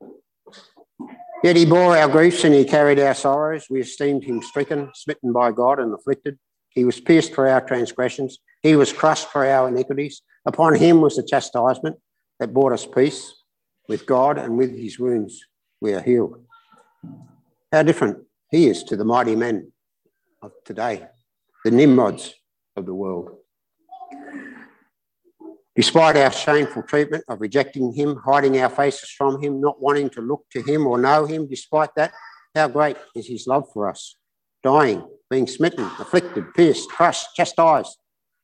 Yet 1.43 1.55
he 1.55 1.65
bore 1.65 1.95
our 1.95 2.07
griefs 2.09 2.43
and 2.45 2.53
he 2.53 2.65
carried 2.65 2.99
our 2.99 3.13
sorrows. 3.13 3.67
We 3.69 3.81
esteemed 3.81 4.23
him 4.23 4.41
stricken, 4.41 4.89
smitten 4.95 5.33
by 5.33 5.51
God, 5.51 5.79
and 5.79 5.93
afflicted. 5.93 6.39
He 6.69 6.83
was 6.83 6.99
pierced 6.99 7.35
for 7.35 7.47
our 7.47 7.61
transgressions. 7.61 8.39
He 8.63 8.75
was 8.75 8.91
crushed 8.91 9.27
for 9.27 9.45
our 9.45 9.67
iniquities. 9.67 10.23
Upon 10.47 10.75
him 10.75 11.01
was 11.01 11.15
the 11.15 11.23
chastisement 11.23 11.97
that 12.39 12.53
brought 12.53 12.71
us 12.71 12.87
peace. 12.87 13.35
With 13.87 14.05
God 14.05 14.37
and 14.37 14.57
with 14.57 14.75
his 14.75 14.97
wounds, 14.97 15.45
we 15.81 15.93
are 15.93 16.01
healed. 16.01 16.43
How 17.71 17.83
different 17.83 18.23
he 18.49 18.67
is 18.67 18.83
to 18.85 18.95
the 18.95 19.05
mighty 19.05 19.35
men 19.35 19.72
of 20.43 20.51
today, 20.65 21.07
the 21.63 21.71
Nimrods 21.71 22.35
of 22.75 22.85
the 22.85 22.93
world. 22.93 23.29
Despite 25.75 26.17
our 26.17 26.31
shameful 26.31 26.83
treatment 26.83 27.23
of 27.29 27.41
rejecting 27.41 27.93
him, 27.93 28.17
hiding 28.17 28.59
our 28.59 28.69
faces 28.69 29.09
from 29.09 29.41
him, 29.41 29.61
not 29.61 29.81
wanting 29.81 30.09
to 30.11 30.21
look 30.21 30.45
to 30.51 30.61
him 30.61 30.85
or 30.85 30.99
know 30.99 31.25
him, 31.25 31.47
despite 31.47 31.95
that, 31.95 32.11
how 32.53 32.67
great 32.67 32.97
is 33.15 33.27
his 33.27 33.47
love 33.47 33.65
for 33.73 33.89
us? 33.89 34.15
Dying, 34.61 35.07
being 35.29 35.47
smitten, 35.47 35.89
afflicted, 35.97 36.53
pierced, 36.53 36.89
crushed, 36.89 37.33
chastised 37.35 37.97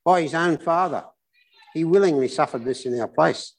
by 0.03 0.21
his 0.21 0.33
own 0.33 0.57
Father. 0.57 1.03
He 1.73 1.83
willingly 1.83 2.29
suffered 2.29 2.65
this 2.65 2.85
in 2.85 2.99
our 2.99 3.07
place. 3.07 3.55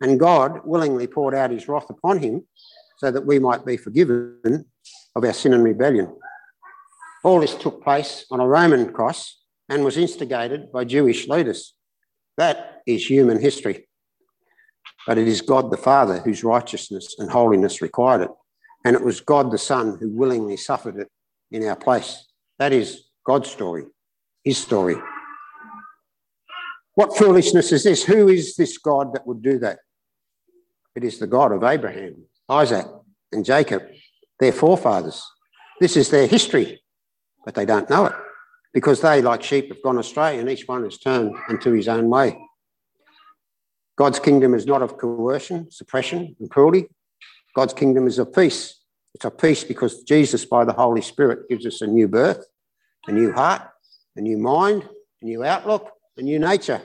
And 0.00 0.20
God 0.20 0.60
willingly 0.64 1.06
poured 1.06 1.34
out 1.34 1.52
his 1.52 1.68
wrath 1.68 1.88
upon 1.88 2.18
him 2.18 2.46
so 2.98 3.10
that 3.10 3.24
we 3.24 3.38
might 3.38 3.64
be 3.64 3.78
forgiven 3.78 4.66
of 5.14 5.24
our 5.24 5.32
sin 5.32 5.54
and 5.54 5.64
rebellion. 5.64 6.14
All 7.26 7.40
this 7.40 7.56
took 7.56 7.82
place 7.82 8.24
on 8.30 8.38
a 8.38 8.46
Roman 8.46 8.92
cross 8.92 9.42
and 9.68 9.82
was 9.82 9.96
instigated 9.96 10.70
by 10.70 10.84
Jewish 10.84 11.26
leaders. 11.26 11.74
That 12.36 12.82
is 12.86 13.10
human 13.10 13.40
history. 13.40 13.88
But 15.08 15.18
it 15.18 15.26
is 15.26 15.40
God 15.40 15.72
the 15.72 15.76
Father 15.76 16.20
whose 16.20 16.44
righteousness 16.44 17.16
and 17.18 17.28
holiness 17.28 17.82
required 17.82 18.20
it. 18.20 18.30
And 18.84 18.94
it 18.94 19.02
was 19.02 19.20
God 19.20 19.50
the 19.50 19.58
Son 19.58 19.98
who 19.98 20.08
willingly 20.08 20.56
suffered 20.56 21.00
it 21.00 21.08
in 21.50 21.66
our 21.66 21.74
place. 21.74 22.26
That 22.60 22.72
is 22.72 23.08
God's 23.26 23.50
story, 23.50 23.86
his 24.44 24.58
story. 24.58 24.94
What 26.94 27.18
foolishness 27.18 27.72
is 27.72 27.82
this? 27.82 28.04
Who 28.04 28.28
is 28.28 28.54
this 28.54 28.78
God 28.78 29.12
that 29.14 29.26
would 29.26 29.42
do 29.42 29.58
that? 29.58 29.80
It 30.94 31.02
is 31.02 31.18
the 31.18 31.26
God 31.26 31.50
of 31.50 31.64
Abraham, 31.64 32.26
Isaac, 32.48 32.86
and 33.32 33.44
Jacob, 33.44 33.82
their 34.38 34.52
forefathers. 34.52 35.24
This 35.80 35.96
is 35.96 36.08
their 36.08 36.28
history, 36.28 36.80
but 37.46 37.54
they 37.54 37.64
don't 37.64 37.88
know 37.88 38.04
it 38.04 38.12
because 38.74 39.00
they, 39.00 39.22
like 39.22 39.42
sheep, 39.42 39.68
have 39.68 39.82
gone 39.82 39.96
astray 39.96 40.38
and 40.38 40.50
each 40.50 40.68
one 40.68 40.84
has 40.84 40.98
turned 40.98 41.34
into 41.48 41.72
his 41.72 41.88
own 41.88 42.10
way. 42.10 42.38
God's 43.96 44.18
kingdom 44.18 44.52
is 44.52 44.66
not 44.66 44.82
of 44.82 44.98
coercion, 44.98 45.70
suppression, 45.70 46.36
and 46.38 46.50
cruelty. 46.50 46.88
God's 47.54 47.72
kingdom 47.72 48.06
is 48.06 48.18
of 48.18 48.34
peace. 48.34 48.82
It's 49.14 49.24
of 49.24 49.38
peace 49.38 49.64
because 49.64 50.02
Jesus, 50.02 50.44
by 50.44 50.66
the 50.66 50.74
Holy 50.74 51.00
Spirit, 51.00 51.48
gives 51.48 51.64
us 51.64 51.80
a 51.80 51.86
new 51.86 52.06
birth, 52.06 52.44
a 53.06 53.12
new 53.12 53.32
heart, 53.32 53.62
a 54.16 54.20
new 54.20 54.36
mind, 54.36 54.86
a 55.22 55.24
new 55.24 55.42
outlook, 55.42 55.90
a 56.18 56.22
new 56.22 56.38
nature. 56.38 56.82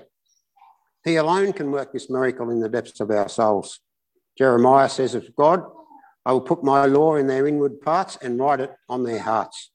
He 1.03 1.18
alone 1.18 1.51
can 1.51 1.72
work 1.72 1.91
this 1.91 2.09
miracle 2.09 2.51
in 2.51 2.62
the 2.62 2.70
depths 2.70 3.01
of 3.01 3.12
our 3.12 3.28
souls. 3.28 3.82
Jeremiah 4.38 4.88
says 4.88 5.16
of 5.16 5.36
God, 5.36 5.64
I 6.26 6.32
will 6.32 6.41
put 6.41 6.64
my 6.64 6.86
law 6.86 7.16
in 7.16 7.28
their 7.28 7.47
inward 7.47 7.82
parts 7.82 8.18
and 8.22 8.39
write 8.39 8.62
it 8.62 8.72
on 8.88 9.03
their 9.03 9.20
hearts. 9.20 9.72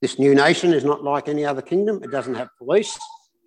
This 0.00 0.18
new 0.18 0.34
nation 0.34 0.72
is 0.72 0.82
not 0.82 1.04
like 1.04 1.28
any 1.28 1.44
other 1.44 1.60
kingdom. 1.60 2.02
It 2.02 2.10
doesn't 2.10 2.34
have 2.34 2.48
police, 2.56 2.98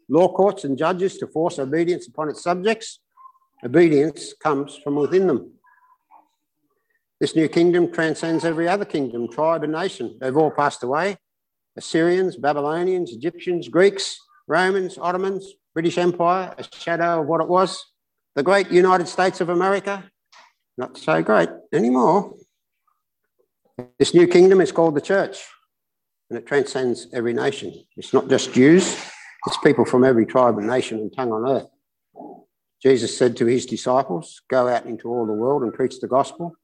law 0.07 0.31
courts, 0.31 0.63
and 0.63 0.77
judges 0.77 1.17
to 1.17 1.27
force 1.27 1.57
obedience 1.57 2.07
upon 2.07 2.29
its 2.29 2.43
subjects. 2.43 2.99
Obedience 3.65 4.33
comes 4.33 4.77
from 4.83 4.95
within 4.95 5.25
them. 5.25 5.53
This 7.19 7.35
new 7.35 7.47
kingdom 7.47 7.91
transcends 7.91 8.45
every 8.45 8.67
other 8.67 8.85
kingdom, 8.85 9.29
tribe, 9.29 9.63
and 9.63 9.73
nation. 9.73 10.17
They've 10.21 10.37
all 10.37 10.51
passed 10.51 10.83
away 10.83 11.17
Assyrians, 11.75 12.35
Babylonians, 12.35 13.11
Egyptians, 13.11 13.67
Greeks, 13.67 14.19
Romans, 14.47 14.99
Ottomans, 14.99 15.53
British 15.73 15.97
Empire, 15.97 16.53
a 16.55 16.63
shadow 16.75 17.21
of 17.21 17.27
what 17.27 17.41
it 17.41 17.47
was. 17.47 17.83
The 18.35 18.43
great 18.43 18.69
United 18.69 19.07
States 19.07 19.41
of 19.41 19.49
America, 19.49 20.03
not 20.77 20.97
so 20.97 21.23
great 21.23 21.49
anymore. 21.73 22.35
This 23.97 24.13
new 24.13 24.27
kingdom 24.27 24.61
is 24.61 24.71
called 24.71 24.93
the 24.93 25.01
church 25.01 25.43
and 26.33 26.41
it 26.41 26.47
transcends 26.47 27.05
every 27.13 27.31
nation. 27.31 27.71
It's 27.95 28.11
not 28.11 28.27
just 28.27 28.53
Jews, 28.53 28.97
it's 29.45 29.57
people 29.63 29.85
from 29.85 30.03
every 30.03 30.25
tribe 30.25 30.57
and 30.57 30.65
nation 30.65 30.97
and 30.97 31.15
tongue 31.15 31.31
on 31.31 31.47
earth. 31.47 31.67
Jesus 32.81 33.15
said 33.15 33.37
to 33.37 33.45
his 33.45 33.67
disciples, 33.67 34.41
Go 34.49 34.67
out 34.67 34.87
into 34.87 35.09
all 35.09 35.27
the 35.27 35.33
world 35.33 35.61
and 35.61 35.71
preach 35.71 35.99
the 35.99 36.07
gospel. 36.07 36.55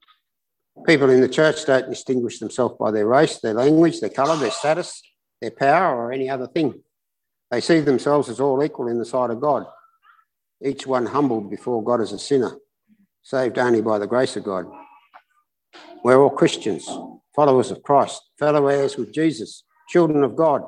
People 0.88 1.12
in 1.12 1.22
the 1.22 1.30
church 1.30 1.66
don't 1.66 1.88
distinguish 1.88 2.40
themselves 2.40 2.78
by 2.80 2.90
their 2.90 3.06
race, 3.06 3.40
their 3.42 3.54
language, 3.54 4.00
their 4.00 4.10
colour, 4.10 4.36
their 4.38 4.50
status, 4.50 5.04
their 5.40 5.52
power, 5.52 5.96
or 5.96 6.12
any 6.12 6.32
other 6.32 6.48
thing. 6.48 6.82
They 7.52 7.62
see 7.62 7.80
themselves 7.80 8.28
as 8.28 8.40
all 8.40 8.64
equal 8.64 8.88
in 8.88 8.98
the 8.98 9.06
sight 9.06 9.30
of 9.30 9.40
God, 9.40 9.68
each 10.66 10.88
one 10.88 11.06
humbled 11.06 11.52
before 11.52 11.84
God 11.84 12.02
as 12.02 12.12
a 12.12 12.18
sinner, 12.18 12.58
saved 13.22 13.60
only 13.60 13.82
by 13.82 14.00
the 14.00 14.08
grace 14.08 14.36
of 14.36 14.44
God. 14.44 14.66
We're 16.04 16.20
all 16.20 16.32
Christians, 16.32 16.90
followers 17.40 17.72
of 17.72 17.82
Christ, 17.82 18.22
fellow 18.38 18.68
heirs 18.68 18.98
with 18.98 19.14
Jesus, 19.14 19.64
children 19.88 20.26
of 20.26 20.36
God. 20.36 20.62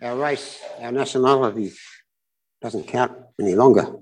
Our 0.00 0.14
race, 0.14 0.62
our 0.80 0.92
nationality 0.92 1.72
doesn't 2.62 2.86
count 2.86 3.10
any 3.40 3.56
longer. 3.56 3.96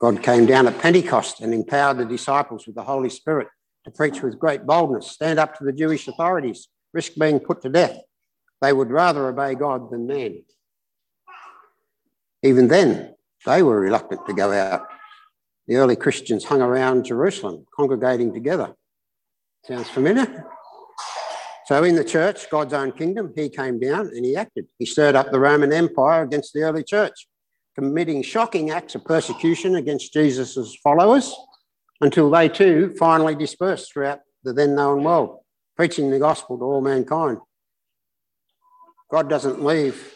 God 0.00 0.22
came 0.22 0.46
down 0.46 0.68
at 0.68 0.78
Pentecost 0.78 1.40
and 1.40 1.52
empowered 1.52 1.98
the 1.98 2.04
disciples 2.04 2.68
with 2.68 2.76
the 2.76 2.84
Holy 2.84 3.10
Spirit 3.10 3.48
to 3.84 3.90
preach 3.90 4.22
with 4.22 4.38
great 4.38 4.64
boldness, 4.64 5.10
stand 5.10 5.40
up 5.40 5.58
to 5.58 5.64
the 5.64 5.72
Jewish 5.72 6.06
authorities, 6.06 6.68
risk 6.92 7.14
being 7.18 7.40
put 7.40 7.60
to 7.62 7.68
death. 7.68 7.98
They 8.62 8.72
would 8.72 8.92
rather 8.92 9.26
obey 9.26 9.56
God 9.56 9.90
than 9.90 10.06
man. 10.06 10.44
Even 12.44 12.68
then, 12.68 13.16
they 13.44 13.64
were 13.64 13.80
reluctant 13.80 14.24
to 14.28 14.34
go 14.34 14.52
out. 14.52 14.86
The 15.66 15.74
early 15.74 15.96
Christians 15.96 16.44
hung 16.44 16.62
around 16.62 17.06
Jerusalem, 17.06 17.66
congregating 17.76 18.32
together. 18.32 18.76
Sounds 19.64 19.88
familiar? 19.90 20.46
So, 21.66 21.84
in 21.84 21.96
the 21.96 22.04
church, 22.04 22.48
God's 22.48 22.72
own 22.72 22.92
kingdom, 22.92 23.32
he 23.36 23.50
came 23.50 23.78
down 23.78 24.06
and 24.06 24.24
he 24.24 24.34
acted. 24.36 24.66
He 24.78 24.86
stirred 24.86 25.14
up 25.14 25.30
the 25.30 25.38
Roman 25.38 25.72
Empire 25.72 26.22
against 26.22 26.54
the 26.54 26.62
early 26.62 26.82
church, 26.82 27.28
committing 27.74 28.22
shocking 28.22 28.70
acts 28.70 28.94
of 28.94 29.04
persecution 29.04 29.76
against 29.76 30.14
Jesus' 30.14 30.76
followers 30.82 31.34
until 32.00 32.30
they 32.30 32.48
too 32.48 32.94
finally 32.98 33.34
dispersed 33.34 33.92
throughout 33.92 34.20
the 34.44 34.52
then 34.52 34.74
known 34.74 35.04
world, 35.04 35.40
preaching 35.76 36.10
the 36.10 36.18
gospel 36.18 36.56
to 36.58 36.64
all 36.64 36.80
mankind. 36.80 37.38
God 39.10 39.28
doesn't 39.28 39.62
leave 39.62 40.14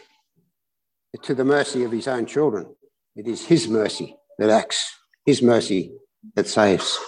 it 1.13 1.23
to 1.25 1.35
the 1.35 1.45
mercy 1.45 1.85
of 1.85 1.93
his 1.93 2.09
own 2.09 2.27
children. 2.27 2.75
It 3.15 3.27
is 3.27 3.47
his 3.47 3.69
mercy 3.69 4.17
that 4.39 4.49
acts, 4.49 4.91
his 5.27 5.43
mercy 5.43 5.93
that 6.35 6.49
saves. 6.49 6.99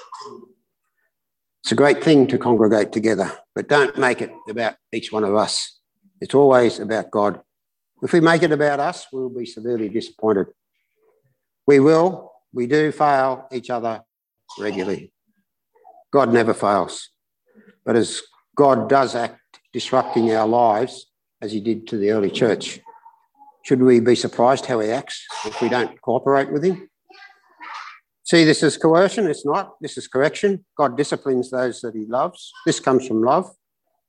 It's 1.65 1.73
a 1.73 1.77
great 1.77 2.05
thing 2.05 2.27
to 2.27 2.37
congregate 2.37 2.93
together, 2.93 3.33
but 3.55 3.71
don't 3.71 3.97
make 3.97 4.21
it 4.21 4.31
about 4.51 4.75
each 4.93 5.11
one 5.11 5.25
of 5.25 5.35
us. 5.35 5.81
It's 6.21 6.35
always 6.35 6.79
about 6.79 7.11
God. 7.11 7.41
If 8.03 8.13
we 8.13 8.21
make 8.21 8.43
it 8.43 8.53
about 8.53 8.81
us, 8.81 9.07
we'll 9.11 9.31
be 9.31 9.47
severely 9.47 9.89
disappointed. 9.89 10.49
We 11.67 11.81
will, 11.81 12.33
we 12.53 12.67
do 12.67 12.93
fail 12.93 13.49
each 13.51 13.71
other 13.71 14.03
regularly. 14.59 15.11
God 16.13 16.35
never 16.35 16.53
fails. 16.53 17.09
But 17.83 17.97
as 17.97 18.21
God 18.55 18.91
does 18.91 19.15
act 19.15 19.41
disrupting 19.73 20.35
our 20.35 20.47
lives, 20.47 21.07
as 21.41 21.53
he 21.53 21.61
did 21.61 21.87
to 21.87 21.97
the 21.97 22.11
early 22.11 22.31
church, 22.31 22.79
should 23.63 23.81
we 23.81 24.01
be 24.01 24.17
surprised 24.17 24.67
how 24.67 24.81
he 24.81 24.91
acts 24.91 25.25
if 25.47 25.63
we 25.63 25.71
don't 25.71 25.99
cooperate 26.03 26.53
with 26.53 26.63
him? 26.63 26.91
See 28.25 28.45
this 28.45 28.63
as 28.63 28.79
coercion? 28.79 29.27
It's 29.27 29.45
not. 29.45 29.75
This 29.81 29.99
is 29.99 30.09
correction. 30.09 30.65
God 30.77 30.97
disciplines 30.97 31.51
those 31.51 31.81
that 31.83 31.95
he 31.95 32.07
loves. 32.07 32.51
This 32.65 32.81
comes 32.81 33.07
from 33.07 33.23
love. 33.23 33.51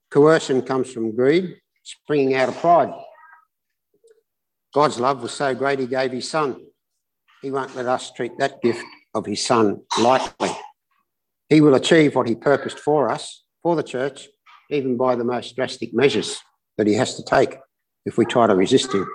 Coercion 0.09 0.61
comes 0.61 0.91
from 0.91 1.15
greed, 1.15 1.57
springing 1.83 2.33
out 2.35 2.49
of 2.49 2.57
pride. 2.57 2.93
God's 4.73 4.99
love 4.99 5.21
was 5.21 5.31
so 5.31 5.53
great, 5.53 5.79
he 5.79 5.87
gave 5.87 6.11
his 6.11 6.29
son. 6.29 6.61
He 7.41 7.51
won't 7.51 7.75
let 7.75 7.85
us 7.85 8.11
treat 8.11 8.37
that 8.39 8.61
gift 8.61 8.83
of 9.13 9.25
his 9.25 9.45
Son 9.45 9.81
lightly. 9.99 10.51
He 11.47 11.61
will 11.61 11.75
achieve 11.75 12.15
what 12.15 12.27
he 12.27 12.35
purposed 12.35 12.79
for 12.79 13.09
us, 13.09 13.43
for 13.61 13.75
the 13.75 13.83
church, 13.83 14.27
even 14.69 14.97
by 14.97 15.15
the 15.15 15.23
most 15.23 15.55
drastic 15.55 15.93
measures 15.93 16.39
that 16.77 16.87
he 16.87 16.93
has 16.95 17.15
to 17.15 17.23
take 17.23 17.57
if 18.05 18.17
we 18.17 18.25
try 18.25 18.47
to 18.47 18.55
resist 18.55 18.93
him. 18.93 19.07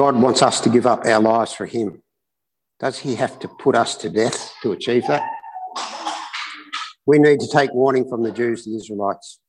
God 0.00 0.16
wants 0.16 0.40
us 0.40 0.62
to 0.62 0.70
give 0.70 0.86
up 0.86 1.04
our 1.04 1.20
lives 1.20 1.52
for 1.52 1.66
him. 1.66 2.02
Does 2.78 2.98
he 2.98 3.16
have 3.16 3.38
to 3.40 3.48
put 3.48 3.76
us 3.76 3.96
to 3.96 4.08
death 4.08 4.50
to 4.62 4.72
achieve 4.72 5.06
that? 5.08 5.22
We 7.04 7.18
need 7.18 7.40
to 7.40 7.46
take 7.46 7.74
warning 7.74 8.08
from 8.08 8.22
the 8.22 8.32
Jews, 8.32 8.64
the 8.64 8.74
Israelites. 8.74 9.40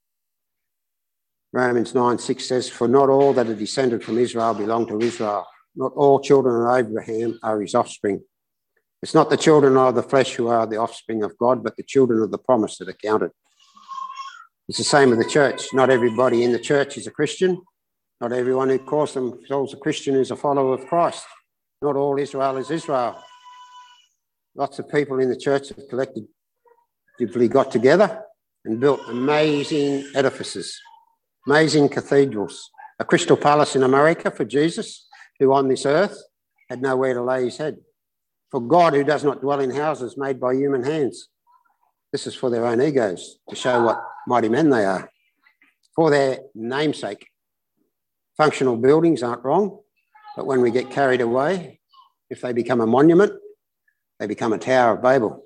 Romans 1.53 1.95
9 1.95 2.17
6 2.17 2.45
says, 2.45 2.67
For 2.67 2.89
not 2.89 3.07
all 3.07 3.31
that 3.31 3.47
are 3.47 3.55
descended 3.55 4.03
from 4.03 4.17
Israel 4.17 4.53
belong 4.53 4.87
to 4.87 4.99
Israel, 4.99 5.47
not 5.73 5.93
all 5.95 6.19
children 6.19 6.67
of 6.67 6.85
Abraham 6.85 7.39
are 7.43 7.61
his 7.61 7.73
offspring. 7.73 8.21
It's 9.01 9.13
not 9.13 9.29
the 9.29 9.37
children 9.37 9.77
of 9.77 9.95
the 9.95 10.03
flesh 10.03 10.35
who 10.35 10.49
are 10.49 10.67
the 10.67 10.75
offspring 10.75 11.23
of 11.23 11.37
God, 11.37 11.63
but 11.63 11.77
the 11.77 11.83
children 11.83 12.21
of 12.21 12.29
the 12.29 12.37
promise 12.37 12.77
that 12.79 12.89
are 12.89 12.97
counted. 13.01 13.31
It's 14.67 14.79
the 14.79 14.83
same 14.83 15.11
with 15.11 15.19
the 15.19 15.29
church. 15.29 15.73
Not 15.73 15.89
everybody 15.89 16.43
in 16.43 16.51
the 16.51 16.59
church 16.59 16.97
is 16.97 17.07
a 17.07 17.11
Christian. 17.11 17.61
Not 18.21 18.33
everyone 18.33 18.69
who 18.69 18.77
calls 18.77 19.15
themselves 19.15 19.73
a 19.73 19.77
Christian 19.77 20.13
is 20.13 20.29
a 20.29 20.35
follower 20.35 20.75
of 20.75 20.85
Christ. 20.85 21.25
Not 21.81 21.95
all 21.95 22.19
Israel 22.19 22.57
is 22.57 22.69
Israel. 22.69 23.19
Lots 24.53 24.77
of 24.77 24.87
people 24.89 25.19
in 25.19 25.27
the 25.27 25.35
church 25.35 25.69
have 25.69 25.89
collectively 25.89 27.47
got 27.47 27.71
together 27.71 28.23
and 28.63 28.79
built 28.79 29.01
amazing 29.07 30.07
edifices, 30.13 30.79
amazing 31.47 31.89
cathedrals, 31.89 32.69
a 32.99 33.05
crystal 33.05 33.35
palace 33.35 33.75
in 33.75 33.81
America 33.81 34.29
for 34.29 34.45
Jesus, 34.45 35.07
who 35.39 35.51
on 35.51 35.67
this 35.67 35.87
earth 35.87 36.21
had 36.69 36.79
nowhere 36.79 37.15
to 37.15 37.23
lay 37.23 37.45
his 37.45 37.57
head. 37.57 37.77
For 38.51 38.61
God, 38.61 38.93
who 38.93 39.03
does 39.03 39.23
not 39.23 39.41
dwell 39.41 39.61
in 39.61 39.71
houses 39.71 40.15
made 40.15 40.39
by 40.39 40.53
human 40.53 40.83
hands. 40.83 41.29
This 42.11 42.27
is 42.27 42.35
for 42.35 42.51
their 42.51 42.67
own 42.67 42.81
egos, 42.83 43.39
to 43.49 43.55
show 43.55 43.81
what 43.81 43.99
mighty 44.27 44.49
men 44.49 44.69
they 44.69 44.85
are. 44.85 45.09
For 45.95 46.11
their 46.11 46.41
namesake. 46.53 47.30
Functional 48.37 48.77
buildings 48.77 49.23
aren't 49.23 49.43
wrong, 49.43 49.79
but 50.35 50.45
when 50.45 50.61
we 50.61 50.71
get 50.71 50.89
carried 50.89 51.21
away, 51.21 51.79
if 52.29 52.41
they 52.41 52.53
become 52.53 52.81
a 52.81 52.87
monument, 52.87 53.33
they 54.19 54.27
become 54.27 54.53
a 54.53 54.57
Tower 54.57 54.95
of 54.95 55.03
Babel. 55.03 55.43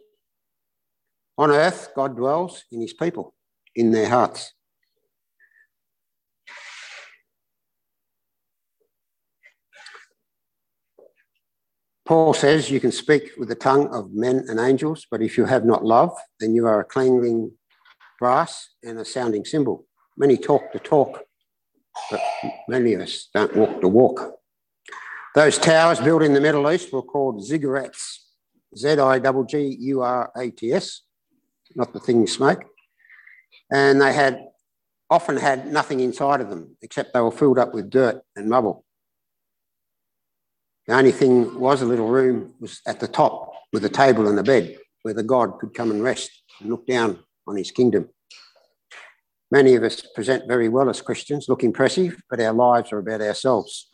On 1.38 1.51
earth, 1.51 1.89
God 1.95 2.15
dwells 2.15 2.63
in 2.71 2.81
his 2.81 2.93
people, 2.93 3.33
in 3.75 3.91
their 3.91 4.07
hearts. 4.07 4.53
Paul 12.05 12.36
says 12.36 12.69
you 12.69 12.79
can 12.79 12.91
speak 12.91 13.31
with 13.36 13.49
the 13.49 13.55
tongue 13.55 13.88
of 13.88 14.13
men 14.13 14.45
and 14.47 14.59
angels, 14.59 15.07
but 15.09 15.23
if 15.23 15.39
you 15.39 15.45
have 15.45 15.65
not 15.65 15.83
love, 15.83 16.15
then 16.39 16.53
you 16.53 16.67
are 16.67 16.79
a 16.79 16.86
clanging 16.86 17.51
brass 18.19 18.69
and 18.83 18.99
a 18.99 19.05
sounding 19.05 19.43
cymbal. 19.43 19.88
Many 20.15 20.38
talk 20.38 20.71
the 20.71 20.79
talk, 20.79 21.23
but 22.11 22.21
many 22.67 22.93
of 22.93 23.01
us 23.01 23.29
don't 23.33 23.55
walk 23.55 23.81
the 23.81 23.87
walk. 23.87 24.39
Those 25.33 25.57
towers 25.57 25.99
built 25.99 26.23
in 26.23 26.33
the 26.33 26.41
Middle 26.41 26.71
East 26.71 26.93
were 26.93 27.01
called 27.01 27.41
ziggurats, 27.41 28.19
Z 28.77 28.99
I 28.99 29.19
G 29.19 29.29
G 29.47 29.77
U 29.79 30.01
R 30.01 30.31
A 30.37 30.49
T 30.49 30.71
S, 30.71 31.01
not 31.75 31.93
the 31.93 31.99
thing 31.99 32.21
you 32.21 32.27
smoke. 32.27 32.63
And 33.71 33.99
they 33.99 34.13
had 34.13 34.45
often 35.09 35.37
had 35.37 35.71
nothing 35.71 35.99
inside 35.99 36.41
of 36.41 36.49
them 36.49 36.77
except 36.81 37.13
they 37.13 37.21
were 37.21 37.31
filled 37.31 37.59
up 37.59 37.73
with 37.73 37.89
dirt 37.89 38.21
and 38.35 38.49
rubble. 38.49 38.85
The 40.87 40.95
only 40.95 41.11
thing 41.11 41.59
was 41.59 41.81
a 41.81 41.85
little 41.85 42.07
room 42.07 42.53
was 42.59 42.81
at 42.87 42.99
the 42.99 43.07
top 43.07 43.51
with 43.73 43.83
a 43.85 43.89
table 43.89 44.27
and 44.27 44.39
a 44.39 44.43
bed 44.43 44.77
where 45.01 45.13
the 45.13 45.23
God 45.23 45.59
could 45.59 45.73
come 45.73 45.91
and 45.91 46.03
rest 46.03 46.31
and 46.59 46.69
look 46.69 46.85
down 46.87 47.19
on 47.47 47.57
his 47.57 47.71
kingdom. 47.71 48.09
Many 49.56 49.76
of 49.76 49.84
us 49.84 50.01
present 50.01 50.49
very 50.49 50.68
well 50.68 50.89
as 50.89 51.01
Christians, 51.01 51.47
look 51.47 51.64
impressive, 51.64 52.22
but 52.30 52.41
our 52.41 52.51
lives 52.51 52.91
are 52.91 52.97
about 52.97 53.22
ourselves. 53.22 53.89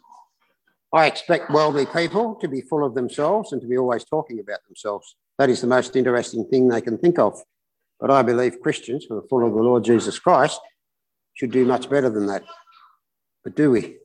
I 0.91 1.05
expect 1.05 1.51
worldly 1.51 1.85
people 1.85 2.33
to 2.41 2.47
be 2.47 2.61
full 2.61 2.83
of 2.83 2.95
themselves 2.95 3.51
and 3.51 3.61
to 3.61 3.67
be 3.67 3.77
always 3.77 4.03
talking 4.03 4.39
about 4.39 4.61
themselves. 4.67 5.15
That 5.37 5.51
is 5.51 5.61
the 5.61 5.67
most 5.67 5.95
interesting 5.95 6.47
thing 6.47 6.67
they 6.67 6.81
can 6.81 6.97
think 6.97 7.19
of. 7.19 7.39
But 7.99 8.09
I 8.09 8.23
believe 8.23 8.59
Christians 8.59 9.05
who 9.07 9.19
are 9.19 9.27
full 9.29 9.45
of 9.45 9.53
the 9.53 9.61
Lord 9.61 9.83
Jesus 9.83 10.17
Christ 10.17 10.59
should 11.35 11.51
do 11.51 11.63
much 11.63 11.87
better 11.91 12.09
than 12.09 12.25
that. 12.25 12.43
But 13.43 13.55
do 13.55 13.69
we? 13.69 13.97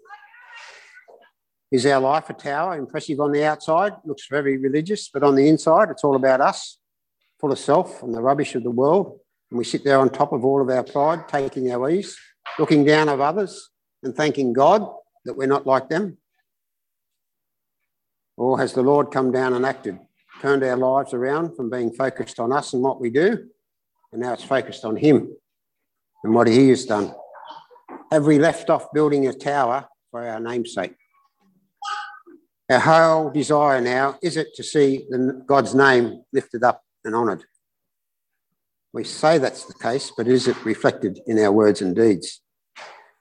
Is 1.72 1.86
our 1.86 2.02
life 2.02 2.28
a 2.28 2.34
tower, 2.34 2.76
impressive 2.76 3.18
on 3.18 3.32
the 3.32 3.46
outside, 3.46 3.94
looks 4.04 4.26
very 4.28 4.58
religious, 4.58 5.08
but 5.08 5.22
on 5.22 5.36
the 5.36 5.48
inside, 5.48 5.88
it's 5.88 6.04
all 6.04 6.16
about 6.16 6.42
us, 6.42 6.76
full 7.40 7.50
of 7.50 7.58
self 7.58 8.02
and 8.02 8.14
the 8.14 8.20
rubbish 8.20 8.54
of 8.54 8.62
the 8.62 8.70
world. 8.70 9.20
And 9.50 9.58
we 9.58 9.64
sit 9.64 9.84
there 9.84 9.98
on 9.98 10.10
top 10.10 10.32
of 10.32 10.44
all 10.44 10.60
of 10.60 10.68
our 10.68 10.82
pride, 10.82 11.28
taking 11.28 11.70
our 11.70 11.88
ease, 11.90 12.16
looking 12.58 12.84
down 12.84 13.08
of 13.08 13.20
others 13.20 13.70
and 14.02 14.14
thanking 14.14 14.52
God 14.52 14.86
that 15.24 15.36
we're 15.36 15.46
not 15.46 15.66
like 15.66 15.88
them? 15.88 16.18
Or 18.36 18.58
has 18.58 18.72
the 18.72 18.82
Lord 18.82 19.10
come 19.10 19.32
down 19.32 19.54
and 19.54 19.64
acted, 19.64 19.98
turned 20.40 20.62
our 20.62 20.76
lives 20.76 21.14
around 21.14 21.56
from 21.56 21.70
being 21.70 21.92
focused 21.92 22.38
on 22.38 22.52
us 22.52 22.72
and 22.72 22.82
what 22.82 23.00
we 23.00 23.10
do, 23.10 23.48
and 24.12 24.20
now 24.20 24.32
it's 24.32 24.44
focused 24.44 24.84
on 24.84 24.96
Him 24.96 25.34
and 26.22 26.34
what 26.34 26.46
He 26.46 26.68
has 26.70 26.84
done? 26.84 27.14
Have 28.12 28.26
we 28.26 28.38
left 28.38 28.68
off 28.70 28.92
building 28.92 29.26
a 29.26 29.32
tower 29.32 29.88
for 30.10 30.26
our 30.26 30.38
namesake? 30.40 30.94
Our 32.68 32.80
whole 32.80 33.30
desire 33.30 33.80
now 33.80 34.18
is 34.22 34.36
it 34.36 34.48
to 34.56 34.64
see 34.64 35.08
God's 35.46 35.74
name 35.74 36.22
lifted 36.32 36.64
up 36.64 36.82
and 37.04 37.14
honoured. 37.14 37.44
We 38.96 39.04
say 39.04 39.36
that's 39.36 39.66
the 39.66 39.74
case, 39.74 40.10
but 40.16 40.26
is 40.26 40.48
it 40.48 40.64
reflected 40.64 41.20
in 41.26 41.38
our 41.38 41.52
words 41.52 41.82
and 41.82 41.94
deeds? 41.94 42.40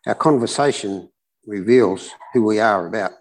Our 0.07 0.15
conversation 0.15 1.09
reveals 1.45 2.11
who 2.33 2.45
we 2.45 2.61
are 2.61 2.87
about. 2.87 3.11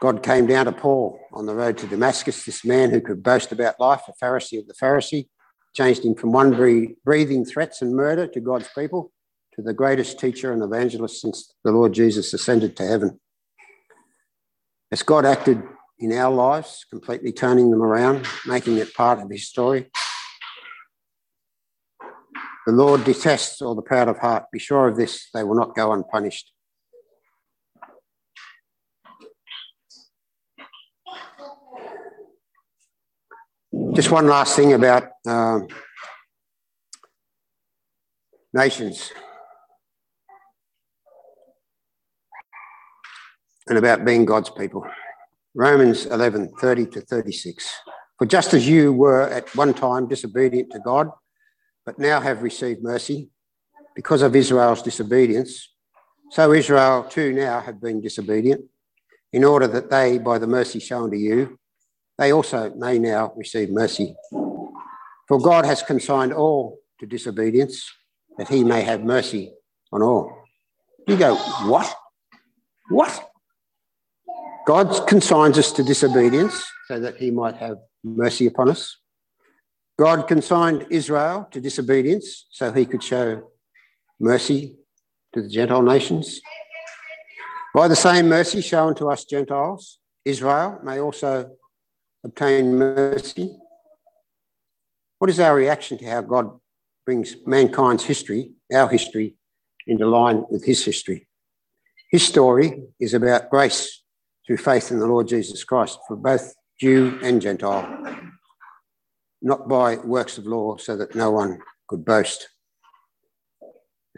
God 0.00 0.22
came 0.22 0.46
down 0.46 0.64
to 0.64 0.72
Paul 0.72 1.20
on 1.34 1.44
the 1.44 1.54
road 1.54 1.76
to 1.76 1.86
Damascus, 1.86 2.46
this 2.46 2.64
man 2.64 2.88
who 2.88 3.02
could 3.02 3.22
boast 3.22 3.52
about 3.52 3.78
life, 3.78 4.00
a 4.08 4.24
Pharisee 4.24 4.58
of 4.58 4.66
the 4.66 4.72
Pharisee, 4.72 5.28
changed 5.76 6.06
him 6.06 6.14
from 6.14 6.32
one 6.32 6.56
breathing 7.04 7.44
threats 7.44 7.82
and 7.82 7.94
murder 7.94 8.26
to 8.28 8.40
God's 8.40 8.70
people 8.74 9.12
to 9.56 9.62
the 9.62 9.74
greatest 9.74 10.18
teacher 10.18 10.54
and 10.54 10.62
evangelist 10.62 11.20
since 11.20 11.52
the 11.64 11.70
Lord 11.70 11.92
Jesus 11.92 12.32
ascended 12.32 12.78
to 12.78 12.86
heaven. 12.86 13.20
As 14.90 15.02
God 15.02 15.26
acted 15.26 15.62
in 16.00 16.12
our 16.12 16.32
lives, 16.32 16.86
completely 16.90 17.32
turning 17.32 17.70
them 17.70 17.82
around, 17.82 18.26
making 18.46 18.76
it 18.76 18.94
part 18.94 19.20
of 19.20 19.30
his 19.30 19.48
story. 19.48 19.90
The 22.66 22.72
Lord 22.72 23.04
detests 23.04 23.62
all 23.62 23.74
the 23.74 23.82
proud 23.82 24.08
of 24.08 24.18
heart. 24.18 24.44
Be 24.52 24.58
sure 24.58 24.88
of 24.88 24.96
this, 24.96 25.28
they 25.32 25.42
will 25.42 25.56
not 25.56 25.74
go 25.74 25.92
unpunished. 25.92 26.52
Just 33.94 34.10
one 34.10 34.26
last 34.26 34.54
thing 34.54 34.74
about 34.74 35.10
um, 35.26 35.66
nations 38.52 39.12
and 43.66 43.78
about 43.78 44.04
being 44.04 44.24
God's 44.24 44.50
people. 44.50 44.86
Romans 45.58 46.06
11 46.06 46.52
30 46.60 46.86
to 46.86 47.00
36. 47.00 47.68
For 48.16 48.26
just 48.26 48.54
as 48.54 48.68
you 48.68 48.92
were 48.92 49.22
at 49.22 49.52
one 49.56 49.74
time 49.74 50.06
disobedient 50.06 50.70
to 50.70 50.78
God, 50.78 51.10
but 51.84 51.98
now 51.98 52.20
have 52.20 52.44
received 52.44 52.80
mercy 52.80 53.30
because 53.96 54.22
of 54.22 54.36
Israel's 54.36 54.82
disobedience, 54.82 55.68
so 56.30 56.52
Israel 56.52 57.02
too 57.02 57.32
now 57.32 57.58
have 57.58 57.80
been 57.80 58.00
disobedient, 58.00 58.66
in 59.32 59.42
order 59.42 59.66
that 59.66 59.90
they, 59.90 60.18
by 60.18 60.38
the 60.38 60.46
mercy 60.46 60.78
shown 60.78 61.10
to 61.10 61.18
you, 61.18 61.58
they 62.18 62.32
also 62.32 62.72
may 62.76 63.00
now 63.00 63.32
receive 63.36 63.68
mercy. 63.68 64.14
For 65.26 65.40
God 65.40 65.66
has 65.66 65.82
consigned 65.82 66.32
all 66.32 66.78
to 67.00 67.06
disobedience, 67.06 67.84
that 68.36 68.48
he 68.48 68.62
may 68.62 68.82
have 68.82 69.02
mercy 69.02 69.52
on 69.90 70.02
all. 70.02 70.32
You 71.08 71.16
go, 71.16 71.34
what? 71.66 71.92
What? 72.90 73.28
God 74.68 75.06
consigns 75.06 75.56
us 75.56 75.72
to 75.72 75.82
disobedience 75.82 76.70
so 76.88 77.00
that 77.00 77.16
he 77.16 77.30
might 77.30 77.56
have 77.56 77.78
mercy 78.04 78.46
upon 78.46 78.68
us. 78.68 78.98
God 79.98 80.28
consigned 80.28 80.88
Israel 80.90 81.48
to 81.52 81.58
disobedience 81.58 82.44
so 82.50 82.70
he 82.70 82.84
could 82.84 83.02
show 83.02 83.48
mercy 84.20 84.76
to 85.32 85.40
the 85.40 85.48
Gentile 85.48 85.80
nations. 85.80 86.42
By 87.74 87.88
the 87.88 87.96
same 87.96 88.28
mercy 88.28 88.60
shown 88.60 88.94
to 88.96 89.06
us 89.08 89.24
Gentiles, 89.24 90.00
Israel 90.26 90.78
may 90.84 91.00
also 91.00 91.50
obtain 92.22 92.76
mercy. 92.76 93.56
What 95.18 95.30
is 95.30 95.40
our 95.40 95.54
reaction 95.54 95.96
to 95.96 96.04
how 96.04 96.20
God 96.20 96.50
brings 97.06 97.36
mankind's 97.46 98.04
history, 98.04 98.50
our 98.70 98.90
history, 98.90 99.34
into 99.86 100.06
line 100.06 100.44
with 100.50 100.62
his 100.66 100.84
history? 100.84 101.26
His 102.10 102.22
story 102.22 102.82
is 103.00 103.14
about 103.14 103.48
grace 103.48 103.97
through 104.48 104.56
faith 104.56 104.90
in 104.90 104.98
the 104.98 105.06
Lord 105.06 105.28
Jesus 105.28 105.62
Christ 105.62 105.98
for 106.08 106.16
both 106.16 106.54
Jew 106.80 107.18
and 107.22 107.40
Gentile, 107.40 107.86
not 109.42 109.68
by 109.68 109.96
works 109.96 110.38
of 110.38 110.46
law 110.46 110.78
so 110.78 110.96
that 110.96 111.14
no 111.14 111.30
one 111.30 111.58
could 111.86 112.02
boast. 112.02 112.48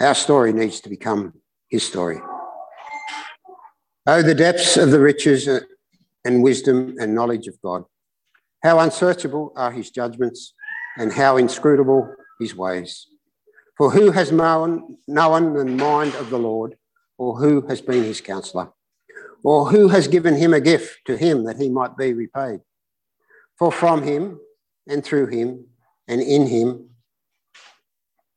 Our 0.00 0.14
story 0.14 0.52
needs 0.52 0.80
to 0.82 0.88
become 0.88 1.34
his 1.68 1.84
story. 1.84 2.20
Oh, 4.06 4.22
the 4.22 4.36
depths 4.36 4.76
of 4.76 4.92
the 4.92 5.00
riches 5.00 5.48
and 6.24 6.42
wisdom 6.44 6.94
and 7.00 7.12
knowledge 7.12 7.48
of 7.48 7.60
God. 7.60 7.82
How 8.62 8.78
unsearchable 8.78 9.52
are 9.56 9.72
his 9.72 9.90
judgments 9.90 10.54
and 10.96 11.12
how 11.12 11.38
inscrutable 11.38 12.14
his 12.38 12.54
ways. 12.54 13.08
For 13.76 13.90
who 13.90 14.12
has 14.12 14.30
known, 14.30 14.96
known 15.08 15.54
the 15.54 15.64
mind 15.64 16.14
of 16.14 16.30
the 16.30 16.38
Lord, 16.38 16.76
or 17.18 17.36
who 17.36 17.66
has 17.66 17.80
been 17.80 18.04
his 18.04 18.20
counselor? 18.20 18.70
Or 19.42 19.66
who 19.66 19.88
has 19.88 20.08
given 20.08 20.36
him 20.36 20.52
a 20.52 20.60
gift 20.60 21.00
to 21.06 21.16
him 21.16 21.44
that 21.44 21.56
he 21.56 21.68
might 21.68 21.96
be 21.96 22.12
repaid? 22.12 22.60
For 23.58 23.72
from 23.72 24.02
him 24.02 24.40
and 24.86 25.04
through 25.04 25.26
him 25.26 25.66
and 26.08 26.20
in 26.20 26.46
him 26.46 26.90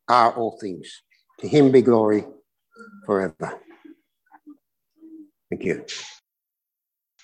are 0.07 0.31
all 0.31 0.57
things. 0.59 1.01
To 1.39 1.47
him 1.47 1.71
be 1.71 1.81
glory 1.81 2.25
forever. 3.05 3.59
Thank 5.49 5.63
you. 5.63 5.85